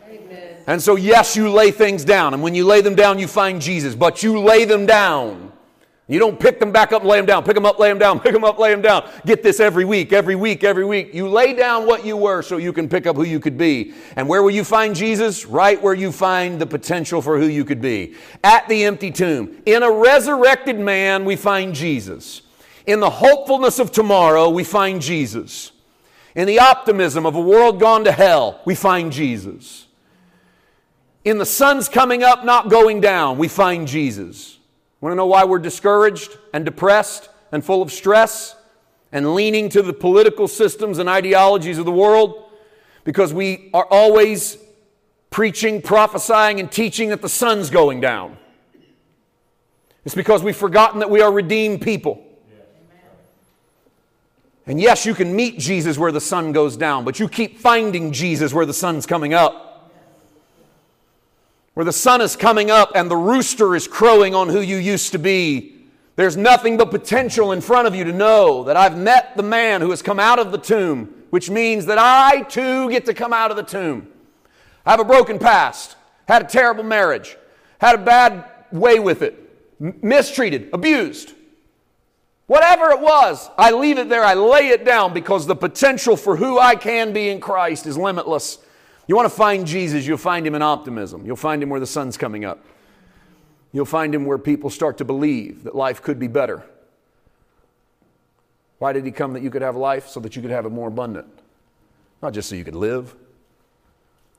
Amen. 0.08 0.56
And 0.68 0.80
so, 0.80 0.94
yes, 0.94 1.34
you 1.34 1.50
lay 1.50 1.72
things 1.72 2.04
down. 2.04 2.32
And 2.32 2.44
when 2.44 2.54
you 2.54 2.64
lay 2.64 2.80
them 2.80 2.94
down, 2.94 3.18
you 3.18 3.26
find 3.26 3.60
Jesus. 3.60 3.96
But 3.96 4.22
you 4.22 4.38
lay 4.38 4.66
them 4.66 4.86
down 4.86 5.46
you 6.08 6.20
don't 6.20 6.38
pick 6.38 6.60
them 6.60 6.70
back 6.70 6.92
up 6.92 7.02
and 7.02 7.10
lay 7.10 7.16
them 7.16 7.26
down. 7.26 7.42
Pick 7.42 7.56
them 7.56 7.66
up, 7.66 7.80
lay 7.80 7.88
them 7.88 7.98
down, 7.98 8.20
pick 8.20 8.32
them 8.32 8.44
up, 8.44 8.58
lay 8.58 8.70
them 8.70 8.80
down. 8.80 9.10
Get 9.24 9.42
this 9.42 9.58
every 9.58 9.84
week, 9.84 10.12
every 10.12 10.36
week, 10.36 10.62
every 10.62 10.84
week. 10.84 11.12
You 11.12 11.28
lay 11.28 11.52
down 11.52 11.84
what 11.84 12.06
you 12.06 12.16
were 12.16 12.42
so 12.42 12.58
you 12.58 12.72
can 12.72 12.88
pick 12.88 13.06
up 13.06 13.16
who 13.16 13.24
you 13.24 13.40
could 13.40 13.58
be. 13.58 13.92
And 14.14 14.28
where 14.28 14.42
will 14.42 14.52
you 14.52 14.62
find 14.62 14.94
Jesus? 14.94 15.46
Right 15.46 15.82
where 15.82 15.94
you 15.94 16.12
find 16.12 16.60
the 16.60 16.66
potential 16.66 17.20
for 17.20 17.38
who 17.38 17.48
you 17.48 17.64
could 17.64 17.80
be. 17.80 18.14
At 18.44 18.68
the 18.68 18.84
empty 18.84 19.10
tomb. 19.10 19.62
In 19.66 19.82
a 19.82 19.90
resurrected 19.90 20.78
man, 20.78 21.24
we 21.24 21.34
find 21.34 21.74
Jesus. 21.74 22.42
In 22.86 23.00
the 23.00 23.10
hopefulness 23.10 23.80
of 23.80 23.90
tomorrow, 23.90 24.48
we 24.48 24.62
find 24.62 25.02
Jesus. 25.02 25.72
In 26.36 26.46
the 26.46 26.60
optimism 26.60 27.26
of 27.26 27.34
a 27.34 27.40
world 27.40 27.80
gone 27.80 28.04
to 28.04 28.12
hell, 28.12 28.60
we 28.64 28.76
find 28.76 29.10
Jesus. 29.10 29.86
In 31.24 31.38
the 31.38 31.46
sun's 31.46 31.88
coming 31.88 32.22
up, 32.22 32.44
not 32.44 32.68
going 32.68 33.00
down, 33.00 33.38
we 33.38 33.48
find 33.48 33.88
Jesus. 33.88 34.55
Want 35.06 35.12
to 35.12 35.18
know 35.18 35.26
why 35.26 35.44
we're 35.44 35.60
discouraged 35.60 36.36
and 36.52 36.64
depressed 36.64 37.28
and 37.52 37.64
full 37.64 37.80
of 37.80 37.92
stress 37.92 38.56
and 39.12 39.36
leaning 39.36 39.68
to 39.68 39.80
the 39.80 39.92
political 39.92 40.48
systems 40.48 40.98
and 40.98 41.08
ideologies 41.08 41.78
of 41.78 41.84
the 41.84 41.92
world? 41.92 42.50
Because 43.04 43.32
we 43.32 43.70
are 43.72 43.86
always 43.88 44.58
preaching, 45.30 45.80
prophesying, 45.80 46.58
and 46.58 46.72
teaching 46.72 47.10
that 47.10 47.22
the 47.22 47.28
sun's 47.28 47.70
going 47.70 48.00
down. 48.00 48.36
It's 50.04 50.16
because 50.16 50.42
we've 50.42 50.56
forgotten 50.56 50.98
that 50.98 51.08
we 51.08 51.20
are 51.20 51.30
redeemed 51.30 51.82
people. 51.82 52.26
And 54.66 54.80
yes, 54.80 55.06
you 55.06 55.14
can 55.14 55.36
meet 55.36 55.60
Jesus 55.60 55.96
where 55.96 56.10
the 56.10 56.20
sun 56.20 56.50
goes 56.50 56.76
down, 56.76 57.04
but 57.04 57.20
you 57.20 57.28
keep 57.28 57.60
finding 57.60 58.10
Jesus 58.10 58.52
where 58.52 58.66
the 58.66 58.74
sun's 58.74 59.06
coming 59.06 59.34
up 59.34 59.65
where 61.76 61.84
the 61.84 61.92
sun 61.92 62.22
is 62.22 62.36
coming 62.36 62.70
up 62.70 62.90
and 62.94 63.10
the 63.10 63.16
rooster 63.16 63.76
is 63.76 63.86
crowing 63.86 64.34
on 64.34 64.48
who 64.48 64.62
you 64.62 64.78
used 64.78 65.12
to 65.12 65.18
be. 65.18 65.76
There's 66.16 66.34
nothing 66.34 66.78
but 66.78 66.90
potential 66.90 67.52
in 67.52 67.60
front 67.60 67.86
of 67.86 67.94
you 67.94 68.02
to 68.04 68.14
know 68.14 68.64
that 68.64 68.78
I've 68.78 68.96
met 68.96 69.36
the 69.36 69.42
man 69.42 69.82
who 69.82 69.90
has 69.90 70.00
come 70.00 70.18
out 70.18 70.38
of 70.38 70.52
the 70.52 70.58
tomb, 70.58 71.12
which 71.28 71.50
means 71.50 71.84
that 71.84 71.98
I 71.98 72.44
too 72.44 72.88
get 72.88 73.04
to 73.04 73.12
come 73.12 73.34
out 73.34 73.50
of 73.50 73.58
the 73.58 73.62
tomb. 73.62 74.08
I 74.86 74.92
have 74.92 75.00
a 75.00 75.04
broken 75.04 75.38
past, 75.38 75.96
had 76.26 76.40
a 76.40 76.46
terrible 76.46 76.82
marriage, 76.82 77.36
had 77.78 77.94
a 77.94 78.02
bad 78.02 78.46
way 78.72 78.98
with 78.98 79.20
it, 79.20 79.38
mistreated, 79.78 80.70
abused. 80.72 81.34
Whatever 82.46 82.88
it 82.88 83.00
was, 83.00 83.50
I 83.58 83.72
leave 83.72 83.98
it 83.98 84.08
there, 84.08 84.24
I 84.24 84.32
lay 84.32 84.68
it 84.68 84.86
down 84.86 85.12
because 85.12 85.46
the 85.46 85.54
potential 85.54 86.16
for 86.16 86.36
who 86.36 86.58
I 86.58 86.74
can 86.74 87.12
be 87.12 87.28
in 87.28 87.38
Christ 87.38 87.86
is 87.86 87.98
limitless. 87.98 88.60
You 89.06 89.14
want 89.14 89.30
to 89.30 89.34
find 89.34 89.66
Jesus, 89.66 90.06
you'll 90.06 90.18
find 90.18 90.46
him 90.46 90.54
in 90.54 90.62
optimism. 90.62 91.24
You'll 91.24 91.36
find 91.36 91.62
him 91.62 91.68
where 91.68 91.80
the 91.80 91.86
sun's 91.86 92.16
coming 92.16 92.44
up. 92.44 92.64
You'll 93.72 93.84
find 93.84 94.14
him 94.14 94.24
where 94.24 94.38
people 94.38 94.70
start 94.70 94.98
to 94.98 95.04
believe 95.04 95.64
that 95.64 95.74
life 95.74 96.02
could 96.02 96.18
be 96.18 96.28
better. 96.28 96.64
Why 98.78 98.92
did 98.92 99.04
he 99.04 99.10
come 99.10 99.32
that 99.34 99.42
you 99.42 99.50
could 99.50 99.62
have 99.62 99.76
life? 99.76 100.08
So 100.08 100.20
that 100.20 100.34
you 100.36 100.42
could 100.42 100.50
have 100.50 100.66
it 100.66 100.70
more 100.70 100.88
abundant. 100.88 101.26
Not 102.22 102.32
just 102.32 102.48
so 102.48 102.54
you 102.54 102.64
could 102.64 102.74
live. 102.74 103.14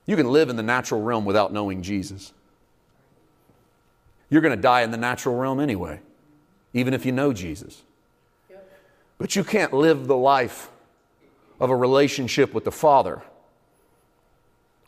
You 0.06 0.16
can 0.16 0.30
live 0.30 0.48
in 0.48 0.56
the 0.56 0.62
natural 0.62 1.02
realm 1.02 1.24
without 1.24 1.52
knowing 1.52 1.82
Jesus. 1.82 2.32
You're 4.30 4.42
going 4.42 4.56
to 4.56 4.60
die 4.60 4.82
in 4.82 4.90
the 4.90 4.96
natural 4.96 5.36
realm 5.36 5.60
anyway, 5.60 6.00
even 6.74 6.92
if 6.92 7.06
you 7.06 7.12
know 7.12 7.32
Jesus. 7.32 7.82
But 9.16 9.34
you 9.34 9.42
can't 9.42 9.72
live 9.72 10.06
the 10.06 10.16
life 10.16 10.70
of 11.58 11.70
a 11.70 11.76
relationship 11.76 12.54
with 12.54 12.64
the 12.64 12.72
Father 12.72 13.22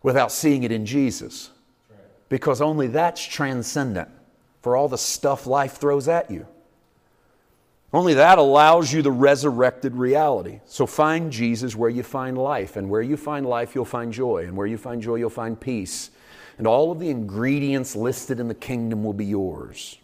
without 0.03 0.33
seeing 0.33 0.63
it 0.63 0.73
in 0.73 0.87
Jesus. 0.87 1.51
Because 2.29 2.61
only 2.61 2.87
that's 2.87 3.25
transcendent 3.25 4.09
for 4.63 4.77
all 4.77 4.89
the 4.89 4.99
stuff 4.99 5.47
life 5.47 5.75
throws 5.75 6.09
at 6.09 6.31
you. 6.31 6.47
Only 7.93 8.15
that 8.15 8.39
allows 8.39 8.93
you 8.93 9.03
the 9.03 9.11
resurrected 9.11 9.97
reality. 9.97 10.61
So 10.67 10.87
find 10.87 11.33
Jesus 11.33 11.75
where 11.75 11.91
you 11.91 12.05
find 12.05 12.39
life. 12.39 12.77
And 12.77 12.89
where 12.89 13.03
you 13.03 13.17
find 13.17 13.45
life, 13.45 13.75
you'll 13.75 13.85
find 13.85 14.13
joy. 14.13 14.45
And 14.45 14.57
where 14.57 14.67
you 14.67 14.79
find 14.79 15.03
joy, 15.03 15.17
you'll 15.17 15.29
find 15.29 15.61
peace. 15.61 16.11
And 16.57 16.69
all 16.69 16.93
of 16.93 17.01
the 17.01 17.09
ingredients 17.09 17.97
listed 17.97 18.39
in 18.39 18.47
the 18.47 18.55
kingdom 18.55 19.03
will 19.03 19.13
be 19.13 19.25
yours. 19.25 19.99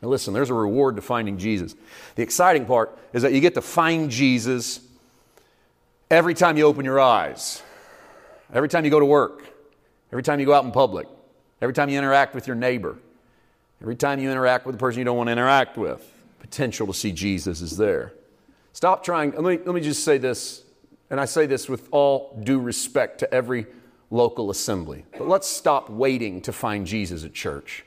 Now, 0.00 0.08
listen, 0.08 0.32
there's 0.32 0.50
a 0.50 0.54
reward 0.54 0.96
to 0.96 1.02
finding 1.02 1.36
Jesus. 1.36 1.74
The 2.14 2.22
exciting 2.22 2.64
part 2.64 2.96
is 3.12 3.22
that 3.22 3.32
you 3.32 3.40
get 3.40 3.54
to 3.54 3.62
find 3.62 4.10
Jesus 4.10 4.80
every 6.10 6.34
time 6.34 6.56
you 6.56 6.64
open 6.64 6.84
your 6.84 7.00
eyes. 7.00 7.62
Every 8.52 8.68
time 8.68 8.84
you 8.84 8.90
go 8.90 9.00
to 9.00 9.06
work, 9.06 9.44
every 10.12 10.22
time 10.22 10.40
you 10.40 10.46
go 10.46 10.54
out 10.54 10.64
in 10.64 10.72
public, 10.72 11.08
every 11.60 11.74
time 11.74 11.88
you 11.88 11.98
interact 11.98 12.34
with 12.34 12.46
your 12.46 12.56
neighbor, 12.56 12.98
every 13.80 13.96
time 13.96 14.20
you 14.20 14.30
interact 14.30 14.66
with 14.66 14.74
the 14.74 14.78
person 14.78 14.98
you 14.98 15.04
don't 15.04 15.16
want 15.16 15.28
to 15.28 15.32
interact 15.32 15.76
with, 15.76 16.06
potential 16.40 16.86
to 16.86 16.94
see 16.94 17.10
Jesus 17.12 17.60
is 17.60 17.76
there. 17.76 18.12
Stop 18.72 19.04
trying. 19.04 19.32
Let 19.32 19.42
me, 19.42 19.58
let 19.64 19.74
me 19.74 19.80
just 19.80 20.04
say 20.04 20.18
this, 20.18 20.64
and 21.10 21.20
I 21.20 21.24
say 21.24 21.46
this 21.46 21.68
with 21.68 21.88
all 21.90 22.38
due 22.44 22.60
respect 22.60 23.20
to 23.20 23.32
every 23.32 23.66
local 24.10 24.50
assembly. 24.50 25.04
But 25.12 25.28
let's 25.28 25.48
stop 25.48 25.88
waiting 25.88 26.40
to 26.42 26.52
find 26.52 26.86
Jesus 26.86 27.24
at 27.24 27.32
church. 27.32 27.84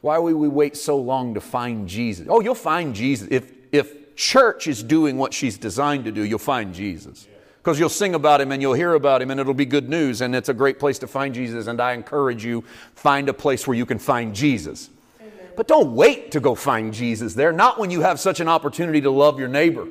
Why 0.00 0.18
would 0.18 0.36
we 0.36 0.48
wait 0.48 0.76
so 0.76 0.96
long 0.96 1.34
to 1.34 1.40
find 1.40 1.88
Jesus? 1.88 2.26
Oh, 2.30 2.40
you'll 2.40 2.54
find 2.54 2.94
Jesus. 2.94 3.28
If, 3.30 3.52
if 3.72 4.14
church 4.14 4.66
is 4.66 4.82
doing 4.82 5.18
what 5.18 5.34
she's 5.34 5.58
designed 5.58 6.04
to 6.04 6.12
do, 6.12 6.22
you'll 6.22 6.38
find 6.38 6.72
Jesus. 6.72 7.26
Because 7.58 7.78
you'll 7.78 7.88
sing 7.88 8.14
about 8.14 8.40
him 8.40 8.52
and 8.52 8.62
you'll 8.62 8.74
hear 8.74 8.94
about 8.94 9.20
him 9.20 9.30
and 9.30 9.38
it'll 9.38 9.52
be 9.52 9.66
good 9.66 9.88
news 9.88 10.20
and 10.20 10.34
it's 10.34 10.48
a 10.48 10.54
great 10.54 10.78
place 10.78 10.98
to 11.00 11.06
find 11.06 11.34
Jesus. 11.34 11.66
And 11.66 11.80
I 11.80 11.92
encourage 11.92 12.44
you, 12.44 12.64
find 12.94 13.28
a 13.28 13.34
place 13.34 13.66
where 13.66 13.76
you 13.76 13.84
can 13.84 13.98
find 13.98 14.34
Jesus. 14.34 14.90
Amen. 15.20 15.32
But 15.56 15.68
don't 15.68 15.94
wait 15.94 16.30
to 16.32 16.40
go 16.40 16.54
find 16.54 16.94
Jesus 16.94 17.34
there, 17.34 17.52
not 17.52 17.78
when 17.78 17.90
you 17.90 18.00
have 18.00 18.18
such 18.20 18.40
an 18.40 18.48
opportunity 18.48 19.00
to 19.02 19.10
love 19.10 19.38
your 19.38 19.48
neighbor. 19.48 19.86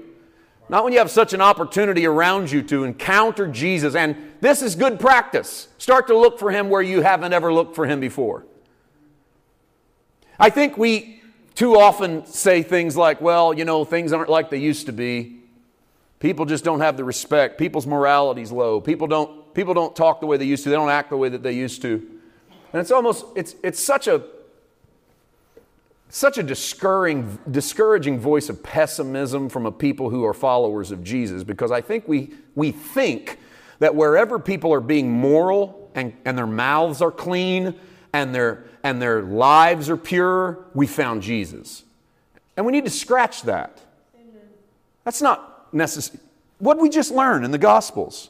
Not 0.70 0.84
when 0.84 0.92
you 0.92 1.00
have 1.00 1.12
such 1.12 1.34
an 1.34 1.40
opportunity 1.40 2.06
around 2.06 2.52
you 2.52 2.62
to 2.64 2.84
encounter 2.84 3.48
Jesus. 3.48 3.96
And 3.96 4.34
this 4.42 4.62
is 4.62 4.76
good 4.76 5.00
practice. 5.00 5.70
Start 5.78 6.08
to 6.08 6.18
look 6.18 6.40
for 6.40 6.52
him 6.52 6.70
where 6.70 6.82
you 6.82 7.02
haven't 7.02 7.32
ever 7.32 7.54
looked 7.54 7.74
for 7.74 7.86
him 7.86 8.00
before. 8.00 8.46
I 10.40 10.50
think 10.50 10.78
we 10.78 11.22
too 11.56 11.80
often 11.80 12.26
say 12.26 12.64
things 12.64 12.98
like, 12.98 13.22
well, 13.22 13.54
you 13.54 13.66
know, 13.66 13.86
things 13.86 14.12
aren't 14.14 14.30
like 14.30 14.50
they 14.50 14.58
used 14.58 14.86
to 14.88 14.92
be. 14.92 15.37
People 16.20 16.46
just 16.46 16.64
don't 16.64 16.80
have 16.80 16.98
the 16.98 17.04
respect. 17.04 17.58
People's 17.58 17.86
morality's 17.86 18.52
low. 18.52 18.82
People 18.82 19.08
don't, 19.08 19.54
people 19.54 19.74
don't 19.74 19.96
talk 19.96 20.20
the 20.20 20.26
way 20.26 20.38
they 20.38 20.46
used 20.46 20.64
to. 20.64 20.70
They 20.70 20.76
don't 20.76 20.90
act 20.90 21.10
the 21.10 21.18
way 21.18 21.30
that 21.30 21.44
they 21.44 21.54
used 21.54 21.82
to. 21.84 21.96
And 22.74 22.82
it's 22.82 22.92
almost, 22.92 23.26
it's, 23.36 23.56
it's 23.64 23.80
such 23.80 24.08
a, 24.08 24.24
such 26.10 26.38
a 26.38 26.44
discouraging, 26.44 27.38
discouraging 27.52 28.20
voice 28.20 28.50
of 28.50 28.64
pessimism 28.64 29.50
from 29.50 29.66
a 29.66 29.72
people 29.72 30.10
who 30.10 30.26
are 30.26 30.34
followers 30.34 30.92
of 30.92 31.04
Jesus 31.04 31.44
because 31.44 31.72
I 31.72 31.82
think 31.82 32.08
we, 32.08 32.34
we 32.56 32.72
think 32.72 33.40
that 33.80 33.94
wherever 33.94 34.40
people 34.40 34.74
are 34.74 34.82
being 34.82 35.12
moral 35.12 35.92
and, 35.94 36.14
and 36.26 36.36
their 36.36 36.48
mouths 36.48 37.02
are 37.02 37.12
clean 37.12 37.76
and 38.12 38.34
their, 38.34 38.64
and 38.84 39.00
their 39.00 39.22
lives 39.22 39.90
are 39.90 39.98
pure, 39.98 40.66
we 40.74 40.88
found 40.88 41.22
Jesus. 41.22 41.84
And 42.56 42.66
we 42.66 42.72
need 42.72 42.86
to 42.86 42.92
scratch 42.92 43.44
that. 43.44 43.82
That's 45.04 45.22
not 45.22 45.57
What 46.60 46.80
we 46.80 46.90
just 46.90 47.12
learned 47.12 47.46
in 47.46 47.52
the 47.52 47.58
Gospels. 47.58 48.30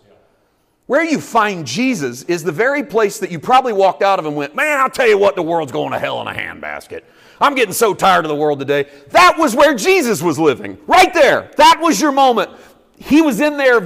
Where 0.88 1.04
you 1.04 1.20
find 1.20 1.68
Jesus 1.68 2.24
is 2.24 2.44
the 2.44 2.52
very 2.52 2.82
place 2.82 3.20
that 3.20 3.30
you 3.30 3.40
probably 3.40 3.74
walked 3.74 4.02
out 4.02 4.20
of 4.20 4.26
and 4.26 4.38
went, 4.38 4.56
Man, 4.56 4.80
I'll 4.80 4.90
tell 4.90 5.08
you 5.08 5.18
what, 5.18 5.36
the 5.36 5.44
world's 5.44 5.74
going 5.74 5.92
to 5.92 6.00
hell 6.00 6.22
in 6.22 6.28
a 6.28 6.34
handbasket. 6.34 7.04
I'm 7.42 7.56
getting 7.56 7.74
so 7.74 7.94
tired 7.94 8.24
of 8.26 8.30
the 8.30 8.36
world 8.36 8.60
today. 8.60 8.90
That 9.10 9.38
was 9.38 9.56
where 9.56 9.76
Jesus 9.76 10.24
was 10.24 10.40
living, 10.40 10.78
right 10.88 11.14
there. 11.14 11.52
That 11.58 11.80
was 11.82 12.02
your 12.02 12.12
moment. 12.12 12.52
He 12.98 13.22
was 13.22 13.42
in 13.42 13.58
there, 13.58 13.80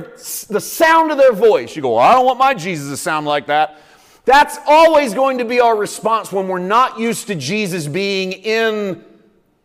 the 0.47 0.61
sound 0.61 1.11
of 1.11 1.17
their 1.17 1.33
voice. 1.33 1.75
You 1.75 1.81
go, 1.81 1.95
well, 1.95 1.99
I 1.99 2.13
don't 2.13 2.25
want 2.25 2.39
my 2.39 2.53
Jesus 2.53 2.89
to 2.89 2.97
sound 2.97 3.25
like 3.25 3.47
that. 3.47 3.81
That's 4.23 4.57
always 4.67 5.13
going 5.13 5.39
to 5.39 5.45
be 5.45 5.59
our 5.59 5.75
response 5.75 6.31
when 6.31 6.47
we're 6.47 6.59
not 6.59 6.99
used 6.99 7.27
to 7.27 7.35
Jesus 7.35 7.87
being 7.87 8.31
in 8.31 9.03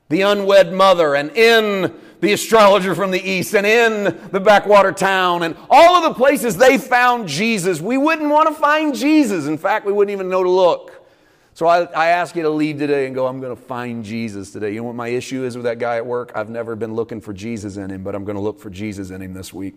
the 0.08 0.22
unwed 0.22 0.72
mother 0.72 1.14
and 1.14 1.30
in 1.36 1.94
the 2.20 2.32
astrologer 2.32 2.94
from 2.94 3.10
the 3.10 3.20
east 3.20 3.54
and 3.54 3.66
in 3.66 4.04
the 4.30 4.40
backwater 4.40 4.92
town 4.92 5.42
and 5.42 5.56
all 5.68 5.96
of 5.96 6.04
the 6.04 6.14
places 6.14 6.56
they 6.56 6.78
found 6.78 7.28
Jesus. 7.28 7.80
We 7.80 7.98
wouldn't 7.98 8.30
want 8.30 8.48
to 8.48 8.54
find 8.54 8.94
Jesus. 8.94 9.46
In 9.46 9.58
fact, 9.58 9.86
we 9.86 9.92
wouldn't 9.92 10.12
even 10.12 10.28
know 10.28 10.42
to 10.42 10.50
look. 10.50 11.06
So 11.54 11.66
I, 11.66 11.84
I 11.84 12.08
ask 12.08 12.36
you 12.36 12.42
to 12.42 12.50
leave 12.50 12.78
today 12.78 13.06
and 13.06 13.14
go, 13.14 13.26
I'm 13.26 13.40
going 13.40 13.56
to 13.56 13.60
find 13.60 14.04
Jesus 14.04 14.50
today. 14.50 14.74
You 14.74 14.80
know 14.80 14.84
what 14.84 14.94
my 14.94 15.08
issue 15.08 15.44
is 15.44 15.56
with 15.56 15.64
that 15.64 15.78
guy 15.78 15.96
at 15.96 16.04
work? 16.04 16.32
I've 16.34 16.50
never 16.50 16.76
been 16.76 16.94
looking 16.94 17.20
for 17.20 17.32
Jesus 17.32 17.78
in 17.78 17.90
him, 17.90 18.02
but 18.02 18.14
I'm 18.14 18.24
going 18.24 18.36
to 18.36 18.42
look 18.42 18.60
for 18.60 18.68
Jesus 18.68 19.10
in 19.10 19.22
him 19.22 19.32
this 19.32 19.54
week. 19.54 19.74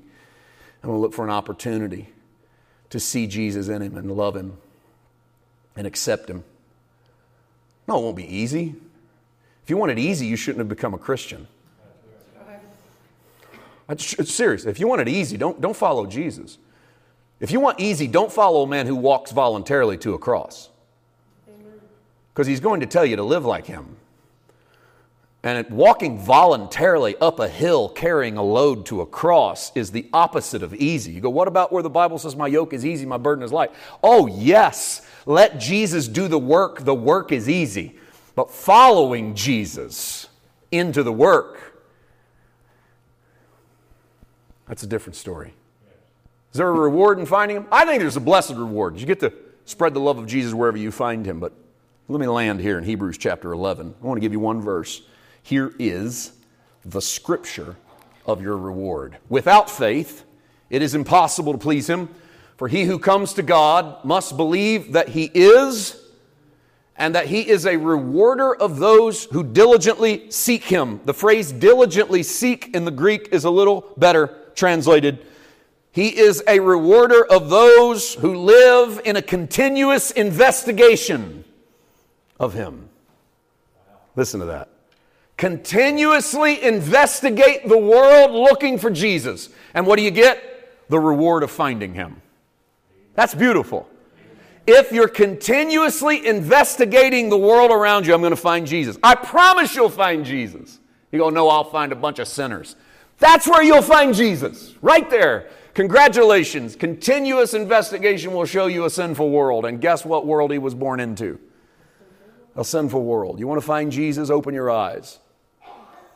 I'm 0.84 0.90
going 0.90 0.98
to 0.98 1.02
look 1.02 1.14
for 1.14 1.24
an 1.24 1.32
opportunity 1.32 2.10
to 2.90 3.00
see 3.00 3.28
Jesus 3.28 3.70
in 3.70 3.82
him 3.82 3.98
and 3.98 4.12
love 4.12 4.36
him 4.36 4.58
and 5.76 5.88
accept 5.88 6.30
him. 6.30 6.44
No, 7.88 7.98
it 7.98 8.04
won't 8.04 8.18
be 8.18 8.36
easy. 8.36 8.76
If 9.64 9.70
you 9.70 9.78
want 9.78 9.92
it 9.92 10.00
easy, 10.00 10.26
you 10.26 10.36
shouldn't 10.36 10.60
have 10.60 10.70
become 10.70 10.94
a 10.94 10.98
Christian. 10.98 11.48
It's 13.90 14.34
serious. 14.34 14.66
If 14.66 14.80
you 14.80 14.88
want 14.88 15.02
it 15.02 15.08
easy, 15.08 15.36
don't, 15.38 15.60
don't 15.60 15.76
follow 15.76 16.06
Jesus. 16.06 16.58
If 17.40 17.52
you 17.52 17.60
want 17.60 17.80
easy, 17.80 18.08
don't 18.08 18.32
follow 18.32 18.64
a 18.64 18.68
man 18.68 18.86
who 18.86 18.96
walks 18.96 19.32
voluntarily 19.32 19.98
to 20.00 20.14
a 20.14 20.20
cross 20.20 20.70
because 22.34 22.48
he's 22.48 22.60
going 22.60 22.82
to 22.82 22.86
tell 22.86 23.06
you 23.06 23.16
to 23.16 23.24
live 23.24 23.46
like 23.46 23.66
him. 23.66 23.98
And 25.42 25.70
walking 25.70 26.20
voluntarily 26.20 27.16
up 27.18 27.40
a 27.40 27.48
hill 27.48 27.88
carrying 27.88 28.36
a 28.36 28.44
load 28.44 28.86
to 28.88 29.00
a 29.02 29.06
cross 29.06 29.72
is 29.74 29.92
the 29.92 30.10
opposite 30.12 30.62
of 30.62 30.74
easy. 30.76 31.14
You 31.14 31.22
go, 31.22 31.30
what 31.30 31.48
about 31.48 31.72
where 31.72 31.82
the 31.82 31.90
Bible 31.90 32.18
says, 32.18 32.36
My 32.36 32.48
yoke 32.48 32.74
is 32.74 32.86
easy, 32.86 33.06
my 33.06 33.18
burden 33.18 33.44
is 33.44 33.54
light? 33.54 33.72
Oh, 34.04 34.28
yes, 34.28 35.08
let 35.26 35.60
Jesus 35.60 36.10
do 36.10 36.28
the 36.28 36.38
work. 36.38 36.84
The 36.84 36.94
work 36.94 37.32
is 37.32 37.48
easy. 37.48 37.96
But 38.36 38.52
following 38.52 39.34
Jesus 39.34 40.28
into 40.72 41.04
the 41.04 41.14
work, 41.14 41.69
that's 44.70 44.84
a 44.84 44.88
different 44.88 45.16
story. 45.18 45.54
Is 46.54 46.58
there 46.58 46.70
a 46.70 46.72
reward 46.72 47.20
in 47.20 47.26
finding 47.26 47.58
him? 47.58 47.68
I 47.72 47.86
think 47.86 48.00
there's 48.00 48.16
a 48.16 48.22
blessed 48.22 48.54
reward. 48.54 49.00
You 49.00 49.06
get 49.06 49.20
to 49.20 49.34
spread 49.66 49.94
the 49.96 50.00
love 50.00 50.20
of 50.20 50.28
Jesus 50.28 50.54
wherever 50.54 50.78
you 50.78 50.92
find 50.92 51.26
him, 51.26 51.40
but 51.40 51.54
let 52.08 52.20
me 52.20 52.28
land 52.28 52.60
here 52.60 52.78
in 52.78 52.84
Hebrews 52.84 53.18
chapter 53.18 53.52
11. 53.52 53.96
I 54.02 54.06
want 54.06 54.18
to 54.18 54.22
give 54.22 54.32
you 54.32 54.40
one 54.40 54.62
verse. 54.62 55.02
Here 55.42 55.74
is 55.80 56.34
the 56.86 57.02
scripture 57.02 57.76
of 58.26 58.42
your 58.42 58.58
reward. 58.58 59.18
Without 59.28 59.70
faith, 59.70 60.24
it 60.70 60.84
is 60.84 60.94
impossible 60.94 61.54
to 61.54 61.60
please 61.60 61.90
Him, 61.90 62.08
for 62.56 62.68
he 62.68 62.86
who 62.86 63.00
comes 63.00 63.34
to 63.34 63.44
God 63.44 64.04
must 64.06 64.38
believe 64.38 64.94
that 64.94 65.10
He 65.10 65.32
is 65.34 66.00
and 66.96 67.16
that 67.16 67.28
He 67.28 67.48
is 67.48 67.66
a 67.66 67.78
rewarder 67.78 68.56
of 68.56 68.78
those 68.78 69.26
who 69.26 69.44
diligently 69.44 70.30
seek 70.30 70.66
Him. 70.66 71.00
The 71.06 71.14
phrase 71.14 71.52
diligently 71.52 72.22
seek 72.22 72.76
in 72.76 72.86
the 72.86 72.92
Greek 72.92 73.30
is 73.32 73.46
a 73.46 73.50
little 73.50 73.94
better 73.98 74.39
translated. 74.56 75.26
He 75.92 76.18
is 76.18 76.44
a 76.48 76.60
rewarder 76.60 77.26
of 77.26 77.50
those 77.50 78.14
who 78.16 78.36
live 78.36 79.02
in 79.06 79.16
a 79.16 79.22
continuous 79.22 80.12
investigation 80.12 81.44
of 82.40 82.54
Him. 82.54 82.90
Listen 84.16 84.40
to 84.40 84.46
that. 84.48 84.70
Continuously 85.38 86.62
investigate 86.62 87.68
the 87.68 87.78
world 87.78 88.32
looking 88.32 88.78
for 88.78 88.90
Jesus. 88.90 89.50
And 89.74 89.88
what 89.88 89.98
do 89.98 90.04
you 90.04 90.12
get? 90.12 90.90
The 90.90 91.00
reward 91.00 91.44
of 91.44 91.52
finding 91.52 91.94
Him. 91.94 92.22
That's 93.16 93.34
beautiful. 93.34 93.90
If 94.68 94.92
you're 94.92 95.08
continuously 95.08 96.28
investigating 96.28 97.30
the 97.30 97.38
world 97.38 97.72
around 97.72 98.06
you, 98.06 98.14
I'm 98.14 98.22
going 98.22 98.32
to 98.32 98.36
find 98.36 98.68
Jesus. 98.68 98.98
I 99.02 99.16
promise 99.16 99.76
you'll 99.76 99.90
find 99.90 100.24
Jesus. 100.24 100.80
You 101.12 101.20
go, 101.20 101.30
no, 101.30 101.50
I'll 101.50 101.64
find 101.64 101.92
a 101.92 101.96
bunch 101.96 102.20
of 102.20 102.28
sinners. 102.28 102.76
That's 103.20 103.48
where 103.48 103.64
you'll 103.64 103.82
find 103.82 104.16
Jesus, 104.16 104.76
right 104.82 105.10
there. 105.10 105.50
Congratulations. 105.74 106.76
Continuous 106.76 107.54
investigation 107.54 108.34
will 108.34 108.46
show 108.46 108.68
you 108.68 108.86
a 108.86 108.90
sinful 108.90 109.30
world. 109.30 109.66
And 109.66 109.80
guess 109.80 110.04
what 110.04 110.26
world 110.26 110.52
he 110.52 110.58
was 110.58 110.74
born 110.74 111.00
into? 111.00 111.40
a 112.60 112.66
sinful 112.66 113.04
world. 113.04 113.40
You 113.40 113.48
want 113.48 113.62
to 113.62 113.66
find 113.66 113.92
Jesus? 113.92 114.30
Open 114.30 114.54
your 114.54 114.70
eyes. 114.70 115.20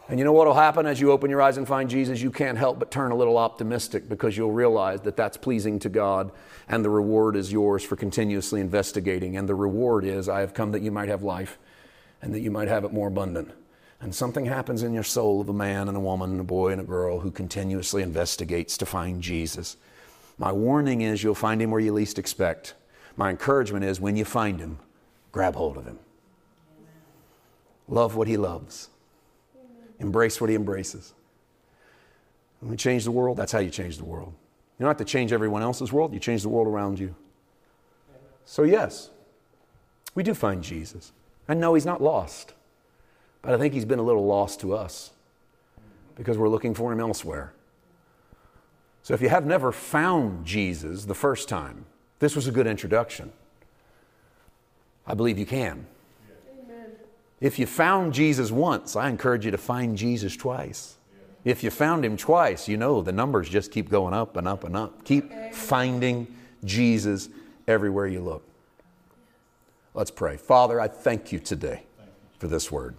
And 0.10 0.20
you 0.20 0.26
know 0.26 0.34
what 0.34 0.46
will 0.46 0.54
happen 0.54 0.86
as 0.86 1.00
you 1.00 1.12
open 1.12 1.30
your 1.30 1.42
eyes 1.42 1.56
and 1.56 1.66
find 1.66 1.90
Jesus? 1.90 2.22
You 2.22 2.32
can't 2.32 2.58
help 2.58 2.78
but 2.78 2.92
turn 2.92 3.12
a 3.12 3.16
little 3.16 3.38
optimistic 3.38 4.10
because 4.10 4.36
you'll 4.36 4.52
realize 4.52 5.00
that 5.02 5.16
that's 5.16 5.38
pleasing 5.38 5.80
to 5.80 5.90
God 5.90 6.32
and 6.68 6.84
the 6.84 6.90
reward 6.90 7.38
is 7.38 7.52
yours 7.52 7.84
for 7.84 7.96
continuously 7.96 8.60
investigating. 8.60 9.38
And 9.38 9.48
the 9.48 9.56
reward 9.56 10.04
is, 10.04 10.28
I 10.28 10.42
have 10.42 10.54
come 10.54 10.74
that 10.74 10.82
you 10.82 10.92
might 10.92 11.08
have 11.08 11.24
life 11.24 11.58
and 12.22 12.34
that 12.34 12.42
you 12.42 12.52
might 12.52 12.68
have 12.68 12.84
it 12.84 12.92
more 12.92 13.08
abundant. 13.08 13.52
And 14.04 14.14
something 14.14 14.44
happens 14.44 14.84
in 14.84 14.94
your 14.94 15.04
soul 15.04 15.40
of 15.40 15.48
a 15.48 15.54
man 15.54 15.88
and 15.88 15.96
a 15.96 16.00
woman 16.02 16.32
and 16.32 16.42
a 16.42 16.44
boy 16.44 16.74
and 16.74 16.82
a 16.82 16.84
girl 16.84 17.22
who 17.22 17.32
continuously 17.32 18.04
investigates 18.04 18.78
to 18.80 18.86
find 18.86 19.24
Jesus. 19.24 19.78
My 20.38 20.52
warning 20.52 21.00
is 21.00 21.24
you'll 21.24 21.36
find 21.36 21.62
him 21.62 21.72
where 21.72 21.80
you 21.80 21.94
least 21.94 22.20
expect. 22.20 22.74
My 23.16 23.30
encouragement 23.30 23.86
is 23.86 24.02
when 24.02 24.18
you 24.18 24.26
find 24.26 24.60
him, 24.60 24.78
grab 25.32 25.56
hold 25.56 25.78
of 25.78 25.86
him. 25.86 26.00
Love 27.88 28.18
what 28.18 28.28
he 28.28 28.36
loves. 28.36 28.90
Embrace 30.00 30.42
what 30.42 30.50
he 30.50 30.58
embraces. 30.58 31.14
When 32.60 32.72
we 32.72 32.76
change 32.76 33.06
the 33.06 33.12
world, 33.12 33.38
that's 33.38 33.54
how 33.54 33.60
you 33.60 33.70
change 33.70 33.98
the 33.98 34.06
world. 34.06 34.34
You 34.78 34.84
don't 34.84 34.90
have 34.90 34.98
to 34.98 35.06
change 35.06 35.32
everyone 35.32 35.62
else's 35.62 35.94
world, 35.94 36.14
you 36.14 36.20
change 36.20 36.42
the 36.42 36.50
world 36.50 36.68
around 36.68 37.00
you. 37.00 37.16
So, 38.44 38.64
yes, 38.64 39.12
we 40.14 40.24
do 40.24 40.34
find 40.34 40.62
Jesus. 40.62 41.14
I 41.48 41.54
know 41.54 41.74
he's 41.74 41.86
not 41.86 42.02
lost, 42.02 42.54
but 43.44 43.54
I 43.54 43.58
think 43.58 43.74
he's 43.74 43.86
been 43.86 44.00
a 44.00 44.04
little 44.04 44.26
lost 44.26 44.60
to 44.62 44.74
us 44.74 45.12
because 46.16 46.38
we're 46.38 46.50
looking 46.50 46.74
for 46.74 46.92
him 46.92 47.00
elsewhere. 47.00 47.54
So, 49.04 49.14
if 49.14 49.22
you 49.22 49.30
have 49.30 49.46
never 49.46 49.72
found 49.72 50.46
Jesus 50.46 51.06
the 51.06 51.14
first 51.14 51.50
time, 51.50 51.86
this 52.20 52.36
was 52.36 52.48
a 52.48 52.52
good 52.52 52.68
introduction. 52.68 53.32
I 55.06 55.14
believe 55.14 55.38
you 55.38 55.46
can. 55.46 55.86
Amen. 56.64 56.92
If 57.42 57.60
you 57.60 57.66
found 57.66 58.14
Jesus 58.14 58.50
once, 58.50 58.96
I 58.96 59.10
encourage 59.10 59.44
you 59.44 59.52
to 59.52 59.58
find 59.58 59.98
Jesus 59.98 60.38
twice. 60.38 60.96
If 61.44 61.62
you 61.62 61.70
found 61.70 62.06
him 62.06 62.16
twice, 62.16 62.70
you 62.70 62.78
know 62.78 63.02
the 63.02 63.12
numbers 63.12 63.50
just 63.50 63.72
keep 63.72 63.90
going 63.90 64.14
up 64.14 64.38
and 64.38 64.48
up 64.48 64.64
and 64.64 64.78
up. 64.78 65.04
Keep 65.04 65.54
finding 65.54 66.34
Jesus 66.64 67.28
everywhere 67.68 68.08
you 68.08 68.22
look. 68.22 68.48
Let's 69.94 70.12
pray. 70.12 70.38
Father, 70.38 70.80
I 70.80 70.88
thank 70.88 71.34
you 71.34 71.40
today 71.40 71.84
for 72.40 72.48
this 72.48 72.72
word. 72.72 72.96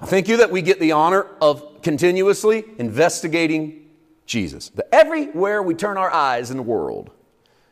I 0.00 0.06
thank 0.06 0.28
you 0.28 0.38
that 0.38 0.50
we 0.50 0.62
get 0.62 0.78
the 0.78 0.92
honor 0.92 1.26
of 1.40 1.82
continuously 1.82 2.64
investigating 2.78 3.88
Jesus. 4.26 4.68
That 4.70 4.88
everywhere 4.92 5.62
we 5.62 5.74
turn 5.74 5.96
our 5.96 6.10
eyes 6.10 6.50
in 6.50 6.56
the 6.56 6.62
world, 6.62 7.10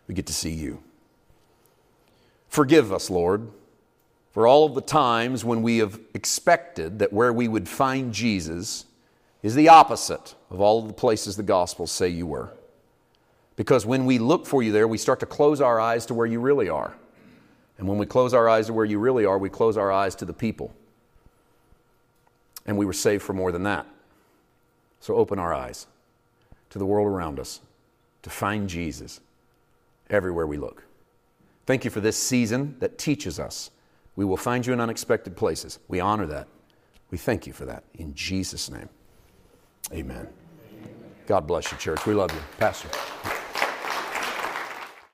we 0.09 0.15
get 0.15 0.27
to 0.27 0.33
see 0.33 0.53
you. 0.53 0.83
Forgive 2.49 2.93
us, 2.93 3.11
Lord 3.11 3.49
for 4.35 4.49
all 4.49 4.67
of 4.67 4.75
the 4.75 4.81
times 4.81 5.45
when 5.45 5.63
we 5.63 5.79
have 5.79 6.01
expected 6.13 6.99
that 6.99 7.13
where 7.13 7.33
we 7.33 7.47
would 7.47 7.69
find 7.69 8.13
Jesus 8.13 8.85
is 9.45 9.55
the 9.55 9.69
opposite 9.69 10.35
of 10.51 10.61
all 10.61 10.81
of 10.81 10.89
the 10.89 10.93
places 10.93 11.37
the 11.37 11.45
Gospels 11.45 11.93
say 11.93 12.09
you 12.09 12.27
were. 12.27 12.53
Because 13.55 13.87
when 13.87 14.07
we 14.07 14.19
look 14.19 14.45
for 14.45 14.61
you 14.61 14.73
there, 14.73 14.89
we 14.89 14.99
start 14.99 15.21
to 15.21 15.27
close 15.27 15.61
our 15.61 15.79
eyes 15.79 16.05
to 16.07 16.15
where 16.15 16.27
you 16.27 16.41
really 16.41 16.69
are. 16.69 16.97
And 17.79 17.87
when 17.87 17.97
we 17.97 18.07
close 18.07 18.35
our 18.35 18.49
eyes 18.49 18.67
to 18.67 18.73
where 18.73 18.85
you 18.85 18.99
really 18.99 19.25
are, 19.25 19.39
we 19.39 19.49
close 19.49 19.77
our 19.77 19.93
eyes 19.93 20.17
to 20.17 20.25
the 20.25 20.33
people. 20.33 20.75
And 22.67 22.79
we 22.79 22.87
were 22.87 22.93
saved 22.93 23.23
for 23.23 23.33
more 23.33 23.53
than 23.53 23.63
that. 23.65 23.87
So 25.01 25.15
open 25.15 25.39
our 25.39 25.53
eyes 25.53 25.87
to 26.71 26.79
the 26.79 26.87
world 26.87 27.07
around 27.07 27.39
us 27.39 27.61
to 28.23 28.31
find 28.31 28.69
Jesus 28.69 29.21
everywhere 30.09 30.47
we 30.47 30.57
look. 30.57 30.85
Thank 31.67 31.85
you 31.85 31.91
for 31.91 32.01
this 32.01 32.17
season 32.17 32.77
that 32.79 32.99
teaches 32.99 33.39
us 33.39 33.71
we 34.17 34.25
will 34.25 34.37
find 34.37 34.65
you 34.65 34.73
in 34.73 34.81
unexpected 34.81 35.37
places. 35.37 35.79
We 35.89 36.01
honor 36.01 36.27
that. 36.27 36.49
We 37.11 37.19
thank 37.19 37.47
you 37.47 37.53
for 37.53 37.65
that. 37.67 37.85
In 37.95 38.15
Jesus' 38.15 38.71
name, 38.71 38.89
amen. 39.93 40.29
God 41.27 41.47
bless 41.47 41.73
you, 41.73 41.79
church. 41.79 42.07
We 42.07 42.15
love 42.15 42.33
you. 42.33 42.41
Pastor. 42.59 42.89